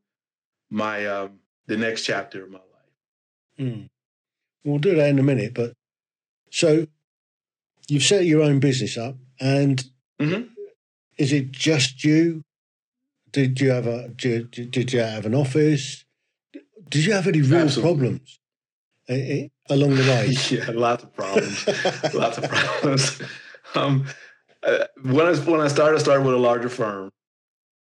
my 0.70 1.06
um, 1.06 1.40
the 1.68 1.78
next 1.78 2.04
chapter 2.04 2.44
of 2.44 2.52
my 2.52 2.60
life. 2.60 3.60
Mm. 3.60 3.90
We'll 4.64 4.80
do 4.80 4.96
that 4.96 5.10
in 5.10 5.20
a 5.20 5.24
minute, 5.24 5.54
but 5.54 5.74
so 6.52 6.88
you've 7.88 8.04
set 8.04 8.26
your 8.26 8.42
own 8.42 8.60
business 8.60 8.98
up, 8.98 9.16
and 9.40 9.84
mm-hmm. 10.20 10.44
is 11.18 11.32
it 11.32 11.52
just 11.52 12.04
you? 12.04 12.44
Did 13.32 13.62
you 13.62 13.72
have 13.72 13.88
a 13.88 14.10
did, 14.10 14.52
did 14.52 14.92
you 14.92 15.00
have 15.00 15.26
an 15.26 15.36
office? 15.36 16.04
Did 16.90 17.06
you 17.06 17.14
have 17.14 17.28
any 17.28 17.42
real 17.42 17.62
Absolutely. 17.62 17.84
problems 17.84 18.40
uh, 19.10 19.74
along 19.74 19.96
the 19.96 20.02
way? 20.02 20.36
yeah, 20.50 20.72
lots 20.72 21.04
of 21.04 21.14
problems. 21.14 21.68
lots 22.14 22.38
of 22.38 22.50
problems. 22.50 23.22
Um, 23.76 24.08
uh, 24.64 24.86
when 25.04 25.28
I 25.28 25.36
when 25.36 25.62
I 25.62 25.68
started, 25.68 25.98
I 25.98 26.00
started 26.02 26.26
with 26.26 26.34
a 26.34 26.40
larger 26.40 26.70
firm. 26.70 27.12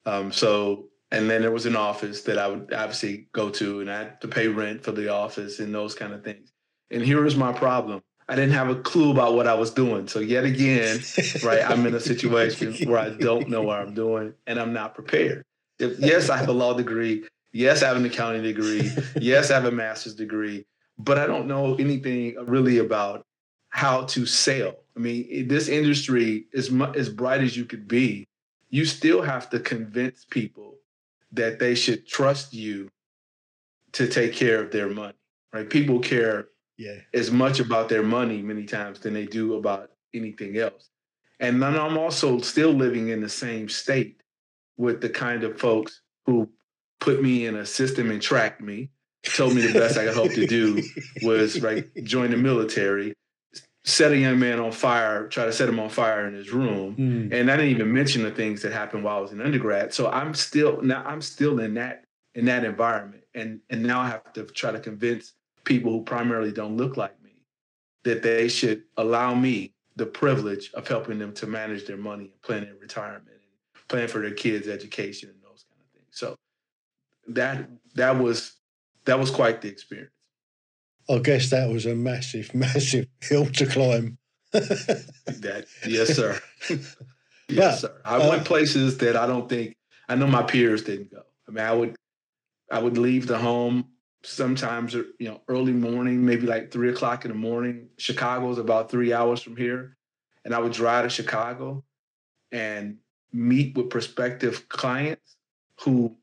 Um, 0.04 0.32
so 0.32 0.88
and 1.12 1.30
then 1.30 1.42
there 1.42 1.52
was 1.52 1.66
an 1.66 1.76
office 1.76 2.22
that 2.22 2.38
I 2.38 2.48
would 2.48 2.72
obviously 2.72 3.28
go 3.32 3.50
to, 3.50 3.80
and 3.80 3.90
I 3.90 3.98
had 3.98 4.20
to 4.22 4.28
pay 4.28 4.48
rent 4.48 4.82
for 4.82 4.92
the 4.92 5.12
office 5.12 5.61
and 5.61 5.74
those 5.74 5.94
kind 5.94 6.12
of 6.12 6.24
things. 6.24 6.52
And 6.90 7.02
here 7.02 7.22
was 7.22 7.36
my 7.36 7.52
problem: 7.52 8.02
I 8.29 8.35
didn't 8.35 8.55
have 8.55 8.68
a 8.68 8.77
clue 8.77 9.12
about 9.12 9.35
what 9.35 9.47
I 9.47 9.55
was 9.55 9.70
doing. 9.70 10.09
So 10.09 10.18
yet 10.18 10.45
again, 10.45 11.01
right, 11.45 11.62
I'm 11.62 11.87
in 11.87 11.95
a 11.95 12.01
situation 12.01 12.74
where 12.89 12.99
I 12.99 13.11
don't 13.11 13.49
know 13.49 13.62
what 13.62 13.79
I'm 13.79 13.95
doing, 13.95 14.35
and 14.47 14.59
I'm 14.59 14.72
not 14.72 14.95
prepared. 14.95 15.45
If, 15.79 15.99
yes, 15.99 16.29
I 16.29 16.37
have 16.37 16.49
a 16.49 16.53
law 16.53 16.74
degree. 16.74 17.24
Yes, 17.53 17.83
I 17.83 17.89
have 17.89 17.97
an 17.97 18.05
accounting 18.05 18.43
degree. 18.43 18.91
yes, 19.20 19.51
I 19.51 19.55
have 19.55 19.64
a 19.64 19.70
master's 19.70 20.14
degree, 20.14 20.66
but 20.99 21.18
I 21.18 21.27
don't 21.27 21.47
know 21.47 21.77
anything 21.77 22.35
really 22.45 22.79
about 22.79 23.24
how 23.68 24.05
to 24.07 24.27
sell. 24.27 24.74
I 24.97 25.01
mean, 25.01 25.49
this 25.49 25.68
industry 25.68 26.47
is 26.53 26.72
as 26.95 27.09
bright 27.09 27.43
as 27.43 27.57
you 27.57 27.64
could 27.64 27.87
be. 27.87 28.27
You 28.70 28.85
still 28.85 29.22
have 29.22 29.49
to 29.51 29.61
convince 29.61 30.24
people 30.24 30.79
that 31.33 31.59
they 31.59 31.74
should 31.74 32.07
trust 32.07 32.53
you 32.53 32.91
to 33.93 34.09
take 34.09 34.33
care 34.33 34.62
of 34.62 34.72
their 34.72 34.89
money, 34.89 35.16
right? 35.53 35.68
People 35.68 36.01
care 36.01 36.49
yeah. 36.77 36.97
as 37.14 37.31
much 37.31 37.61
about 37.61 37.89
their 37.89 38.03
money 38.03 38.43
many 38.43 38.64
times 38.64 39.01
than 39.01 39.14
they 39.14 39.27
do 39.27 39.55
about 39.55 39.91
anything 40.14 40.57
else. 40.59 40.91
And 41.41 41.62
then 41.62 41.77
I'm 41.77 41.99
also 41.99 42.39
still 42.39 42.72
living 42.72 43.09
in 43.09 43.20
the 43.20 43.29
same 43.29 43.68
state 43.68 44.20
with 44.77 45.01
the 45.01 45.09
kind 45.09 45.45
of 45.45 45.59
folks 45.59 46.01
who 46.24 46.49
put 47.01 47.22
me 47.22 47.47
in 47.47 47.57
a 47.57 47.66
system 47.66 48.11
and 48.11 48.20
tracked 48.20 48.61
me, 48.61 48.91
told 49.22 49.55
me 49.55 49.62
the 49.62 49.79
best 49.79 49.99
I 49.99 50.05
could 50.05 50.14
hope 50.14 50.33
to 50.33 50.47
do 50.47 50.83
was 51.22 51.61
right 51.61 51.87
join 52.05 52.31
the 52.31 52.37
military, 52.37 53.14
set 53.85 54.12
a 54.12 54.18
young 54.18 54.39
man 54.39 54.61
on 54.61 54.72
fire, 54.72 55.29
try 55.29 55.45
to 55.45 55.53
set 55.53 55.68
him 55.68 55.79
on 55.79 55.89
fire 55.89 56.27
in 56.27 56.35
his 56.35 56.53
room. 56.53 56.97
Mm. 56.97 57.33
And 57.33 57.51
I 57.51 57.57
didn't 57.57 57.72
even 57.72 57.93
mention 57.93 58.22
the 58.22 58.31
things 58.31 58.62
that 58.62 58.72
happened 58.72 59.05
while 59.05 59.18
I 59.18 59.20
was 59.20 59.33
in 59.33 59.41
undergrad. 59.41 59.93
So 59.93 60.11
I'm 60.11 60.35
still 60.35 60.81
now 60.83 61.03
I'm 61.05 61.20
still 61.20 61.61
in 61.61 61.74
that 61.74 62.05
in 62.35 62.47
that 62.47 62.64
environment. 62.64 63.24
And 63.35 63.61
and 63.70 63.83
now 63.83 64.01
I 64.01 64.09
have 64.09 64.33
to 64.35 64.45
try 64.45 64.72
to 64.72 64.81
convince 64.81 65.35
people 65.67 65.93
who 65.93 66.03
primarily 66.03 66.53
don't 66.53 66.79
look 66.79 66.97
like 66.97 67.23
me 67.23 67.43
that 68.05 68.23
they 68.23 68.49
should 68.49 68.85
allow 68.97 69.35
me 69.35 69.75
the 69.97 70.07
privilege 70.07 70.71
of 70.73 70.89
helping 70.89 71.19
them 71.19 71.35
to 71.35 71.47
manage 71.47 71.87
their 71.87 71.97
money 71.97 72.25
and 72.25 72.41
plan 72.41 72.64
their 72.64 72.77
retirement 72.77 73.27
and 73.29 73.89
plan 73.89 74.09
for 74.09 74.23
their 74.23 74.33
kids' 74.33 74.69
education 74.69 75.29
and 75.29 75.39
those 75.43 75.64
kind 75.69 75.81
of 75.83 75.93
things. 75.93 76.09
So 76.12 76.37
that 77.29 77.69
that 77.97 78.17
was 78.19 78.55
that 79.05 79.19
was 79.19 79.31
quite 79.31 79.61
the 79.61 79.69
experience. 79.69 80.12
I 81.11 81.19
guess 81.19 81.51
that 81.51 81.69
was 81.69 81.87
a 81.87 81.95
massive, 81.95 82.55
massive 82.55 83.07
hill 83.21 83.47
to 83.47 83.67
climb. 83.67 84.19
that 84.53 85.67
yes, 85.87 86.14
sir. 86.14 86.41
yes, 87.49 87.81
sir. 87.81 88.01
I 88.05 88.17
uh, 88.17 88.31
went 88.31 88.45
places 88.45 88.99
that 88.99 89.17
I 89.17 89.27
don't 89.27 89.49
think 89.49 89.75
I 90.09 90.14
know 90.14 90.29
my 90.29 90.43
peers 90.43 90.85
didn't 90.85 91.11
go. 91.11 91.23
I 91.49 91.51
mean, 91.51 91.64
I 91.64 91.73
would 91.73 91.97
I 92.71 92.79
would 92.79 92.99
leave 92.99 93.27
the 93.27 93.39
home 93.39 93.89
sometimes 94.27 94.95
you 94.95 95.07
know 95.20 95.41
early 95.49 95.72
morning, 95.72 96.24
maybe 96.24 96.47
like 96.47 96.70
three 96.70 96.91
o'clock 96.91 97.24
in 97.24 97.31
the 97.31 97.37
morning. 97.37 97.89
Chicago's 97.99 98.59
about 98.59 98.91
three 98.91 99.12
hours 99.12 99.41
from 99.41 99.57
here, 99.57 99.97
and 100.45 100.55
I 100.55 100.59
would 100.59 100.72
drive 100.72 101.05
to 101.05 101.11
Chicago 101.11 101.85
and 102.53 102.99
meet 103.33 103.77
with 103.77 103.91
prospective 103.91 104.68
clients 104.68 105.37
who 105.81 106.16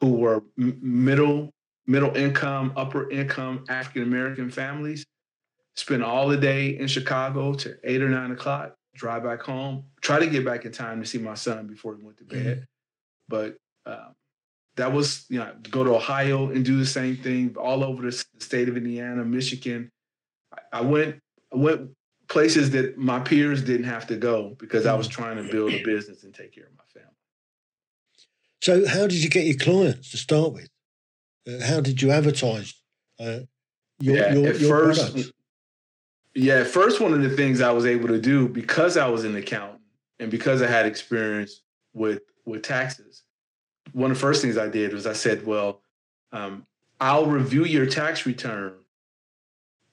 who 0.00 0.12
were 0.12 0.42
middle 0.56 1.52
middle 1.86 2.14
income, 2.16 2.72
upper 2.76 3.10
income 3.10 3.64
African 3.68 4.02
American 4.02 4.50
families 4.50 5.06
spend 5.76 6.02
all 6.02 6.28
the 6.28 6.36
day 6.36 6.78
in 6.78 6.88
Chicago 6.88 7.54
to 7.54 7.76
eight 7.84 8.02
or 8.02 8.08
nine 8.08 8.32
o'clock, 8.32 8.74
drive 8.94 9.22
back 9.22 9.42
home, 9.42 9.84
try 10.00 10.18
to 10.18 10.26
get 10.26 10.44
back 10.44 10.64
in 10.64 10.72
time 10.72 11.00
to 11.00 11.06
see 11.06 11.18
my 11.18 11.34
son 11.34 11.66
before 11.66 11.94
he 11.96 12.02
went 12.02 12.16
to 12.16 12.24
bed. 12.24 12.56
Mm-hmm. 12.56 12.64
But 13.28 13.56
um, 13.84 14.14
that 14.76 14.92
was, 14.92 15.26
you 15.28 15.38
know, 15.38 15.52
go 15.70 15.84
to 15.84 15.94
Ohio 15.94 16.50
and 16.50 16.64
do 16.64 16.78
the 16.78 16.86
same 16.86 17.16
thing, 17.16 17.54
all 17.58 17.82
over 17.82 18.02
the 18.02 18.12
state 18.38 18.68
of 18.68 18.76
Indiana, 18.76 19.24
Michigan. 19.24 19.90
I 20.72 20.82
went, 20.82 21.20
I 21.52 21.56
went 21.56 21.90
places 22.28 22.70
that 22.70 22.98
my 22.98 23.20
peers 23.20 23.62
didn't 23.62 23.86
have 23.86 24.06
to 24.08 24.16
go 24.16 24.56
because 24.58 24.86
I 24.86 24.94
was 24.94 25.08
mm-hmm. 25.08 25.22
trying 25.22 25.36
to 25.36 25.50
build 25.50 25.72
a 25.72 25.82
business 25.82 26.24
and 26.24 26.34
take 26.34 26.54
care 26.54 26.64
of 26.64 26.72
my 26.76 26.84
family. 26.92 27.08
So, 28.60 28.86
how 28.86 29.06
did 29.06 29.22
you 29.22 29.30
get 29.30 29.44
your 29.44 29.56
clients 29.56 30.10
to 30.10 30.16
start 30.16 30.52
with? 30.52 30.68
Uh, 31.48 31.64
how 31.64 31.80
did 31.80 32.02
you 32.02 32.10
advertise 32.10 32.74
uh, 33.20 33.40
your, 34.00 34.16
yeah, 34.16 34.34
your, 34.34 34.54
your 34.54 34.78
first, 34.78 35.00
products? 35.00 35.32
Yeah, 36.34 36.64
first 36.64 37.00
one 37.00 37.14
of 37.14 37.22
the 37.22 37.30
things 37.30 37.60
I 37.60 37.72
was 37.72 37.86
able 37.86 38.08
to 38.08 38.20
do 38.20 38.48
because 38.48 38.96
I 38.96 39.08
was 39.08 39.24
an 39.24 39.36
accountant 39.36 39.80
and 40.18 40.30
because 40.30 40.60
I 40.60 40.66
had 40.66 40.84
experience 40.84 41.62
with 41.94 42.22
with 42.44 42.62
taxes, 42.62 43.22
one 43.92 44.10
of 44.10 44.16
the 44.16 44.20
first 44.20 44.42
things 44.42 44.58
I 44.58 44.68
did 44.68 44.92
was 44.92 45.06
I 45.06 45.12
said, 45.12 45.46
well, 45.46 45.80
um, 46.32 46.66
I'll 47.00 47.26
review 47.26 47.64
your 47.64 47.86
tax 47.86 48.26
return 48.26 48.74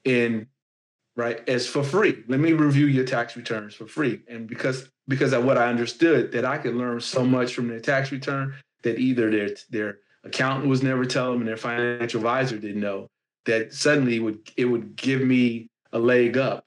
and 0.04 0.46
right 1.16 1.46
as 1.48 1.66
for 1.66 1.82
free. 1.82 2.24
Let 2.28 2.40
me 2.40 2.52
review 2.52 2.86
your 2.86 3.04
tax 3.04 3.36
returns 3.36 3.74
for 3.74 3.86
free. 3.86 4.22
And 4.28 4.46
because 4.46 4.88
because 5.06 5.32
of 5.32 5.44
what 5.44 5.58
I 5.58 5.68
understood 5.68 6.32
that 6.32 6.44
I 6.44 6.58
could 6.58 6.74
learn 6.74 7.00
so 7.00 7.24
much 7.24 7.54
from 7.54 7.68
their 7.68 7.80
tax 7.80 8.10
return 8.10 8.54
that 8.82 8.98
either 8.98 9.30
their 9.30 9.50
their 9.70 9.98
accountant 10.24 10.68
was 10.68 10.82
never 10.82 11.04
telling 11.04 11.32
them 11.32 11.40
and 11.42 11.48
their 11.48 11.56
financial 11.56 12.20
advisor 12.20 12.58
didn't 12.58 12.80
know 12.80 13.10
that 13.44 13.74
suddenly 13.74 14.16
it 14.16 14.20
would 14.20 14.50
it 14.56 14.64
would 14.64 14.96
give 14.96 15.20
me 15.20 15.68
a 15.92 15.98
leg 15.98 16.36
up 16.36 16.64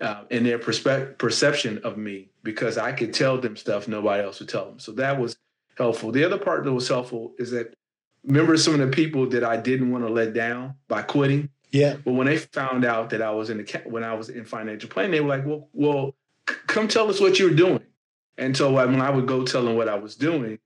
uh, 0.00 0.24
in 0.30 0.44
their 0.44 0.58
perspe- 0.58 1.16
perception 1.18 1.80
of 1.84 1.96
me 1.96 2.28
because 2.42 2.76
I 2.76 2.92
could 2.92 3.14
tell 3.14 3.38
them 3.38 3.56
stuff 3.56 3.88
nobody 3.88 4.22
else 4.22 4.40
would 4.40 4.48
tell 4.48 4.66
them. 4.66 4.78
So 4.78 4.92
that 4.92 5.18
was 5.18 5.36
helpful. 5.76 6.12
The 6.12 6.24
other 6.24 6.38
part 6.38 6.64
that 6.64 6.72
was 6.72 6.88
helpful 6.88 7.34
is 7.38 7.50
that 7.50 7.74
remember 8.24 8.56
some 8.56 8.74
of 8.74 8.80
the 8.80 8.88
people 8.88 9.28
that 9.30 9.44
I 9.44 9.56
didn't 9.56 9.90
want 9.90 10.06
to 10.06 10.12
let 10.12 10.32
down 10.34 10.74
by 10.88 11.02
quitting. 11.02 11.50
Yeah. 11.70 11.96
But 12.04 12.12
when 12.12 12.26
they 12.26 12.38
found 12.38 12.84
out 12.84 13.10
that 13.10 13.20
I 13.20 13.30
was 13.30 13.50
in 13.50 13.58
the 13.58 13.82
when 13.84 14.04
I 14.04 14.14
was 14.14 14.28
in 14.28 14.44
financial 14.44 14.88
planning, 14.88 15.10
they 15.10 15.20
were 15.20 15.28
like, 15.28 15.44
"Well, 15.44 15.68
well, 15.72 16.14
c- 16.48 16.56
come 16.66 16.88
tell 16.88 17.08
us 17.08 17.20
what 17.20 17.38
you 17.38 17.48
were 17.48 17.56
doing." 17.56 17.80
And 18.38 18.56
so 18.56 18.72
when 18.72 19.00
I 19.00 19.10
would 19.10 19.26
go 19.26 19.44
tell 19.44 19.64
them 19.64 19.76
what 19.76 19.88
I 19.88 19.96
was 19.96 20.14
doing, 20.16 20.58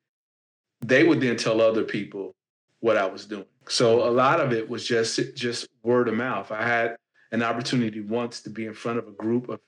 they 0.80 1.04
would 1.04 1.20
then 1.20 1.36
tell 1.36 1.60
other 1.60 1.84
people 1.84 2.34
what 2.80 2.96
I 2.96 3.06
was 3.06 3.26
doing. 3.26 3.46
So 3.68 4.08
a 4.08 4.10
lot 4.10 4.40
of 4.40 4.52
it 4.52 4.68
was 4.68 4.86
just 4.86 5.18
just 5.34 5.68
word 5.82 6.08
of 6.08 6.14
mouth. 6.14 6.52
I 6.52 6.62
had 6.62 6.96
an 7.32 7.42
opportunity 7.42 8.00
once 8.00 8.40
to 8.42 8.50
be 8.50 8.66
in 8.66 8.74
front 8.74 8.98
of 8.98 9.06
a 9.06 9.12
group 9.12 9.48
of 9.48 9.60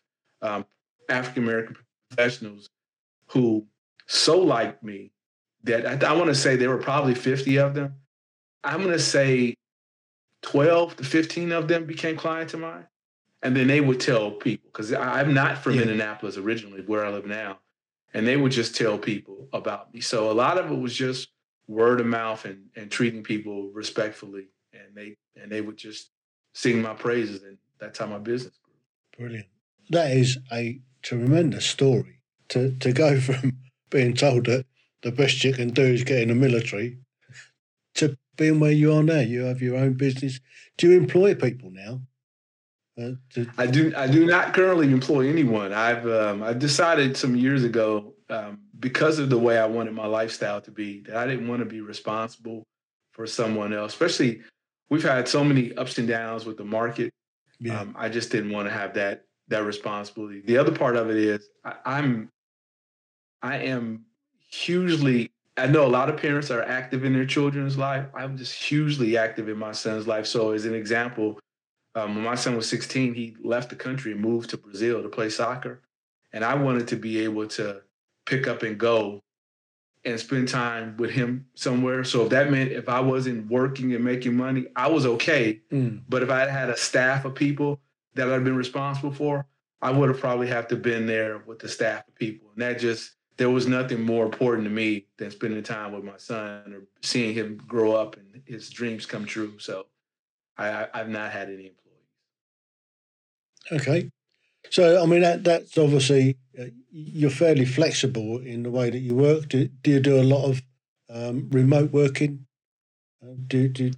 um, 0.43 0.65
African 1.09 1.43
American 1.45 1.77
professionals 2.09 2.69
who 3.27 3.67
so 4.07 4.39
liked 4.39 4.83
me 4.83 5.13
that 5.65 6.05
I, 6.05 6.11
I 6.11 6.13
want 6.13 6.29
to 6.29 6.35
say 6.35 6.57
there 6.57 6.71
were 6.71 6.79
probably 6.79 7.15
50 7.15 7.59
of 7.59 7.75
them. 7.75 7.95
I'm 8.65 8.81
going 8.81 8.93
to 8.93 8.99
say 8.99 9.55
12 10.43 10.97
to 10.97 11.05
15 11.05 11.53
of 11.53 11.69
them 11.69 11.85
became 11.85 12.17
clients 12.17 12.55
of 12.55 12.61
mine. 12.61 12.87
And 13.43 13.57
then 13.57 13.69
they 13.69 13.81
would 13.81 14.01
tell 14.01 14.33
people, 14.33 14.69
because 14.71 14.93
I'm 14.93 15.33
not 15.33 15.59
from 15.59 15.75
yeah. 15.75 15.83
Indianapolis 15.83 16.37
originally, 16.37 16.83
where 16.83 17.07
I 17.07 17.11
live 17.11 17.25
now 17.25 17.59
and 18.15 18.27
they 18.27 18.37
would 18.37 18.53
just 18.53 18.75
tell 18.75 18.99
people 18.99 19.49
about 19.53 19.93
me. 19.93 20.01
So 20.01 20.31
a 20.31 20.35
lot 20.35 20.59
of 20.59 20.71
it 20.71 20.79
was 20.79 20.95
just 20.95 21.29
word 21.69 22.01
of 22.01 22.07
mouth 22.07 22.45
and, 22.45 22.67
and 22.77 22.91
treating 22.91 23.23
people 23.23 23.71
respectfully, 23.73 24.49
and 24.73 24.95
they 24.95 25.17
and 25.41 25.51
they 25.51 25.61
would 25.61 25.77
just 25.77 26.11
sing 26.55 26.83
my 26.83 26.95
praises, 26.95 27.43
and 27.43 27.59
that's 27.79 27.99
how 27.99 28.07
my 28.07 28.19
business 28.19 28.59
grew. 28.63 28.75
Brilliant. 29.17 29.47
That 29.91 30.11
is 30.11 30.39
a 30.53 30.81
tremendous 31.03 31.67
story 31.67 32.21
to 32.49 32.73
to 32.73 32.93
go 32.93 33.21
from 33.21 33.59
being 33.91 34.15
told 34.15 34.47
that 34.47 34.67
the 35.03 35.13
best 35.13 35.45
you 35.45 35.53
can 35.53 35.71
do 35.71 35.83
is 35.83 36.05
get 36.05 36.23
in 36.23 36.29
the 36.29 36.35
military 36.35 36.99
to 37.95 38.17
being 38.37 38.61
where 38.61 38.73
you 38.73 38.93
are 38.95 39.03
now. 39.03 39.21
You 39.21 39.43
have 39.43 39.63
your 39.63 39.77
own 39.77 39.95
business. 39.95 40.41
Do 40.79 40.91
you 40.91 40.99
employ 40.99 41.35
people 41.35 41.71
now? 41.71 42.01
Uh, 43.01 43.45
I 43.59 43.67
do. 43.67 43.93
I 43.97 44.07
do 44.07 44.27
not 44.27 44.55
currently 44.55 44.93
employ 44.93 45.29
anyone. 45.29 45.73
I've 45.73 46.07
um, 46.07 46.43
I 46.43 46.53
decided 46.53 47.17
some 47.17 47.37
years 47.37 47.65
ago 47.65 48.15
um, 48.29 48.61
because 48.79 49.19
of 49.19 49.31
the 49.31 49.39
way 49.39 49.59
I 49.59 49.67
wanted 49.67 49.95
my 49.95 50.07
lifestyle 50.07 50.61
to 50.63 50.71
be 50.71 51.01
that 51.03 51.17
I 51.17 51.27
didn't 51.27 51.49
want 51.49 51.61
to 51.61 51.67
be 51.67 51.81
responsible 51.81 52.65
for 53.13 53.27
someone 53.27 53.73
else. 53.73 53.93
Especially, 53.93 54.43
we've 54.91 55.03
had 55.03 55.29
so 55.29 55.45
many 55.45 55.75
ups 55.77 55.99
and 55.99 56.09
downs 56.09 56.45
with 56.45 56.57
the 56.59 56.65
market 56.65 57.13
Yeah. 57.61 57.81
Um, 57.81 57.95
I 57.99 58.09
just 58.09 58.31
didn't 58.33 58.51
want 58.51 58.69
to 58.69 58.75
have 58.75 58.95
that 58.95 59.25
that 59.49 59.65
responsibility. 59.65 60.41
The 60.41 60.59
other 60.59 60.73
part 60.73 60.97
of 60.97 61.11
it 61.11 61.17
is 61.17 61.49
I, 61.65 61.75
I'm 61.85 62.31
I 63.43 63.59
am 63.59 64.05
hugely 64.51 65.31
I 65.57 65.67
know 65.67 65.85
a 65.85 65.89
lot 65.89 66.09
of 66.09 66.17
parents 66.17 66.51
are 66.51 66.63
active 66.63 67.05
in 67.05 67.13
their 67.13 67.27
children's 67.27 67.77
life. 67.77 68.07
I'm 68.15 68.37
just 68.37 68.55
hugely 68.55 69.19
active 69.19 69.49
in 69.49 69.59
my 69.59 69.73
son's 69.73 70.07
life. 70.07 70.27
So 70.27 70.53
as 70.53 70.65
an 70.65 70.75
example, 70.75 71.39
um, 71.95 72.15
when 72.15 72.25
my 72.25 72.35
son 72.35 72.57
was 72.57 72.69
16, 72.69 73.15
he 73.15 73.37
left 73.43 73.69
the 73.69 73.77
country 73.77 74.13
and 74.13 74.21
moved 74.21 74.51
to 74.51 74.57
Brazil 74.57 75.03
to 75.03 75.09
play 75.09 75.29
soccer. 75.29 75.83
And 76.33 76.45
I 76.45 76.55
wanted 76.55 76.89
to 76.89 76.97
be 76.97 77.19
able 77.21 77.47
to 77.49 77.83
pick 78.25 78.47
up 78.47 78.63
and 78.63 78.79
go 78.79 79.21
and 80.05 80.19
spend 80.19 80.49
time 80.49 80.97
with 80.97 81.11
him 81.11 81.47
somewhere. 81.55 82.05
So 82.05 82.23
if 82.23 82.31
that 82.31 82.51
meant 82.51 82.73
if 82.73 82.89
I 82.89 83.01
wasn't 83.01 83.51
working 83.51 83.93
and 83.95 84.05
making 84.05 84.37
money, 84.37 84.67
I 84.77 84.89
was 84.89 85.05
okay. 85.05 85.61
Mm. 85.71 86.03
But 86.09 86.23
if 86.23 86.31
I 86.31 86.49
had 86.49 86.71
a 86.71 86.77
staff 86.77 87.25
of 87.25 87.35
people 87.35 87.81
that 88.15 88.31
I'd 88.31 88.45
been 88.45 88.57
responsible 88.57 89.13
for, 89.13 89.47
I 89.83 89.91
would 89.91 90.09
have 90.09 90.21
probably 90.21 90.47
have 90.47 90.69
to 90.69 90.77
been 90.77 91.07
there 91.07 91.43
with 91.47 91.59
the 91.59 91.69
staff 91.69 92.07
of 92.09 92.15
people. 92.15 92.49
And 92.55 92.63
that 92.63 92.79
just 92.79 93.13
there 93.41 93.49
was 93.49 93.67
nothing 93.67 94.05
more 94.05 94.27
important 94.27 94.65
to 94.65 94.71
me 94.71 95.07
than 95.17 95.31
spending 95.31 95.63
time 95.63 95.93
with 95.93 96.05
my 96.05 96.19
son 96.19 96.75
or 96.75 96.83
seeing 97.01 97.33
him 97.33 97.57
grow 97.67 97.93
up 97.93 98.19
and 98.19 98.43
his 98.45 98.69
dreams 98.69 99.07
come 99.07 99.25
true. 99.25 99.59
So 99.59 99.87
I, 100.59 100.87
I 100.93 100.99
have 100.99 101.09
not 101.09 101.31
had 101.31 101.49
any 101.49 101.73
employees. 101.73 102.05
Okay. 103.73 104.11
So, 104.69 105.03
I 105.03 105.07
mean, 105.07 105.23
that 105.23 105.43
that's 105.43 105.79
obviously 105.79 106.37
uh, 106.61 106.65
you're 106.91 107.31
fairly 107.31 107.65
flexible 107.65 108.41
in 108.41 108.63
the 108.63 108.71
way 108.71 108.91
that 108.91 108.99
you 108.99 109.15
work. 109.15 109.49
Do, 109.49 109.69
do 109.69 109.93
you 109.93 110.01
do 110.01 110.21
a 110.21 110.23
lot 110.23 110.45
of 110.45 110.63
um, 111.09 111.49
remote 111.51 111.93
working? 111.93 112.45
Uh, 113.23 113.37
do 113.47 113.69
do 113.69 113.93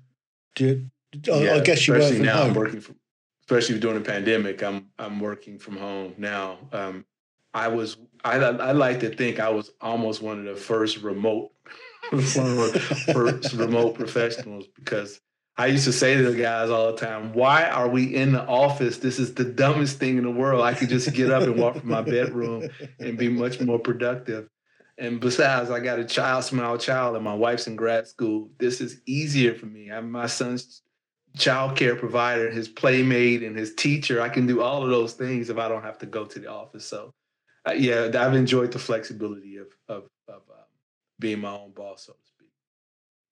do? 0.55 0.89
yeah, 1.25 1.55
I, 1.55 1.61
guess 1.61 1.89
you 1.89 1.95
work 1.95 2.13
from 2.13 2.23
now. 2.23 2.37
Home. 2.37 2.51
I'm 2.51 2.55
working 2.55 2.81
from, 2.81 2.95
especially 3.41 3.81
during 3.81 3.99
the 3.99 4.09
pandemic. 4.09 4.63
I'm 4.63 4.87
I'm 5.01 5.19
working 5.19 5.59
from 5.59 5.79
home 5.79 6.15
now. 6.17 6.59
Um, 6.71 7.05
I 7.55 7.69
was 7.69 7.97
I 8.25 8.37
I 8.37 8.73
like 8.73 9.01
to 9.01 9.15
think 9.15 9.41
I 9.41 9.51
was 9.51 9.71
almost 9.81 10.23
one 10.23 10.39
of 10.39 10.45
the 10.45 10.57
first 10.57 11.03
remote 11.03 11.51
first 12.13 13.53
remote 13.55 13.95
professionals 13.95 14.67
because 14.75 15.21
I 15.57 15.67
used 15.67 15.85
to 15.85 15.93
say 15.93 16.17
to 16.17 16.31
the 16.31 16.37
guys 16.37 16.71
all 16.71 16.93
the 16.93 16.99
time, 16.99 17.35
why 17.35 17.65
are 17.67 17.89
we 17.89 18.15
in 18.15 18.33
the 18.33 18.43
office? 18.47 18.99
This 18.99 19.19
is 19.19 19.35
the 19.35 19.45
dumbest 19.45 19.99
thing 19.99 20.17
in 20.17 20.25
the 20.25 20.31
world. 20.31 20.63
I 20.63 20.73
could 20.73 20.89
just 20.89 21.13
get 21.13 21.31
up 21.31 21.43
and 21.43 21.59
walk 21.59 21.77
from 21.77 21.91
my 21.91 22.01
bedroom 22.01 22.71
and 22.99 23.19
be 23.19 23.29
much 23.29 23.61
more 23.61 23.79
productive. 23.79 24.49
And 24.97 25.21
besides, 25.21 25.71
I 25.71 25.81
got 25.81 25.99
a 25.99 26.05
child, 26.05 26.45
small 26.45 26.79
child, 26.79 27.17
and 27.17 27.25
my 27.25 27.35
wife's 27.35 27.67
in 27.67 27.77
grad 27.77 28.07
school. 28.07 28.51
This 28.59 28.81
is 28.81 29.01
easier 29.05 29.55
for 29.55 29.67
me. 29.67 29.91
I'm 29.91 30.11
my 30.11 30.27
son's 30.27 30.83
child 31.37 31.77
care 31.77 31.97
provider, 31.97 32.51
his 32.51 32.69
playmate, 32.69 33.43
and 33.43 33.57
his 33.57 33.75
teacher. 33.75 34.23
I 34.23 34.29
can 34.31 34.47
do 34.47 34.63
all 34.63 34.83
of 34.83 34.91
those 34.91 35.15
things 35.15 35.51
if 35.51 35.59
I 35.59 35.69
don't 35.69 35.83
have 35.83 35.99
to 35.99 36.07
go 36.07 36.25
to 36.25 36.39
the 36.39 36.51
office. 36.51 36.85
So, 36.85 37.13
uh, 37.67 37.73
yeah, 37.73 38.11
I've 38.15 38.35
enjoyed 38.35 38.73
the 38.73 38.79
flexibility 38.79 39.57
of 39.57 39.69
of, 39.89 40.09
of 40.29 40.43
um, 40.51 40.67
being 41.19 41.41
my 41.41 41.53
own 41.53 41.73
boss, 41.73 42.07
so 42.07 42.13
to 42.13 42.19
speak. 42.27 42.49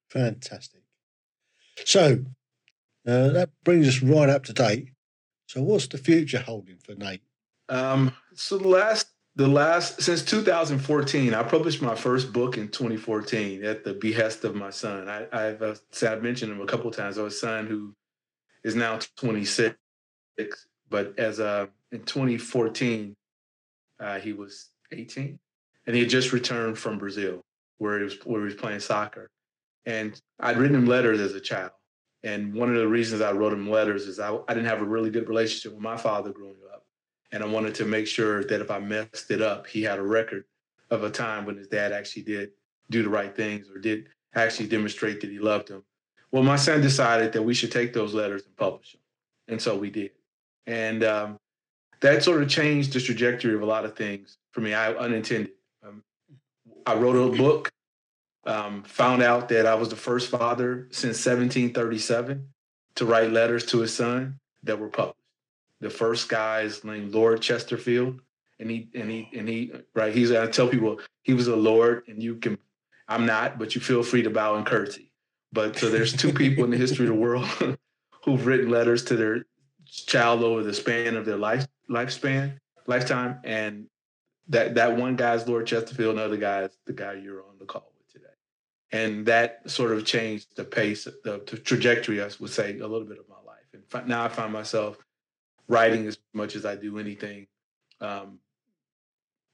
Fantastic. 0.09 0.83
So 1.85 2.25
uh, 3.07 3.29
that 3.31 3.51
brings 3.65 3.89
us 3.89 4.03
right 4.03 4.29
up 4.29 4.45
to 4.45 4.53
date. 4.53 4.91
So 5.47 5.63
what's 5.63 5.89
the 5.89 5.99
future 5.99 6.39
holding 6.39 6.79
for 6.79 6.95
Nate? 6.95 7.23
Um, 7.69 8.13
so 8.35 8.59
the 8.59 8.69
last 8.69 9.09
the 9.37 9.49
last 9.49 10.03
since 10.03 10.23
2014, 10.25 11.35
I 11.35 11.43
published 11.43 11.83
my 11.83 11.95
first 11.95 12.33
book 12.33 12.59
in 12.59 12.69
2014 12.69 13.65
at 13.65 13.85
the 13.85 13.95
behest 13.95 14.45
of 14.45 14.55
my 14.55 14.71
son. 14.71 15.09
I, 15.09 15.27
I've 15.33 15.63
uh, 15.63 15.75
I've 16.03 16.23
mentioned 16.23 16.53
him 16.53 16.61
a 16.61 16.67
couple 16.67 16.91
times. 16.91 17.17
I 17.19 17.23
have 17.23 17.33
a 17.33 17.35
son 17.35 17.67
who 17.67 17.95
is 18.63 18.75
now 18.75 18.99
26, 19.17 19.77
but 20.89 21.19
as 21.19 21.41
uh 21.41 21.67
in 21.93 22.03
2014, 22.03 23.17
uh, 24.01 24.19
he 24.19 24.33
was 24.33 24.71
18, 24.93 25.39
and 25.87 25.97
he 25.97 26.03
had 26.03 26.11
just 26.11 26.33
returned 26.33 26.79
from 26.79 26.99
Brazil, 26.99 27.43
where 27.79 27.99
he 27.99 28.05
was 28.05 28.17
where 28.25 28.41
he 28.41 28.47
was 28.47 28.55
playing 28.55 28.81
soccer. 28.81 29.31
And 29.87 30.21
I'd 30.39 30.59
written 30.59 30.77
him 30.77 30.87
letters 30.87 31.21
as 31.21 31.35
a 31.35 31.41
child. 31.41 31.73
And 32.23 32.55
one 32.55 32.69
of 32.69 32.77
the 32.77 32.89
reasons 32.89 33.23
I 33.23 33.33
wrote 33.33 33.53
him 33.53 33.71
letters 33.71 34.07
is 34.07 34.21
I, 34.21 34.35
I 34.49 34.55
didn't 34.55 34.69
have 34.69 34.83
a 34.83 34.85
really 34.85 35.11
good 35.11 35.29
relationship 35.29 35.73
with 35.73 35.83
my 35.83 35.97
father 35.97 36.33
growing 36.33 36.57
up. 36.73 36.85
And 37.33 37.43
I 37.43 37.47
wanted 37.47 37.75
to 37.77 37.85
make 37.85 38.07
sure 38.07 38.45
that 38.45 38.61
if 38.61 38.71
I 38.71 38.79
messed 38.79 39.31
it 39.31 39.41
up, 39.41 39.67
he 39.67 39.83
had 39.83 39.99
a 39.99 40.03
record 40.03 40.45
of 40.91 41.05
a 41.05 41.11
time 41.11 41.47
when 41.47 41.57
his 41.57 41.69
dad 41.69 41.93
actually 41.93 42.23
did 42.23 42.51
do 42.91 43.03
the 43.03 43.09
right 43.09 43.35
things 43.35 43.71
or 43.71 43.79
did 43.79 44.09
actually 44.35 44.69
demonstrate 44.69 45.21
that 45.21 45.31
he 45.31 45.39
loved 45.39 45.69
him. 45.69 45.83
Well, 46.33 46.43
my 46.43 46.57
son 46.57 46.81
decided 46.81 47.33
that 47.33 47.43
we 47.43 47.55
should 47.55 47.73
take 47.73 47.93
those 47.93 48.15
letters 48.15 48.45
and 48.45 48.57
publish 48.57 48.93
them. 48.93 49.01
And 49.49 49.63
so 49.63 49.77
we 49.77 49.91
did. 49.91 50.11
And 50.67 51.03
um, 51.05 51.39
that 52.01 52.23
sort 52.23 52.43
of 52.43 52.49
changed 52.49 52.93
the 52.93 53.01
trajectory 53.01 53.55
of 53.55 53.63
a 53.63 53.67
lot 53.67 53.85
of 53.85 53.97
things 53.97 54.39
for 54.53 54.61
me. 54.61 54.75
I 54.75 54.93
unintended. 54.95 55.53
Um, 55.87 56.03
I 56.87 56.95
wrote 56.95 57.17
a 57.17 57.37
book 57.37 57.71
um, 58.45 58.83
found 58.85 59.23
out 59.23 59.49
that 59.51 59.67
I 59.67 59.75
was 59.75 59.91
the 59.91 59.97
first 59.97 60.31
father 60.31 60.89
since 60.91 61.25
1737 61.25 62.49
to 62.97 63.07
write 63.07 63.31
letters 63.31 63.67
to 63.67 63.81
his 63.81 63.95
son 63.95 64.41
that 64.63 64.79
were 64.79 64.89
published. 64.89 65.17
The 65.81 65.91
first 65.91 66.29
guy 66.29 66.63
is 66.63 66.85
named 66.85 67.15
Lord 67.15 67.41
Chesterfield, 67.41 68.21
and 68.59 68.71
he 68.71 68.89
and 68.95 69.11
he 69.11 69.29
and 69.35 69.49
he 69.49 69.73
right. 69.95 70.15
He's 70.15 70.31
I 70.31 70.47
tell 70.47 70.69
people 70.69 71.01
he 71.23 71.33
was 71.33 71.49
a 71.49 71.57
lord, 71.57 72.05
and 72.09 72.23
you 72.23 72.37
can. 72.37 72.59
I'm 73.09 73.27
not, 73.27 73.59
but 73.59 73.75
you 73.75 73.81
feel 73.81 74.03
free 74.03 74.23
to 74.23 74.31
bow 74.31 74.57
and 74.57 74.67
curtsy. 74.67 75.11
But 75.53 75.77
so 75.77 75.91
there's 75.91 76.13
two 76.13 76.33
people 76.33 76.65
in 76.65 76.71
the 76.71 76.77
history 76.77 77.07
of 77.07 77.13
the 77.13 77.19
world 77.19 77.47
who've 78.25 78.47
written 78.47 78.71
letters 78.71 79.05
to 79.07 79.17
their 79.17 79.45
child 79.85 80.45
over 80.45 80.63
the 80.63 80.75
span 80.75 81.17
of 81.17 81.25
their 81.25 81.37
life 81.37 81.67
lifespan 81.91 82.57
lifetime, 82.87 83.39
and 83.45 83.87
that 84.49 84.75
that 84.75 84.97
one 84.97 85.17
guy's 85.17 85.47
Lord 85.49 85.67
Chesterfield, 85.67 86.15
another 86.15 86.37
the 86.37 86.47
other 86.47 86.63
guy 86.63 86.63
is 86.63 86.79
the 86.87 86.93
guy 86.93 87.15
you're 87.15 87.43
on 87.43 87.59
the 87.59 87.65
call 87.65 87.93
with 87.99 88.13
today, 88.13 88.35
and 88.93 89.27
that 89.27 89.69
sort 89.71 89.93
of 89.93 90.05
changed 90.05 90.57
the 90.57 90.65
pace, 90.65 91.05
the, 91.05 91.43
the, 91.47 91.57
trajectory, 91.57 92.23
I 92.23 92.29
would 92.39 92.51
say, 92.51 92.79
a 92.79 92.87
little 92.87 93.07
bit 93.07 93.19
of 93.19 93.29
my 93.29 93.37
life. 93.47 93.65
And 93.73 94.09
now 94.09 94.25
I 94.25 94.29
find 94.29 94.53
myself 94.53 94.99
writing 95.69 96.07
as 96.07 96.19
much 96.35 96.57
as 96.57 96.67
I 96.67 96.75
do 96.75 96.99
anything, 96.99 97.47
um, 98.01 98.39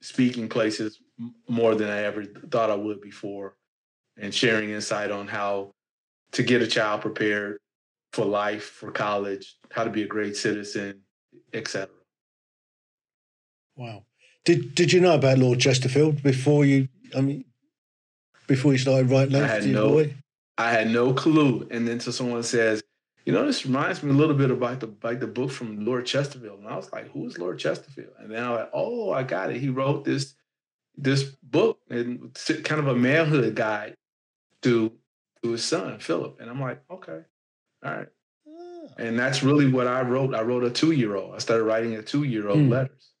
speaking 0.01 0.49
places 0.49 0.99
more 1.47 1.75
than 1.75 1.89
I 1.89 2.03
ever 2.03 2.25
thought 2.25 2.71
I 2.71 2.75
would 2.75 3.01
before, 3.01 3.55
and 4.17 4.33
sharing 4.33 4.71
insight 4.71 5.11
on 5.11 5.27
how 5.27 5.73
to 6.31 6.43
get 6.43 6.61
a 6.61 6.67
child 6.67 7.01
prepared 7.01 7.59
for 8.13 8.25
life, 8.25 8.63
for 8.63 8.91
college, 8.91 9.57
how 9.71 9.83
to 9.83 9.89
be 9.89 10.03
a 10.03 10.07
great 10.07 10.35
citizen, 10.35 11.01
etc. 11.53 11.89
Wow. 13.77 14.03
Did 14.43 14.75
Did 14.75 14.91
you 14.91 14.99
know 14.99 15.15
about 15.15 15.37
Lord 15.37 15.59
Chesterfield 15.59 16.21
before 16.23 16.65
you? 16.65 16.89
I 17.15 17.21
mean, 17.21 17.45
before 18.47 18.71
you 18.71 18.77
started 18.77 19.09
writing 19.09 19.33
letters 19.33 19.63
to 19.63 19.69
your 19.69 19.81
no, 19.81 19.89
boy? 19.89 20.15
I 20.57 20.71
had 20.71 20.89
no 20.89 21.13
clue. 21.13 21.67
And 21.69 21.87
then 21.87 21.99
so 21.99 22.11
someone 22.11 22.43
says, 22.43 22.81
you 23.25 23.33
know, 23.33 23.45
this 23.45 23.65
reminds 23.65 24.01
me 24.01 24.09
a 24.09 24.13
little 24.13 24.35
bit 24.35 24.49
about 24.49 24.79
the 24.79 24.91
like 25.03 25.19
the 25.19 25.27
book 25.27 25.51
from 25.51 25.85
Lord 25.85 26.05
Chesterfield. 26.05 26.59
And 26.59 26.67
I 26.67 26.75
was 26.75 26.91
like, 26.91 27.11
who 27.11 27.27
is 27.27 27.37
Lord 27.37 27.59
Chesterfield? 27.59 28.13
And 28.19 28.31
then 28.31 28.43
I 28.43 28.49
was 28.49 28.59
like, 28.59 28.69
oh, 28.73 29.11
I 29.11 29.23
got 29.23 29.51
it. 29.51 29.57
He 29.57 29.69
wrote 29.69 30.05
this 30.05 30.33
this 30.95 31.23
book 31.43 31.79
and 31.89 32.33
kind 32.63 32.79
of 32.79 32.87
a 32.87 32.95
manhood 32.95 33.53
guide 33.53 33.95
to 34.63 34.91
to 35.43 35.51
his 35.51 35.63
son, 35.63 35.99
Philip. 35.99 36.39
And 36.39 36.49
I'm 36.49 36.59
like, 36.59 36.81
okay, 36.89 37.19
all 37.85 37.91
right. 37.91 38.07
Ah. 38.47 38.93
And 38.97 39.19
that's 39.19 39.43
really 39.43 39.69
what 39.69 39.87
I 39.87 40.01
wrote. 40.01 40.33
I 40.33 40.41
wrote 40.41 40.63
a 40.63 40.69
two-year-old. 40.71 41.35
I 41.35 41.37
started 41.39 41.65
writing 41.65 41.95
a 41.95 42.01
two-year-old 42.01 42.57
hmm. 42.57 42.69
letters. 42.69 43.11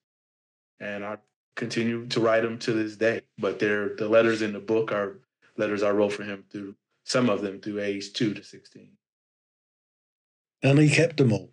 And 0.79 1.03
I 1.03 1.17
continue 1.55 2.05
to 2.07 2.19
write 2.19 2.43
them 2.43 2.57
to 2.59 2.73
this 2.73 2.95
day. 2.95 3.21
But 3.37 3.59
they're 3.59 3.95
the 3.95 4.07
letters 4.07 4.41
in 4.41 4.53
the 4.53 4.59
book 4.59 4.91
are 4.91 5.19
letters 5.57 5.83
I 5.83 5.91
wrote 5.91 6.13
for 6.13 6.23
him 6.23 6.45
through 6.51 6.75
some 7.03 7.29
of 7.29 7.41
them 7.41 7.59
through 7.59 7.81
age 7.81 8.13
two 8.13 8.33
to 8.33 8.43
sixteen. 8.43 8.91
And 10.63 10.79
he 10.79 10.89
kept 10.89 11.17
them 11.17 11.33
all. 11.33 11.51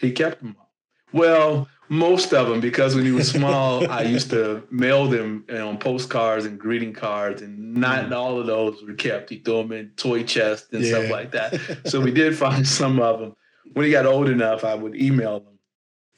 He 0.00 0.12
kept 0.12 0.40
them 0.40 0.56
all. 0.58 0.72
Well, 1.12 1.68
most 1.88 2.34
of 2.34 2.48
them 2.48 2.60
because 2.60 2.94
when 2.94 3.04
he 3.04 3.12
was 3.12 3.30
small, 3.30 3.90
I 3.90 4.02
used 4.02 4.30
to 4.30 4.62
mail 4.70 5.06
them 5.06 5.44
you 5.48 5.54
know, 5.54 5.70
on 5.70 5.78
postcards 5.78 6.44
and 6.44 6.58
greeting 6.58 6.92
cards, 6.92 7.42
and 7.42 7.74
not 7.74 8.06
mm. 8.06 8.16
all 8.16 8.38
of 8.38 8.46
those 8.46 8.82
were 8.82 8.94
kept. 8.94 9.30
He 9.30 9.38
threw 9.38 9.62
them 9.62 9.72
in 9.72 9.90
toy 9.96 10.22
chests 10.22 10.68
and 10.72 10.82
yeah. 10.82 10.90
stuff 10.90 11.10
like 11.10 11.32
that. 11.32 11.58
So 11.86 12.00
we 12.00 12.10
did 12.10 12.36
find 12.36 12.66
some 12.66 13.00
of 13.00 13.20
them. 13.20 13.34
When 13.72 13.84
he 13.84 13.90
got 13.90 14.06
old 14.06 14.28
enough, 14.28 14.64
I 14.64 14.74
would 14.74 14.94
email 14.94 15.40
them 15.40 15.57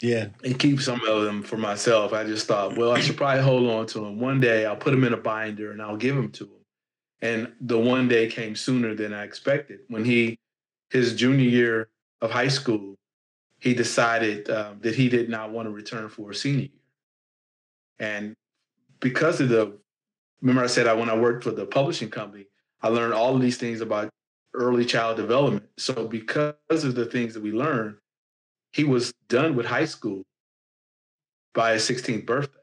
yeah. 0.00 0.28
And 0.44 0.58
keep 0.58 0.80
some 0.80 1.00
of 1.06 1.24
them 1.24 1.42
for 1.42 1.56
myself. 1.56 2.12
I 2.12 2.24
just 2.24 2.46
thought, 2.46 2.76
well, 2.76 2.92
I 2.92 3.00
should 3.00 3.16
probably 3.16 3.42
hold 3.42 3.68
on 3.70 3.86
to 3.88 4.00
them. 4.00 4.18
One 4.18 4.40
day 4.40 4.64
I'll 4.64 4.76
put 4.76 4.92
them 4.92 5.04
in 5.04 5.12
a 5.12 5.18
binder 5.18 5.72
and 5.72 5.82
I'll 5.82 5.96
give 5.96 6.16
them 6.16 6.30
to 6.32 6.44
him. 6.44 6.50
And 7.22 7.52
the 7.60 7.78
one 7.78 8.08
day 8.08 8.28
came 8.28 8.56
sooner 8.56 8.94
than 8.94 9.12
I 9.12 9.24
expected. 9.24 9.80
When 9.88 10.04
he, 10.04 10.38
his 10.88 11.14
junior 11.14 11.48
year 11.48 11.88
of 12.22 12.30
high 12.30 12.48
school, 12.48 12.96
he 13.58 13.74
decided 13.74 14.48
um, 14.48 14.78
that 14.80 14.94
he 14.94 15.10
did 15.10 15.28
not 15.28 15.50
want 15.50 15.66
to 15.66 15.70
return 15.70 16.08
for 16.08 16.30
a 16.30 16.34
senior 16.34 16.60
year. 16.60 16.70
And 17.98 18.34
because 19.00 19.40
of 19.42 19.50
the, 19.50 19.78
remember 20.40 20.64
I 20.64 20.66
said 20.66 20.86
I 20.86 20.94
when 20.94 21.10
I 21.10 21.16
worked 21.16 21.44
for 21.44 21.50
the 21.50 21.66
publishing 21.66 22.08
company, 22.08 22.46
I 22.80 22.88
learned 22.88 23.12
all 23.12 23.34
of 23.34 23.42
these 23.42 23.58
things 23.58 23.82
about 23.82 24.08
early 24.54 24.86
child 24.86 25.18
development. 25.18 25.68
So 25.76 26.06
because 26.08 26.54
of 26.70 26.94
the 26.94 27.04
things 27.04 27.34
that 27.34 27.42
we 27.42 27.52
learned, 27.52 27.96
he 28.72 28.84
was 28.84 29.12
done 29.28 29.56
with 29.56 29.66
high 29.66 29.84
school 29.84 30.24
by 31.54 31.72
his 31.72 31.88
16th 31.88 32.26
birthday. 32.26 32.58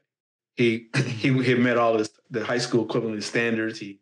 He 0.56 0.88
he 0.96 1.32
he 1.42 1.54
met 1.54 1.78
all 1.78 1.98
his 1.98 2.10
the 2.30 2.44
high 2.44 2.58
school 2.58 2.84
equivalent 2.84 3.22
standards. 3.22 3.78
He 3.78 4.00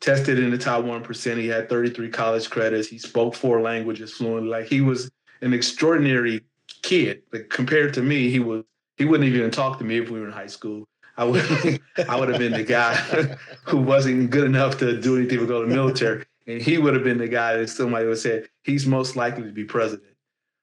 tested 0.00 0.38
in 0.38 0.50
the 0.50 0.58
top 0.58 0.84
one 0.84 1.02
percent. 1.02 1.40
He 1.40 1.48
had 1.48 1.68
33 1.68 2.10
college 2.10 2.50
credits. 2.50 2.88
He 2.88 2.98
spoke 2.98 3.34
four 3.34 3.60
languages 3.60 4.12
fluently. 4.12 4.50
Like 4.50 4.66
he 4.66 4.80
was 4.80 5.10
an 5.40 5.54
extraordinary 5.54 6.42
kid. 6.82 7.22
Like 7.32 7.48
compared 7.48 7.94
to 7.94 8.02
me, 8.02 8.30
he 8.30 8.40
was 8.40 8.64
he 8.96 9.04
wouldn't 9.06 9.32
even 9.32 9.50
talk 9.50 9.78
to 9.78 9.84
me 9.84 9.98
if 9.98 10.10
we 10.10 10.20
were 10.20 10.26
in 10.26 10.32
high 10.32 10.46
school. 10.46 10.86
I 11.16 11.24
would 11.24 11.80
I 12.08 12.18
would 12.18 12.28
have 12.28 12.38
been 12.38 12.52
the 12.52 12.62
guy 12.62 12.94
who 13.64 13.78
wasn't 13.78 14.30
good 14.30 14.44
enough 14.44 14.78
to 14.78 15.00
do 15.00 15.16
anything 15.16 15.38
but 15.38 15.48
go 15.48 15.62
to 15.62 15.68
the 15.68 15.74
military, 15.74 16.24
and 16.46 16.60
he 16.60 16.78
would 16.78 16.94
have 16.94 17.04
been 17.04 17.18
the 17.18 17.28
guy 17.28 17.56
that 17.56 17.68
somebody 17.68 18.06
would 18.06 18.18
say 18.18 18.44
he's 18.64 18.86
most 18.86 19.16
likely 19.16 19.44
to 19.44 19.52
be 19.52 19.64
president. 19.64 20.09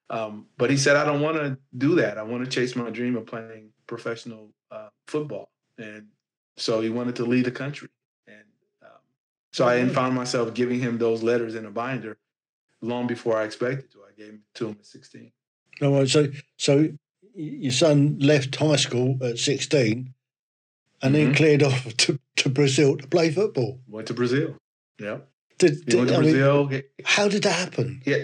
Um, 0.10 0.47
but 0.58 0.70
he 0.70 0.78
said, 0.78 0.95
I 0.95 1.03
don't 1.05 1.22
want 1.22 1.38
to 1.38 1.58
do 1.78 1.95
that. 1.95 2.18
I 2.18 2.24
want 2.24 2.43
to 2.45 2.49
chase 2.49 2.76
my 2.76 2.89
dream 2.89 3.16
of 3.18 3.26
playing 3.26 3.72
professional 3.88 4.53
uh, 4.72 4.89
football, 5.08 5.49
and 5.78 6.08
so 6.55 6.82
he 6.82 6.89
wanted 6.89 7.16
to 7.18 7.26
lead 7.26 7.45
the 7.45 7.51
country. 7.51 7.89
And 8.28 8.43
um, 8.84 8.99
so 9.53 9.68
I 9.68 9.88
found 9.89 10.16
myself 10.16 10.53
giving 10.53 10.80
him 10.80 10.97
those 10.97 11.24
letters 11.24 11.55
in 11.55 11.66
a 11.66 11.72
binder 11.72 12.18
long 12.82 13.08
before 13.08 13.38
I 13.38 13.43
expected 13.43 13.91
to. 13.91 13.99
I 13.99 14.12
gave 14.18 14.30
him 14.32 14.43
to 14.55 14.68
him 14.68 14.78
at 14.80 14.86
16. 14.86 15.32
All 15.82 15.91
right. 15.91 16.08
So, 16.08 16.28
so 16.58 16.89
your 17.36 17.72
son 17.72 18.18
left 18.20 18.55
high 18.55 18.76
school 18.76 19.18
at 19.22 19.38
16 19.38 20.14
and 21.01 21.16
mm-hmm. 21.16 21.26
then 21.26 21.36
cleared 21.36 21.64
off 21.64 21.86
to, 21.97 22.20
to 22.38 22.49
Brazil 22.49 22.97
to 22.97 23.08
play 23.08 23.32
football. 23.32 23.80
Went 23.88 24.08
to 24.08 24.14
Brazil. 24.14 24.55
Yeah. 24.99 25.20
Did, 25.58 25.86
did 25.86 25.95
went 25.95 26.10
to 26.10 26.16
I 26.16 26.20
Brazil. 26.20 26.68
Mean, 26.68 26.84
how 27.03 27.28
did 27.28 27.43
that 27.43 27.53
happen? 27.53 28.01
Yeah. 28.05 28.24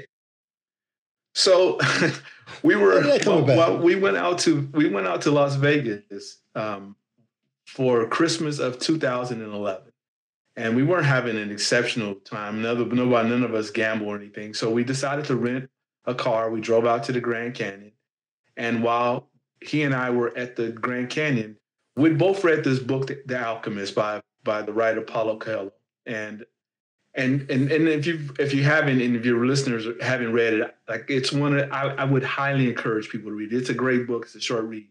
So 1.33 1.79
we 2.63 2.75
were 2.75 3.01
well, 3.25 3.43
well, 3.43 3.77
we 3.77 3.95
went 3.95 4.17
out 4.17 4.39
to 4.39 4.69
we 4.73 4.89
went 4.89 5.07
out 5.07 5.21
to 5.23 5.31
Las 5.31 5.55
Vegas 5.55 6.37
um, 6.55 6.95
for 7.65 8.07
Christmas 8.07 8.59
of 8.59 8.79
2011, 8.79 9.91
and 10.55 10.75
we 10.75 10.83
weren't 10.83 11.05
having 11.05 11.37
an 11.37 11.51
exceptional 11.51 12.15
time. 12.15 12.61
None, 12.61 12.95
nobody, 12.95 13.29
none 13.29 13.43
of 13.43 13.53
us 13.53 13.71
gamble 13.71 14.07
or 14.07 14.15
anything. 14.15 14.53
So 14.53 14.69
we 14.69 14.83
decided 14.83 15.25
to 15.25 15.35
rent 15.35 15.69
a 16.05 16.13
car. 16.13 16.51
We 16.51 16.61
drove 16.61 16.85
out 16.85 17.03
to 17.05 17.11
the 17.11 17.21
Grand 17.21 17.55
Canyon, 17.55 17.93
and 18.55 18.83
while 18.83 19.29
he 19.61 19.83
and 19.83 19.95
I 19.95 20.11
were 20.11 20.37
at 20.37 20.55
the 20.55 20.71
Grand 20.71 21.09
Canyon, 21.09 21.57
we 21.95 22.11
both 22.11 22.43
read 22.43 22.63
this 22.63 22.79
book, 22.79 23.11
The 23.25 23.43
Alchemist, 23.43 23.95
by 23.95 24.21
by 24.43 24.61
the 24.61 24.73
writer 24.73 25.01
Paulo 25.01 25.37
Coelho, 25.37 25.73
and 26.05 26.45
and 27.15 27.49
and 27.49 27.71
and 27.71 27.87
if 27.87 28.05
you 28.05 28.29
if 28.39 28.53
you 28.53 28.63
haven't, 28.63 29.01
and 29.01 29.15
if 29.15 29.25
your 29.25 29.45
listeners 29.45 29.85
haven't 30.01 30.33
read 30.33 30.53
it, 30.53 30.75
like 30.87 31.05
it's 31.09 31.31
one 31.31 31.71
I, 31.71 31.95
I 31.95 32.03
would 32.05 32.23
highly 32.23 32.67
encourage 32.67 33.09
people 33.09 33.29
to 33.29 33.35
read 33.35 33.53
it. 33.53 33.57
It's 33.57 33.69
a 33.69 33.73
great 33.73 34.07
book. 34.07 34.23
It's 34.23 34.35
a 34.35 34.41
short 34.41 34.65
read, 34.65 34.87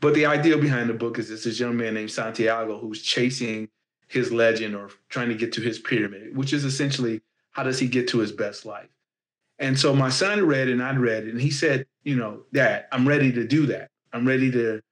but 0.00 0.14
the 0.14 0.26
idea 0.26 0.58
behind 0.58 0.90
the 0.90 0.94
book 0.94 1.18
is 1.18 1.30
it's 1.30 1.44
this 1.44 1.58
young 1.58 1.76
man 1.76 1.94
named 1.94 2.10
Santiago 2.10 2.78
who's 2.78 3.02
chasing 3.02 3.68
his 4.08 4.30
legend 4.30 4.74
or 4.74 4.90
trying 5.08 5.28
to 5.28 5.34
get 5.34 5.52
to 5.54 5.62
his 5.62 5.78
pyramid, 5.78 6.36
which 6.36 6.52
is 6.52 6.64
essentially 6.64 7.22
how 7.52 7.62
does 7.62 7.78
he 7.78 7.88
get 7.88 8.08
to 8.08 8.18
his 8.18 8.32
best 8.32 8.66
life. 8.66 8.88
And 9.58 9.78
so 9.78 9.94
my 9.94 10.10
son 10.10 10.44
read 10.46 10.68
and 10.68 10.82
I 10.82 10.94
read 10.94 11.24
it, 11.24 11.30
and 11.30 11.40
he 11.40 11.50
said, 11.50 11.86
you 12.02 12.16
know, 12.16 12.42
Dad, 12.52 12.86
I'm 12.92 13.06
ready 13.08 13.32
to 13.32 13.46
do 13.46 13.66
that. 13.66 13.88
I'm 14.12 14.26
ready 14.26 14.50
to 14.50 14.82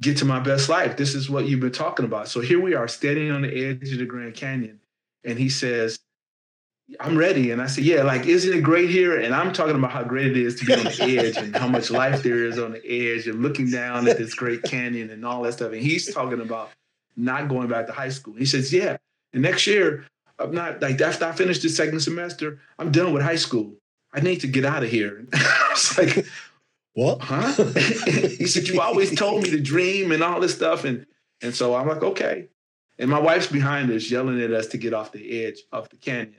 get 0.00 0.18
to 0.18 0.24
my 0.24 0.38
best 0.38 0.68
life. 0.68 0.96
This 0.96 1.14
is 1.14 1.28
what 1.28 1.46
you've 1.46 1.60
been 1.60 1.72
talking 1.72 2.04
about. 2.04 2.28
So 2.28 2.40
here 2.40 2.60
we 2.60 2.74
are 2.74 2.86
standing 2.86 3.32
on 3.32 3.42
the 3.42 3.48
edge 3.48 3.90
of 3.90 3.98
the 3.98 4.04
Grand 4.04 4.34
Canyon. 4.34 4.80
And 5.24 5.38
he 5.38 5.48
says, 5.48 5.98
I'm 7.00 7.18
ready. 7.18 7.50
And 7.50 7.60
I 7.60 7.66
said, 7.66 7.84
Yeah, 7.84 8.02
like, 8.02 8.26
isn't 8.26 8.52
it 8.52 8.62
great 8.62 8.88
here? 8.88 9.20
And 9.20 9.34
I'm 9.34 9.52
talking 9.52 9.76
about 9.76 9.90
how 9.90 10.04
great 10.04 10.28
it 10.28 10.36
is 10.36 10.54
to 10.56 10.64
be 10.64 10.74
on 10.74 10.84
the 10.84 11.02
edge 11.18 11.36
and 11.36 11.54
how 11.54 11.68
much 11.68 11.90
life 11.90 12.22
there 12.22 12.44
is 12.44 12.58
on 12.58 12.72
the 12.72 12.86
edge 12.86 13.26
and 13.26 13.42
looking 13.42 13.70
down 13.70 14.08
at 14.08 14.16
this 14.18 14.34
great 14.34 14.62
canyon 14.62 15.10
and 15.10 15.24
all 15.24 15.42
that 15.42 15.52
stuff. 15.52 15.72
And 15.72 15.82
he's 15.82 16.12
talking 16.12 16.40
about 16.40 16.70
not 17.16 17.48
going 17.48 17.68
back 17.68 17.86
to 17.86 17.92
high 17.92 18.08
school. 18.08 18.34
He 18.34 18.46
says, 18.46 18.72
Yeah, 18.72 18.96
the 19.32 19.38
next 19.38 19.66
year, 19.66 20.06
I'm 20.38 20.52
not 20.52 20.80
like 20.80 21.00
after 21.00 21.26
I 21.26 21.32
finish 21.32 21.60
the 21.60 21.68
second 21.68 22.00
semester, 22.00 22.58
I'm 22.78 22.90
done 22.90 23.12
with 23.12 23.22
high 23.22 23.36
school. 23.36 23.74
I 24.12 24.20
need 24.20 24.40
to 24.40 24.46
get 24.46 24.64
out 24.64 24.82
of 24.82 24.90
here. 24.90 25.26
I 25.34 25.68
was 25.70 25.98
like, 25.98 26.26
what? 26.94 27.20
Huh? 27.20 27.52
he 27.74 28.46
said, 28.46 28.66
You 28.66 28.80
always 28.80 29.14
told 29.14 29.42
me 29.42 29.50
to 29.50 29.60
dream 29.60 30.10
and 30.10 30.22
all 30.22 30.40
this 30.40 30.54
stuff. 30.54 30.84
And 30.84 31.06
and 31.42 31.54
so 31.54 31.74
I'm 31.74 31.86
like, 31.86 32.02
okay. 32.02 32.48
And 32.98 33.08
my 33.10 33.20
wife's 33.20 33.46
behind 33.46 33.90
us 33.92 34.10
yelling 34.10 34.40
at 34.40 34.52
us 34.52 34.66
to 34.68 34.78
get 34.78 34.92
off 34.92 35.12
the 35.12 35.44
edge 35.44 35.60
of 35.70 35.88
the 35.88 35.96
canyon. 35.96 36.34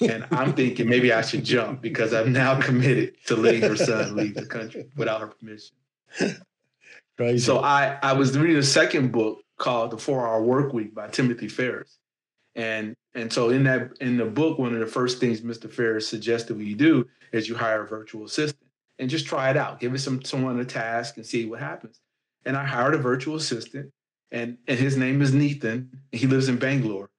And 0.00 0.26
I'm 0.30 0.52
thinking 0.52 0.88
maybe 0.88 1.12
I 1.12 1.22
should 1.22 1.44
jump 1.44 1.80
because 1.80 2.12
I'm 2.12 2.32
now 2.32 2.60
committed 2.60 3.14
to 3.26 3.36
letting 3.36 3.62
her 3.62 3.76
son 3.76 4.16
leave 4.16 4.34
the 4.34 4.44
country 4.44 4.88
without 4.96 5.20
her 5.20 5.28
permission. 5.28 5.76
Crazy. 7.16 7.38
So 7.38 7.60
I, 7.60 7.98
I 8.02 8.12
was 8.12 8.36
reading 8.36 8.56
a 8.56 8.62
second 8.62 9.12
book 9.12 9.42
called 9.58 9.90
The 9.90 9.98
Four 9.98 10.26
Hour 10.26 10.42
Work 10.42 10.72
Week 10.72 10.94
by 10.94 11.08
Timothy 11.08 11.48
Ferriss. 11.48 11.98
And 12.54 12.94
and 13.14 13.32
so 13.32 13.50
in 13.50 13.64
that 13.64 13.92
in 14.00 14.16
the 14.16 14.24
book, 14.24 14.58
one 14.58 14.74
of 14.74 14.80
the 14.80 14.86
first 14.86 15.20
things 15.20 15.40
Mr. 15.40 15.70
Ferriss 15.70 16.08
suggested 16.08 16.56
we 16.56 16.74
do 16.74 17.06
is 17.32 17.48
you 17.48 17.54
hire 17.54 17.84
a 17.84 17.86
virtual 17.86 18.24
assistant 18.24 18.68
and 18.98 19.08
just 19.08 19.26
try 19.26 19.50
it 19.50 19.56
out. 19.56 19.80
Give 19.80 19.94
it 19.94 19.98
some 20.00 20.22
someone 20.24 20.58
a 20.60 20.64
task 20.64 21.16
and 21.16 21.26
see 21.26 21.46
what 21.46 21.60
happens. 21.60 22.00
And 22.44 22.56
I 22.56 22.64
hired 22.64 22.94
a 22.94 22.98
virtual 22.98 23.36
assistant, 23.36 23.92
and 24.32 24.56
and 24.66 24.78
his 24.78 24.96
name 24.96 25.22
is 25.22 25.32
Nathan. 25.32 25.90
He 26.10 26.26
lives 26.26 26.48
in 26.48 26.56
Bangalore, 26.56 27.10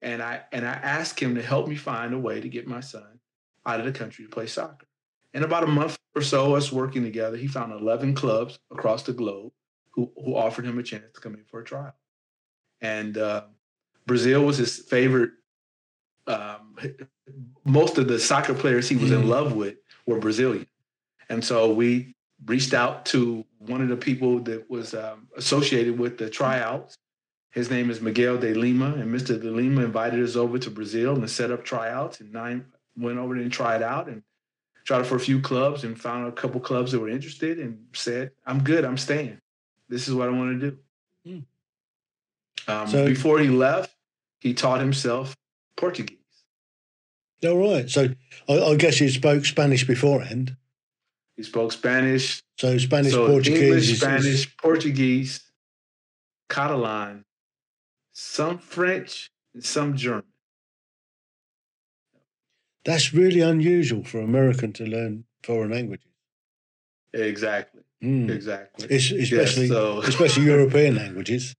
and 0.00 0.22
I 0.22 0.40
and 0.50 0.66
I 0.66 0.72
asked 0.72 1.20
him 1.20 1.36
to 1.36 1.42
help 1.42 1.68
me 1.68 1.76
find 1.76 2.14
a 2.14 2.18
way 2.18 2.40
to 2.40 2.48
get 2.48 2.66
my 2.66 2.80
son 2.80 3.20
out 3.64 3.78
of 3.78 3.86
the 3.86 3.92
country 3.92 4.24
to 4.24 4.30
play 4.30 4.46
soccer. 4.46 4.86
In 5.34 5.44
about 5.44 5.64
a 5.64 5.68
month 5.68 5.98
or 6.16 6.22
so, 6.22 6.56
us 6.56 6.72
working 6.72 7.04
together, 7.04 7.36
he 7.36 7.46
found 7.46 7.72
11 7.72 8.14
clubs 8.14 8.58
across 8.70 9.04
the 9.04 9.12
globe 9.12 9.52
who 9.92 10.10
who 10.16 10.34
offered 10.34 10.64
him 10.64 10.78
a 10.78 10.82
chance 10.82 11.12
to 11.14 11.20
come 11.20 11.34
in 11.34 11.44
for 11.44 11.60
a 11.60 11.64
trial. 11.64 11.94
And 12.80 13.16
uh, 13.16 13.44
Brazil 14.06 14.44
was 14.44 14.56
his 14.56 14.78
favorite. 14.78 15.30
Um, 16.26 16.76
most 17.64 17.98
of 17.98 18.08
the 18.08 18.18
soccer 18.18 18.54
players 18.54 18.88
he 18.88 18.96
was 18.96 19.10
in 19.10 19.22
mm. 19.22 19.28
love 19.28 19.54
with 19.54 19.76
were 20.06 20.18
Brazilian. 20.18 20.66
And 21.28 21.44
so 21.44 21.72
we 21.72 22.14
reached 22.46 22.74
out 22.74 23.06
to 23.06 23.44
one 23.58 23.80
of 23.80 23.88
the 23.88 23.96
people 23.96 24.40
that 24.40 24.68
was 24.70 24.94
um, 24.94 25.28
associated 25.36 25.98
with 25.98 26.18
the 26.18 26.28
tryouts. 26.28 26.96
His 27.50 27.70
name 27.70 27.90
is 27.90 28.00
Miguel 28.00 28.38
de 28.38 28.54
Lima, 28.54 28.94
and 28.94 29.14
Mr. 29.14 29.40
de 29.40 29.50
Lima 29.50 29.84
invited 29.84 30.22
us 30.22 30.36
over 30.36 30.58
to 30.58 30.70
Brazil 30.70 31.14
and 31.14 31.28
set 31.30 31.50
up 31.50 31.64
tryouts. 31.64 32.20
And 32.20 32.32
nine 32.32 32.64
went 32.96 33.18
over 33.18 33.34
and 33.34 33.52
tried 33.52 33.82
out 33.82 34.08
and 34.08 34.22
tried 34.84 35.00
it 35.00 35.06
for 35.06 35.16
a 35.16 35.20
few 35.20 35.40
clubs 35.40 35.84
and 35.84 36.00
found 36.00 36.28
a 36.28 36.32
couple 36.32 36.60
clubs 36.60 36.92
that 36.92 37.00
were 37.00 37.08
interested 37.10 37.58
and 37.58 37.86
said, 37.92 38.32
"I'm 38.46 38.62
good. 38.62 38.84
I'm 38.84 38.98
staying. 38.98 39.38
This 39.88 40.08
is 40.08 40.14
what 40.14 40.28
I 40.28 40.32
want 40.32 40.60
to 40.60 40.70
do." 40.70 40.78
Mm. 41.26 41.44
Um, 42.68 42.88
so, 42.88 43.06
before 43.06 43.38
he 43.38 43.48
left, 43.48 43.94
he 44.40 44.54
taught 44.54 44.80
himself 44.80 45.36
Portuguese. 45.76 46.18
All 47.44 47.58
right. 47.58 47.88
So 47.90 48.08
I, 48.48 48.58
I 48.58 48.76
guess 48.76 48.96
he 48.96 49.08
spoke 49.08 49.44
Spanish 49.44 49.86
beforehand. 49.86 50.56
He 51.42 51.46
spoke 51.48 51.72
Spanish. 51.72 52.40
So 52.56 52.78
Spanish, 52.78 53.10
so 53.10 53.26
Portuguese, 53.26 53.60
English, 53.60 53.98
Spanish, 53.98 54.56
Portuguese, 54.56 55.40
Catalan, 56.48 57.24
some 58.12 58.58
French, 58.58 59.28
and 59.52 59.64
some 59.64 59.96
German. 59.96 60.22
That's 62.84 63.12
really 63.12 63.40
unusual 63.40 64.04
for 64.04 64.20
American 64.20 64.72
to 64.74 64.84
learn 64.84 65.24
foreign 65.42 65.72
languages. 65.72 66.12
Exactly. 67.12 67.82
Mm. 68.00 68.30
Exactly. 68.30 68.86
It's, 68.88 69.10
especially 69.10 69.66
yeah, 69.66 69.72
so. 69.72 69.98
especially 70.04 70.44
European 70.44 70.94
languages. 70.94 71.56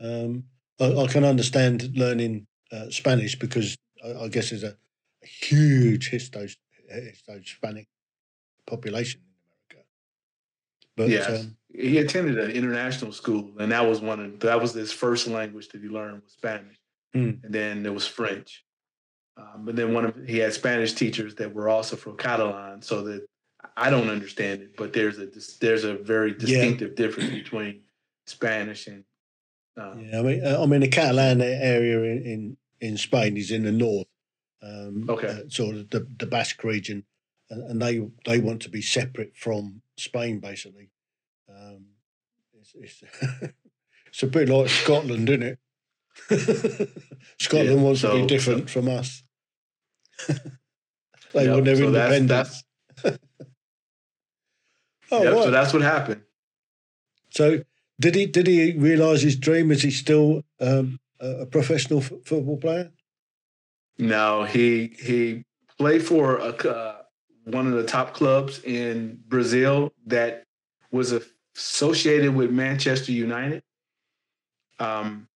Um, 0.00 0.44
I, 0.78 0.94
I, 0.94 1.06
can 1.08 1.24
understand 1.24 1.90
learning 1.96 2.46
uh, 2.70 2.88
Spanish 2.90 3.36
because 3.36 3.76
I, 4.04 4.26
I, 4.26 4.28
guess 4.28 4.50
there's 4.50 4.62
a, 4.62 4.76
a 5.24 5.26
huge 5.26 6.08
histo 6.12 6.48
Hispanic 6.88 7.88
population 8.68 9.20
in 9.70 9.76
America. 9.76 9.88
But 10.96 11.08
yes. 11.08 11.40
Um, 11.40 11.56
he 11.74 11.98
attended 11.98 12.38
an 12.38 12.50
international 12.50 13.12
school, 13.12 13.52
and 13.58 13.70
that 13.72 13.86
was 13.86 14.00
one 14.00 14.20
of 14.20 14.40
that 14.40 14.60
was 14.60 14.72
his 14.72 14.92
first 14.92 15.26
language 15.28 15.68
that 15.68 15.82
he 15.82 15.88
learned 15.88 16.22
was 16.22 16.32
Spanish, 16.32 16.76
mm. 17.14 17.42
and 17.44 17.52
then 17.54 17.82
there 17.82 17.92
was 17.92 18.06
French. 18.06 18.64
Um, 19.36 19.64
but 19.64 19.76
then 19.76 19.94
one 19.94 20.06
of 20.06 20.16
he 20.26 20.38
had 20.38 20.52
Spanish 20.52 20.94
teachers 20.94 21.34
that 21.36 21.54
were 21.54 21.68
also 21.68 21.94
from 21.94 22.16
Catalan, 22.16 22.82
so 22.82 23.02
that 23.02 23.26
I 23.76 23.90
don't 23.90 24.08
understand 24.10 24.62
it, 24.62 24.76
but 24.76 24.92
there's 24.92 25.18
a 25.18 25.28
there's 25.60 25.84
a 25.84 25.94
very 25.94 26.32
distinctive 26.32 26.90
yeah. 26.90 27.06
difference 27.06 27.30
between 27.30 27.82
Spanish 28.26 28.86
and. 28.86 29.04
Um, 29.76 30.00
yeah, 30.00 30.18
I 30.18 30.22
mean, 30.22 30.44
uh, 30.44 30.60
I 30.60 30.66
mean, 30.66 30.80
the 30.80 30.88
Catalan 30.88 31.40
area 31.40 32.02
in 32.02 32.22
in, 32.24 32.56
in 32.80 32.96
Spain 32.96 33.36
is 33.36 33.52
in 33.52 33.62
the 33.62 33.70
north, 33.70 34.08
um, 34.60 35.06
okay, 35.08 35.28
uh, 35.28 35.48
sort 35.48 35.76
of 35.76 35.90
the, 35.90 36.04
the 36.18 36.26
Basque 36.26 36.64
region, 36.64 37.04
and, 37.50 37.80
they 37.80 38.06
they 38.24 38.40
want 38.40 38.62
to 38.62 38.70
be 38.70 38.82
separate 38.82 39.36
from 39.36 39.82
Spain, 39.96 40.40
basically. 40.40 40.90
Um, 41.48 41.86
it's, 42.60 42.74
it's, 42.74 43.02
it's, 44.06 44.22
a 44.22 44.26
bit 44.26 44.48
like 44.48 44.68
Scotland, 44.68 45.28
isn't 45.28 45.42
it? 45.42 45.58
Scotland 47.38 47.78
yeah, 47.78 47.84
wants 47.84 48.00
so, 48.00 48.12
to 48.12 48.20
be 48.20 48.26
different 48.26 48.68
so, 48.68 48.80
from 48.80 48.88
us. 48.88 49.22
they 50.28 51.44
yep, 51.44 51.52
want 51.52 51.64
their 51.64 51.76
so 51.76 51.86
independence. 51.86 52.28
That's, 52.28 52.64
that's, 53.02 53.18
Oh, 55.10 55.22
yep, 55.22 55.34
right. 55.34 55.44
so 55.44 55.50
that's 55.50 55.72
what 55.72 55.82
happened. 55.82 56.22
So 57.30 57.62
did 58.00 58.14
he 58.14 58.26
did 58.26 58.46
he 58.46 58.72
realize 58.72 59.22
his 59.22 59.36
dream? 59.36 59.70
Is 59.70 59.82
he 59.82 59.90
still 59.90 60.42
um, 60.60 61.00
a 61.20 61.46
professional 61.46 62.00
f- 62.00 62.12
football 62.24 62.58
player? 62.58 62.90
No, 63.98 64.44
he 64.44 64.94
he 65.02 65.44
played 65.78 66.04
for 66.04 66.36
a, 66.36 66.50
uh, 66.50 66.97
one 67.52 67.66
of 67.66 67.72
the 67.72 67.84
top 67.84 68.14
clubs 68.14 68.62
in 68.64 69.20
Brazil 69.26 69.92
that 70.06 70.44
was 70.90 71.14
associated 71.56 72.34
with 72.34 72.50
Manchester 72.50 73.12
United. 73.12 73.62
Um, 74.78 75.28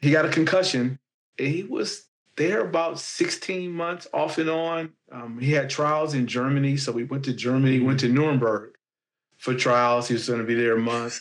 he 0.00 0.10
got 0.10 0.24
a 0.24 0.30
concussion. 0.30 0.98
He 1.36 1.62
was 1.62 2.06
there 2.36 2.60
about 2.60 2.98
16 2.98 3.70
months 3.70 4.06
off 4.12 4.38
and 4.38 4.48
on. 4.48 4.92
Um, 5.12 5.38
he 5.38 5.52
had 5.52 5.68
trials 5.68 6.14
in 6.14 6.26
Germany, 6.26 6.76
so 6.76 6.92
we 6.92 7.04
went 7.04 7.24
to 7.24 7.34
Germany, 7.34 7.80
went 7.80 8.00
to 8.00 8.08
Nuremberg 8.08 8.74
for 9.38 9.54
trials. 9.54 10.08
He 10.08 10.14
was 10.14 10.28
going 10.28 10.40
to 10.40 10.46
be 10.46 10.54
there 10.54 10.76
a 10.76 10.80
month. 10.80 11.20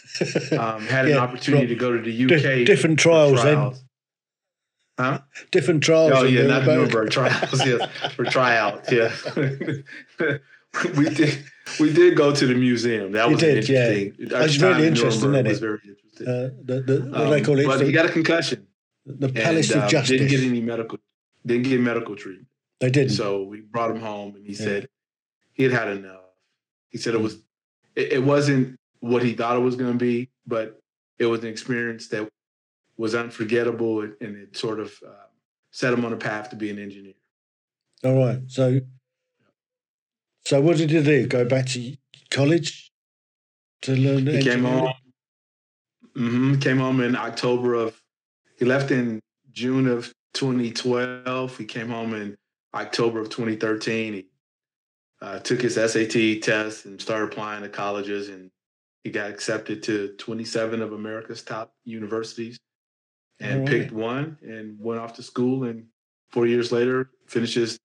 Um, 0.52 0.82
had 0.88 1.08
yeah, 1.08 1.16
an 1.16 1.20
opportunity 1.20 1.68
to 1.68 1.76
go 1.76 1.96
to 1.96 2.02
the 2.02 2.24
UK. 2.24 2.42
Di- 2.42 2.64
different 2.66 3.00
trials, 3.00 3.40
trials. 3.40 3.84
Huh? 5.00 5.20
Different 5.52 5.82
trials. 5.82 6.12
Oh 6.14 6.24
yeah, 6.24 6.46
not 6.46 6.66
the 6.66 6.76
Nuremberg 6.76 7.10
trials. 7.10 7.66
yes, 7.66 7.90
for 8.16 8.26
tryouts. 8.26 8.92
Yeah, 8.92 9.16
we 10.98 11.10
did. 11.10 11.46
We 11.80 11.94
did 11.94 12.18
go 12.18 12.36
to 12.36 12.46
the 12.46 12.54
museum. 12.54 13.14
That 13.14 13.30
was 13.30 13.40
did, 13.40 13.60
interesting. 13.60 14.16
Yeah. 14.20 14.40
That's 14.40 14.58
really 14.58 14.88
interesting. 14.88 15.34
It 15.34 15.46
was 15.46 15.60
very 15.60 15.80
interesting. 15.86 16.28
Uh, 16.28 16.50
the, 16.66 16.82
the, 16.82 17.02
what 17.12 17.22
um, 17.22 17.30
they 17.30 17.42
call 17.42 17.58
it? 17.60 17.66
But 17.66 17.80
he 17.80 17.94
got 17.94 18.08
a 18.08 18.12
concussion. 18.12 18.68
The 19.06 19.30
Palace 19.30 19.72
and, 19.72 19.80
of 19.80 19.86
uh, 19.86 19.90
Justice. 19.90 20.10
Didn't 20.10 20.28
get 20.28 20.44
any 20.44 20.60
medical. 20.60 21.00
Didn't 21.46 21.64
get 21.64 21.80
medical 21.80 22.18
treatment. 22.18 22.50
They 22.82 22.90
didn't. 22.90 23.12
So 23.12 23.44
we 23.44 23.62
brought 23.62 23.92
him 23.92 24.02
home, 24.02 24.36
and 24.36 24.46
he 24.46 24.52
yeah. 24.52 24.66
said 24.66 24.90
he 25.54 25.64
had 25.64 25.72
had 25.72 25.88
enough. 25.88 26.24
He 26.90 26.98
said 26.98 27.14
it 27.14 27.22
was. 27.22 27.38
It, 27.96 28.12
it 28.12 28.24
wasn't 28.26 28.78
what 29.00 29.24
he 29.24 29.32
thought 29.32 29.56
it 29.56 29.62
was 29.62 29.78
going 29.78 29.94
to 29.94 29.98
be, 29.98 30.30
but 30.46 30.82
it 31.18 31.28
was 31.28 31.42
an 31.42 31.48
experience 31.48 32.10
that 32.10 32.30
was 33.00 33.16
unforgettable, 33.16 34.02
and 34.02 34.36
it 34.36 34.58
sort 34.58 34.78
of 34.78 34.94
uh, 35.08 35.28
set 35.72 35.94
him 35.94 36.04
on 36.04 36.12
a 36.12 36.18
path 36.18 36.50
to 36.50 36.58
be 36.58 36.70
an 36.70 36.78
engineer. 36.78 37.14
All 38.04 38.26
right. 38.26 38.42
So, 38.48 38.82
so 40.46 40.60
what 40.60 40.76
did 40.76 40.92
he 40.92 41.02
do? 41.02 41.26
Go 41.26 41.46
back 41.46 41.66
to 41.68 41.96
college 42.30 42.92
to 43.84 43.96
learn? 43.96 44.28
He 44.28 44.44
came 44.44 44.66
home. 44.66 44.92
Mm-hmm, 46.18 46.60
came 46.60 46.78
home 46.78 47.00
in 47.00 47.16
October 47.16 47.74
of. 47.74 48.00
He 48.58 48.66
left 48.66 48.92
in 48.92 49.22
June 49.54 49.88
of 49.88 50.14
2012. 50.34 51.58
He 51.58 51.64
came 51.64 51.88
home 51.88 52.14
in 52.14 52.36
October 52.74 53.22
of 53.22 53.30
2013. 53.30 54.14
He 54.14 54.26
uh, 55.22 55.40
took 55.40 55.62
his 55.62 55.76
SAT 55.76 56.42
test 56.42 56.84
and 56.84 57.00
started 57.00 57.32
applying 57.32 57.64
to 57.64 57.70
colleges, 57.70 58.28
and 58.28 58.52
he 59.06 59.10
got 59.10 59.30
accepted 59.30 59.84
to 59.84 60.16
27 60.18 60.82
of 60.82 60.92
America's 60.92 61.42
top 61.44 61.74
universities 61.86 62.60
and 63.40 63.68
picked 63.68 63.92
one 63.92 64.38
and 64.42 64.78
went 64.80 65.00
off 65.00 65.14
to 65.14 65.24
school 65.24 65.64
and 65.64 65.86
four 66.30 66.46
years 66.46 66.72
later 66.72 67.10
finishes 67.28 67.80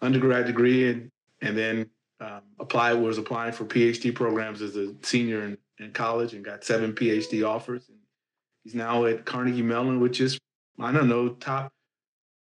undergrad 0.00 0.46
degree 0.46 0.90
and 0.90 1.10
and 1.42 1.56
then 1.56 1.90
um, 2.20 2.40
applied 2.58 2.94
was 2.94 3.18
applying 3.18 3.52
for 3.52 3.64
PhD 3.64 4.14
programs 4.14 4.62
as 4.62 4.76
a 4.76 4.94
senior 5.02 5.42
in, 5.42 5.58
in 5.78 5.92
college 5.92 6.32
and 6.32 6.44
got 6.44 6.64
seven 6.64 6.92
PhD 6.92 7.46
offers 7.46 7.88
and 7.88 7.98
he's 8.64 8.74
now 8.74 9.04
at 9.04 9.24
Carnegie 9.24 9.62
Mellon, 9.62 10.00
which 10.00 10.20
is 10.20 10.38
I 10.80 10.90
don't 10.90 11.08
know 11.08 11.30
top 11.30 11.72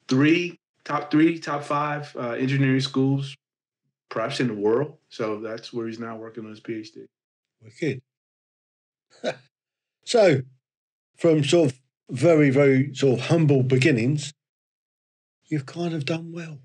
three, 0.08 0.58
top 0.84 1.10
three, 1.10 1.38
top 1.38 1.62
five 1.64 2.14
uh, 2.16 2.30
engineering 2.30 2.80
schools, 2.80 3.36
perhaps 4.08 4.40
in 4.40 4.48
the 4.48 4.54
world. 4.54 4.96
So 5.10 5.40
that's 5.40 5.72
where 5.72 5.86
he's 5.86 5.98
now 5.98 6.16
working 6.16 6.44
on 6.44 6.50
his 6.50 6.60
PhD. 6.60 7.06
Wicked. 7.62 8.00
so, 10.04 10.40
from 11.16 11.44
sort 11.44 11.72
of 11.72 11.78
very, 12.10 12.50
very 12.50 12.94
sort 12.94 13.20
of 13.20 13.26
humble 13.26 13.62
beginnings, 13.62 14.32
you've 15.46 15.66
kind 15.66 15.94
of 15.94 16.04
done 16.04 16.32
well. 16.32 16.58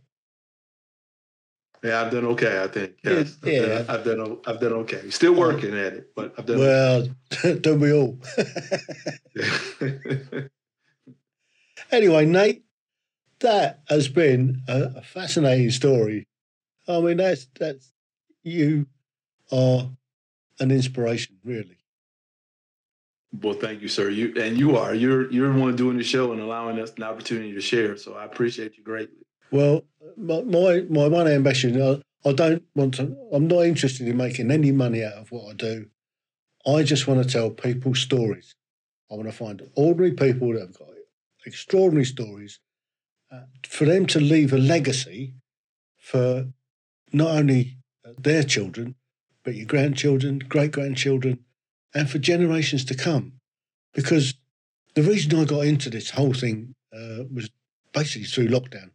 Yeah, 1.84 2.02
I've 2.02 2.12
done 2.12 2.26
okay. 2.26 2.64
I 2.64 2.68
think. 2.68 2.94
Yes, 3.04 3.38
yeah, 3.44 3.86
I've, 3.88 4.04
done, 4.04 4.20
I've 4.20 4.24
done. 4.28 4.38
I've 4.48 4.60
done 4.60 4.74
okay. 4.74 5.10
Still 5.10 5.34
working 5.34 5.78
at 5.78 5.94
it, 5.94 6.12
but 6.16 6.34
I've 6.38 6.46
done. 6.46 6.60
Well, 6.60 7.08
okay. 7.34 7.60
don't 7.60 7.80
we 7.80 7.94
all? 7.94 8.20
anyway, 11.92 12.26
Nate, 12.26 12.64
that 13.40 13.82
has 13.90 14.08
been 14.08 14.64
a 14.68 15.04
fascinating 15.04 15.70
story. 15.70 16.28
I 16.88 17.00
mean, 17.00 17.18
that's 17.18 17.48
that's 17.60 17.92
you 18.44 18.88
are 19.52 19.90
an 20.60 20.72
inspiration, 20.72 21.38
really. 21.44 21.77
Well, 23.42 23.54
thank 23.54 23.82
you, 23.82 23.88
sir. 23.88 24.10
You 24.10 24.34
and 24.42 24.58
you 24.58 24.78
are 24.78 24.94
you're 24.94 25.32
you're 25.32 25.54
one 25.54 25.76
doing 25.76 25.98
the 25.98 26.04
show 26.04 26.32
and 26.32 26.42
allowing 26.42 26.80
us 26.80 26.94
an 26.98 27.04
opportunity 27.04 27.54
to 27.54 27.62
share. 27.62 27.98
So 27.98 28.14
I 28.14 28.26
appreciate 28.26 28.78
you 28.78 28.84
greatly. 28.84 29.26
Well, 29.52 29.84
my 30.16 30.42
my, 30.42 30.86
my 30.90 31.08
one 31.08 31.28
ambition, 31.28 31.82
I, 31.82 32.02
I 32.28 32.34
don't 32.34 32.64
want 32.76 32.96
to. 32.96 33.16
I'm 33.32 33.48
not 33.48 33.62
interested 33.62 34.08
in 34.08 34.18
making 34.18 34.52
any 34.52 34.72
money 34.72 35.04
out 35.04 35.14
of 35.14 35.32
what 35.32 35.50
I 35.50 35.54
do. 35.54 35.88
I 36.66 36.84
just 36.84 37.08
want 37.08 37.24
to 37.24 37.30
tell 37.30 37.50
people 37.50 37.96
stories. 37.96 38.56
I 39.12 39.16
want 39.16 39.28
to 39.28 39.36
find 39.36 39.62
ordinary 39.76 40.14
people 40.14 40.54
that 40.54 40.62
have 40.62 40.78
got 40.78 40.90
extraordinary 41.46 42.06
stories 42.06 42.60
uh, 43.32 43.44
for 43.68 43.86
them 43.86 44.06
to 44.08 44.20
leave 44.20 44.52
a 44.52 44.58
legacy 44.58 45.34
for 45.98 46.48
not 47.14 47.30
only 47.30 47.78
their 48.18 48.44
children, 48.44 48.96
but 49.44 49.56
your 49.56 49.66
grandchildren, 49.66 50.40
great 50.40 50.74
grandchildren, 50.74 51.40
and 51.98 52.08
for 52.08 52.20
generations 52.20 52.86
to 52.86 52.96
come. 52.96 53.34
Because 53.94 54.36
the 54.94 55.02
reason 55.02 55.38
I 55.38 55.46
got 55.46 55.66
into 55.66 55.90
this 55.90 56.12
whole 56.12 56.34
thing 56.34 56.76
uh, 56.94 57.24
was 57.34 57.50
basically 57.92 58.28
through 58.28 58.50
lockdown. 58.50 58.92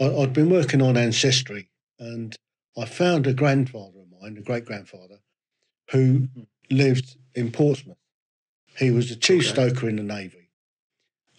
I, 0.00 0.04
had 0.04 0.32
been 0.32 0.48
working 0.48 0.80
on 0.80 0.96
ancestry 0.96 1.68
and 1.98 2.34
I 2.78 2.86
found 2.86 3.26
a 3.26 3.34
grandfather 3.34 4.00
of 4.00 4.22
mine, 4.22 4.38
a 4.38 4.42
great 4.42 4.64
grandfather, 4.64 5.18
who 5.90 6.28
lived 6.70 7.16
in 7.34 7.52
Portsmouth. 7.52 7.98
He 8.78 8.90
was 8.90 9.10
a 9.10 9.16
chief 9.16 9.42
okay. 9.42 9.68
stoker 9.68 9.88
in 9.90 9.96
the 9.96 10.02
Navy. 10.02 10.48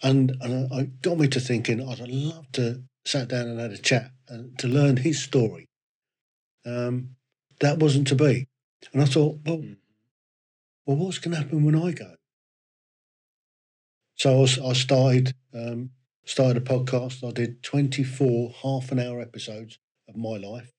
And, 0.04 0.36
and 0.40 0.70
it 0.72 1.02
got 1.02 1.18
me 1.18 1.26
to 1.28 1.40
thinking 1.40 1.80
I'd 1.80 1.98
love 1.98 2.50
to 2.52 2.84
sat 3.04 3.26
down 3.26 3.48
and 3.48 3.58
had 3.58 3.72
a 3.72 3.78
chat 3.78 4.12
and 4.28 4.56
to 4.60 4.68
learn 4.68 4.98
his 4.98 5.20
story. 5.20 5.68
Um, 6.64 7.16
that 7.58 7.78
wasn't 7.78 8.06
to 8.08 8.14
be. 8.14 8.46
And 8.92 9.02
I 9.02 9.06
thought, 9.06 9.40
well, 9.44 9.58
mm 9.58 9.76
well, 10.86 10.96
what's 10.96 11.18
going 11.18 11.32
to 11.32 11.42
happen 11.42 11.64
when 11.64 11.76
I 11.76 11.92
go? 11.92 12.14
So 14.16 14.42
I, 14.42 14.72
started 14.72 15.34
um, 15.54 15.90
started 16.24 16.56
a 16.56 16.60
podcast. 16.60 17.26
I 17.26 17.32
did 17.32 17.62
24 17.62 18.54
half 18.62 18.92
an 18.92 19.00
hour 19.00 19.20
episodes 19.20 19.78
of 20.08 20.16
my 20.16 20.36
life. 20.36 20.72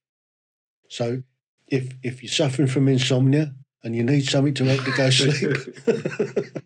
So 0.88 1.24
if 1.68 1.94
if 2.04 2.24
you're 2.24 2.32
suffering 2.32 2.68
from 2.68 2.88
insomnia 2.88 3.54
and 3.84 3.96
you 3.96 4.04
need 4.04 4.26
something 4.26 4.54
to 4.54 4.64
make 4.64 4.86
you 4.86 4.96
go 4.96 5.10
sleep. 5.10 5.58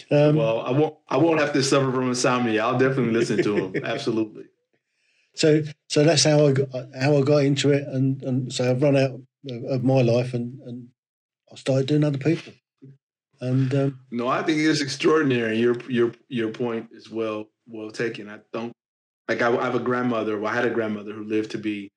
um, 0.10 0.36
well, 0.36 0.60
I 0.60 0.70
won't. 0.70 0.96
I 1.08 1.16
won't 1.18 1.40
have 1.40 1.52
to 1.52 1.62
suffer 1.62 1.92
from 1.92 2.08
insomnia. 2.08 2.64
I'll 2.64 2.78
definitely 2.78 3.12
listen 3.12 3.42
to 3.42 3.54
them. 3.54 3.84
Absolutely. 3.84 4.44
So, 5.34 5.62
so 5.88 6.04
that's 6.04 6.24
how 6.24 6.46
I 6.46 6.52
got 6.52 6.68
how 6.98 7.16
I 7.16 7.22
got 7.22 7.44
into 7.44 7.70
it, 7.70 7.86
and 7.86 8.22
and 8.22 8.52
so 8.52 8.70
I've 8.70 8.82
run 8.82 8.96
out 8.96 9.20
of, 9.50 9.64
of 9.64 9.84
my 9.84 10.00
life, 10.00 10.34
and 10.34 10.60
and 10.60 10.88
I 11.52 11.56
started 11.56 11.86
doing 11.86 12.04
other 12.04 12.18
people. 12.18 12.52
And 13.40 13.74
um, 13.74 14.00
no, 14.10 14.28
I 14.28 14.42
think 14.42 14.60
it's 14.60 14.80
extraordinary. 14.80 15.58
Your 15.58 15.74
your 15.88 16.12
your 16.28 16.50
point 16.50 16.88
is 16.92 17.10
well 17.10 17.46
well 17.66 17.90
taken. 17.90 18.28
I 18.28 18.38
don't 18.52 18.72
like. 19.28 19.42
I, 19.42 19.56
I 19.56 19.64
have 19.64 19.74
a 19.74 19.80
grandmother. 19.80 20.38
Well, 20.38 20.52
I 20.52 20.54
had 20.54 20.64
a 20.64 20.70
grandmother 20.70 21.12
who 21.12 21.24
lived 21.24 21.50
to 21.52 21.58
be 21.58 21.90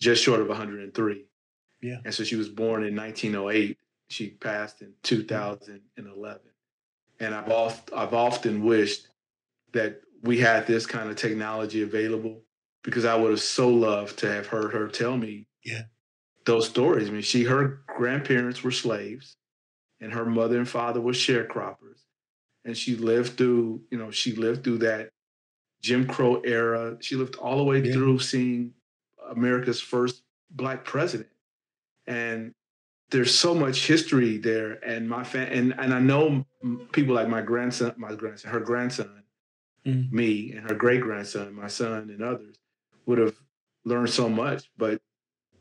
just 0.00 0.22
short 0.22 0.40
of 0.40 0.48
103. 0.48 1.24
Yeah, 1.82 1.96
and 2.04 2.12
so 2.12 2.22
she 2.22 2.36
was 2.36 2.50
born 2.50 2.84
in 2.84 2.94
1908. 2.94 3.78
She 4.10 4.30
passed 4.30 4.82
in 4.82 4.92
2011. 5.02 6.40
And 7.20 7.34
I've 7.34 7.50
oft, 7.50 7.90
I've 7.94 8.14
often 8.14 8.64
wished 8.64 9.08
that 9.72 10.00
we 10.22 10.38
had 10.38 10.66
this 10.66 10.84
kind 10.86 11.08
of 11.08 11.16
technology 11.16 11.82
available 11.82 12.42
because 12.82 13.04
I 13.04 13.14
would 13.14 13.30
have 13.30 13.40
so 13.40 13.68
loved 13.68 14.18
to 14.18 14.30
have 14.30 14.46
heard 14.46 14.72
her 14.72 14.88
tell 14.88 15.16
me 15.16 15.46
yeah 15.64 15.82
those 16.44 16.68
stories. 16.68 17.08
I 17.08 17.12
mean, 17.12 17.22
she 17.22 17.44
her 17.44 17.82
grandparents 17.96 18.62
were 18.62 18.70
slaves, 18.70 19.36
and 20.00 20.12
her 20.12 20.24
mother 20.24 20.58
and 20.58 20.68
father 20.68 21.00
were 21.00 21.12
sharecroppers, 21.12 22.04
and 22.64 22.76
she 22.76 22.96
lived 22.96 23.36
through 23.36 23.82
you 23.90 23.98
know 23.98 24.10
she 24.10 24.34
lived 24.34 24.64
through 24.64 24.78
that 24.78 25.10
Jim 25.82 26.06
Crow 26.06 26.40
era. 26.40 26.96
She 27.00 27.16
lived 27.16 27.36
all 27.36 27.56
the 27.56 27.64
way 27.64 27.80
yeah. 27.80 27.92
through 27.92 28.18
seeing 28.20 28.72
America's 29.30 29.80
first 29.80 30.22
black 30.50 30.84
president, 30.84 31.30
and 32.06 32.54
there's 33.10 33.34
so 33.34 33.54
much 33.54 33.86
history 33.86 34.38
there. 34.38 34.72
And 34.84 35.08
my 35.08 35.24
fan 35.24 35.48
and 35.48 35.74
and 35.78 35.94
I 35.94 36.00
know 36.00 36.46
people 36.92 37.14
like 37.14 37.28
my 37.28 37.42
grandson, 37.42 37.94
my 37.96 38.14
grandson, 38.14 38.50
her 38.50 38.60
grandson, 38.60 39.22
mm. 39.86 40.10
me, 40.10 40.52
and 40.52 40.68
her 40.68 40.74
great 40.74 41.02
grandson, 41.02 41.54
my 41.54 41.68
son, 41.68 42.10
and 42.10 42.22
others 42.22 42.56
would 43.06 43.18
have 43.18 43.34
learned 43.84 44.10
so 44.10 44.28
much, 44.28 44.70
but 44.76 45.00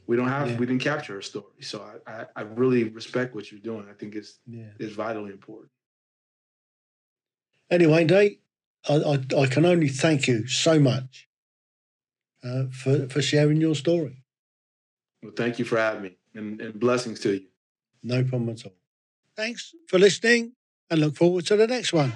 We 0.10 0.16
don't 0.16 0.28
have 0.28 0.50
Yeah. 0.50 0.58
we 0.58 0.66
didn't 0.66 0.82
capture 0.82 1.14
her 1.14 1.22
story. 1.22 1.62
So 1.62 1.76
I, 1.92 2.12
I 2.14 2.26
I 2.40 2.42
really 2.42 2.84
respect 3.00 3.36
what 3.36 3.52
you're 3.52 3.66
doing. 3.72 3.86
I 3.88 3.94
think 4.00 4.16
it's 4.16 4.40
Yeah. 4.48 4.72
it's 4.80 4.96
vitally 4.96 5.32
important. 5.32 5.70
Anyway, 7.70 8.06
Nate, 8.06 8.42
I, 8.90 8.96
I, 8.96 9.14
I 9.44 9.46
can 9.46 9.66
only 9.66 9.88
thank 9.88 10.28
you 10.28 10.48
so 10.48 10.80
much 10.80 11.30
uh, 12.44 12.64
for, 12.72 13.08
for 13.08 13.22
sharing 13.22 13.62
your 13.62 13.76
story. 13.76 14.24
Well, 15.22 15.34
thank 15.36 15.60
you 15.60 15.66
for 15.66 15.78
having 15.78 16.02
me, 16.02 16.18
and, 16.34 16.60
and 16.60 16.80
blessings 16.80 17.20
to 17.20 17.34
you. 17.36 17.46
No 18.02 18.24
problem 18.24 18.50
at 18.50 18.66
all. 18.66 18.74
Thanks 19.36 19.76
for 19.88 20.00
listening 20.00 20.54
and 20.90 21.02
look 21.02 21.16
forward 21.18 21.46
to 21.48 21.56
the 21.56 21.68
next 21.68 21.94
one. 21.94 22.14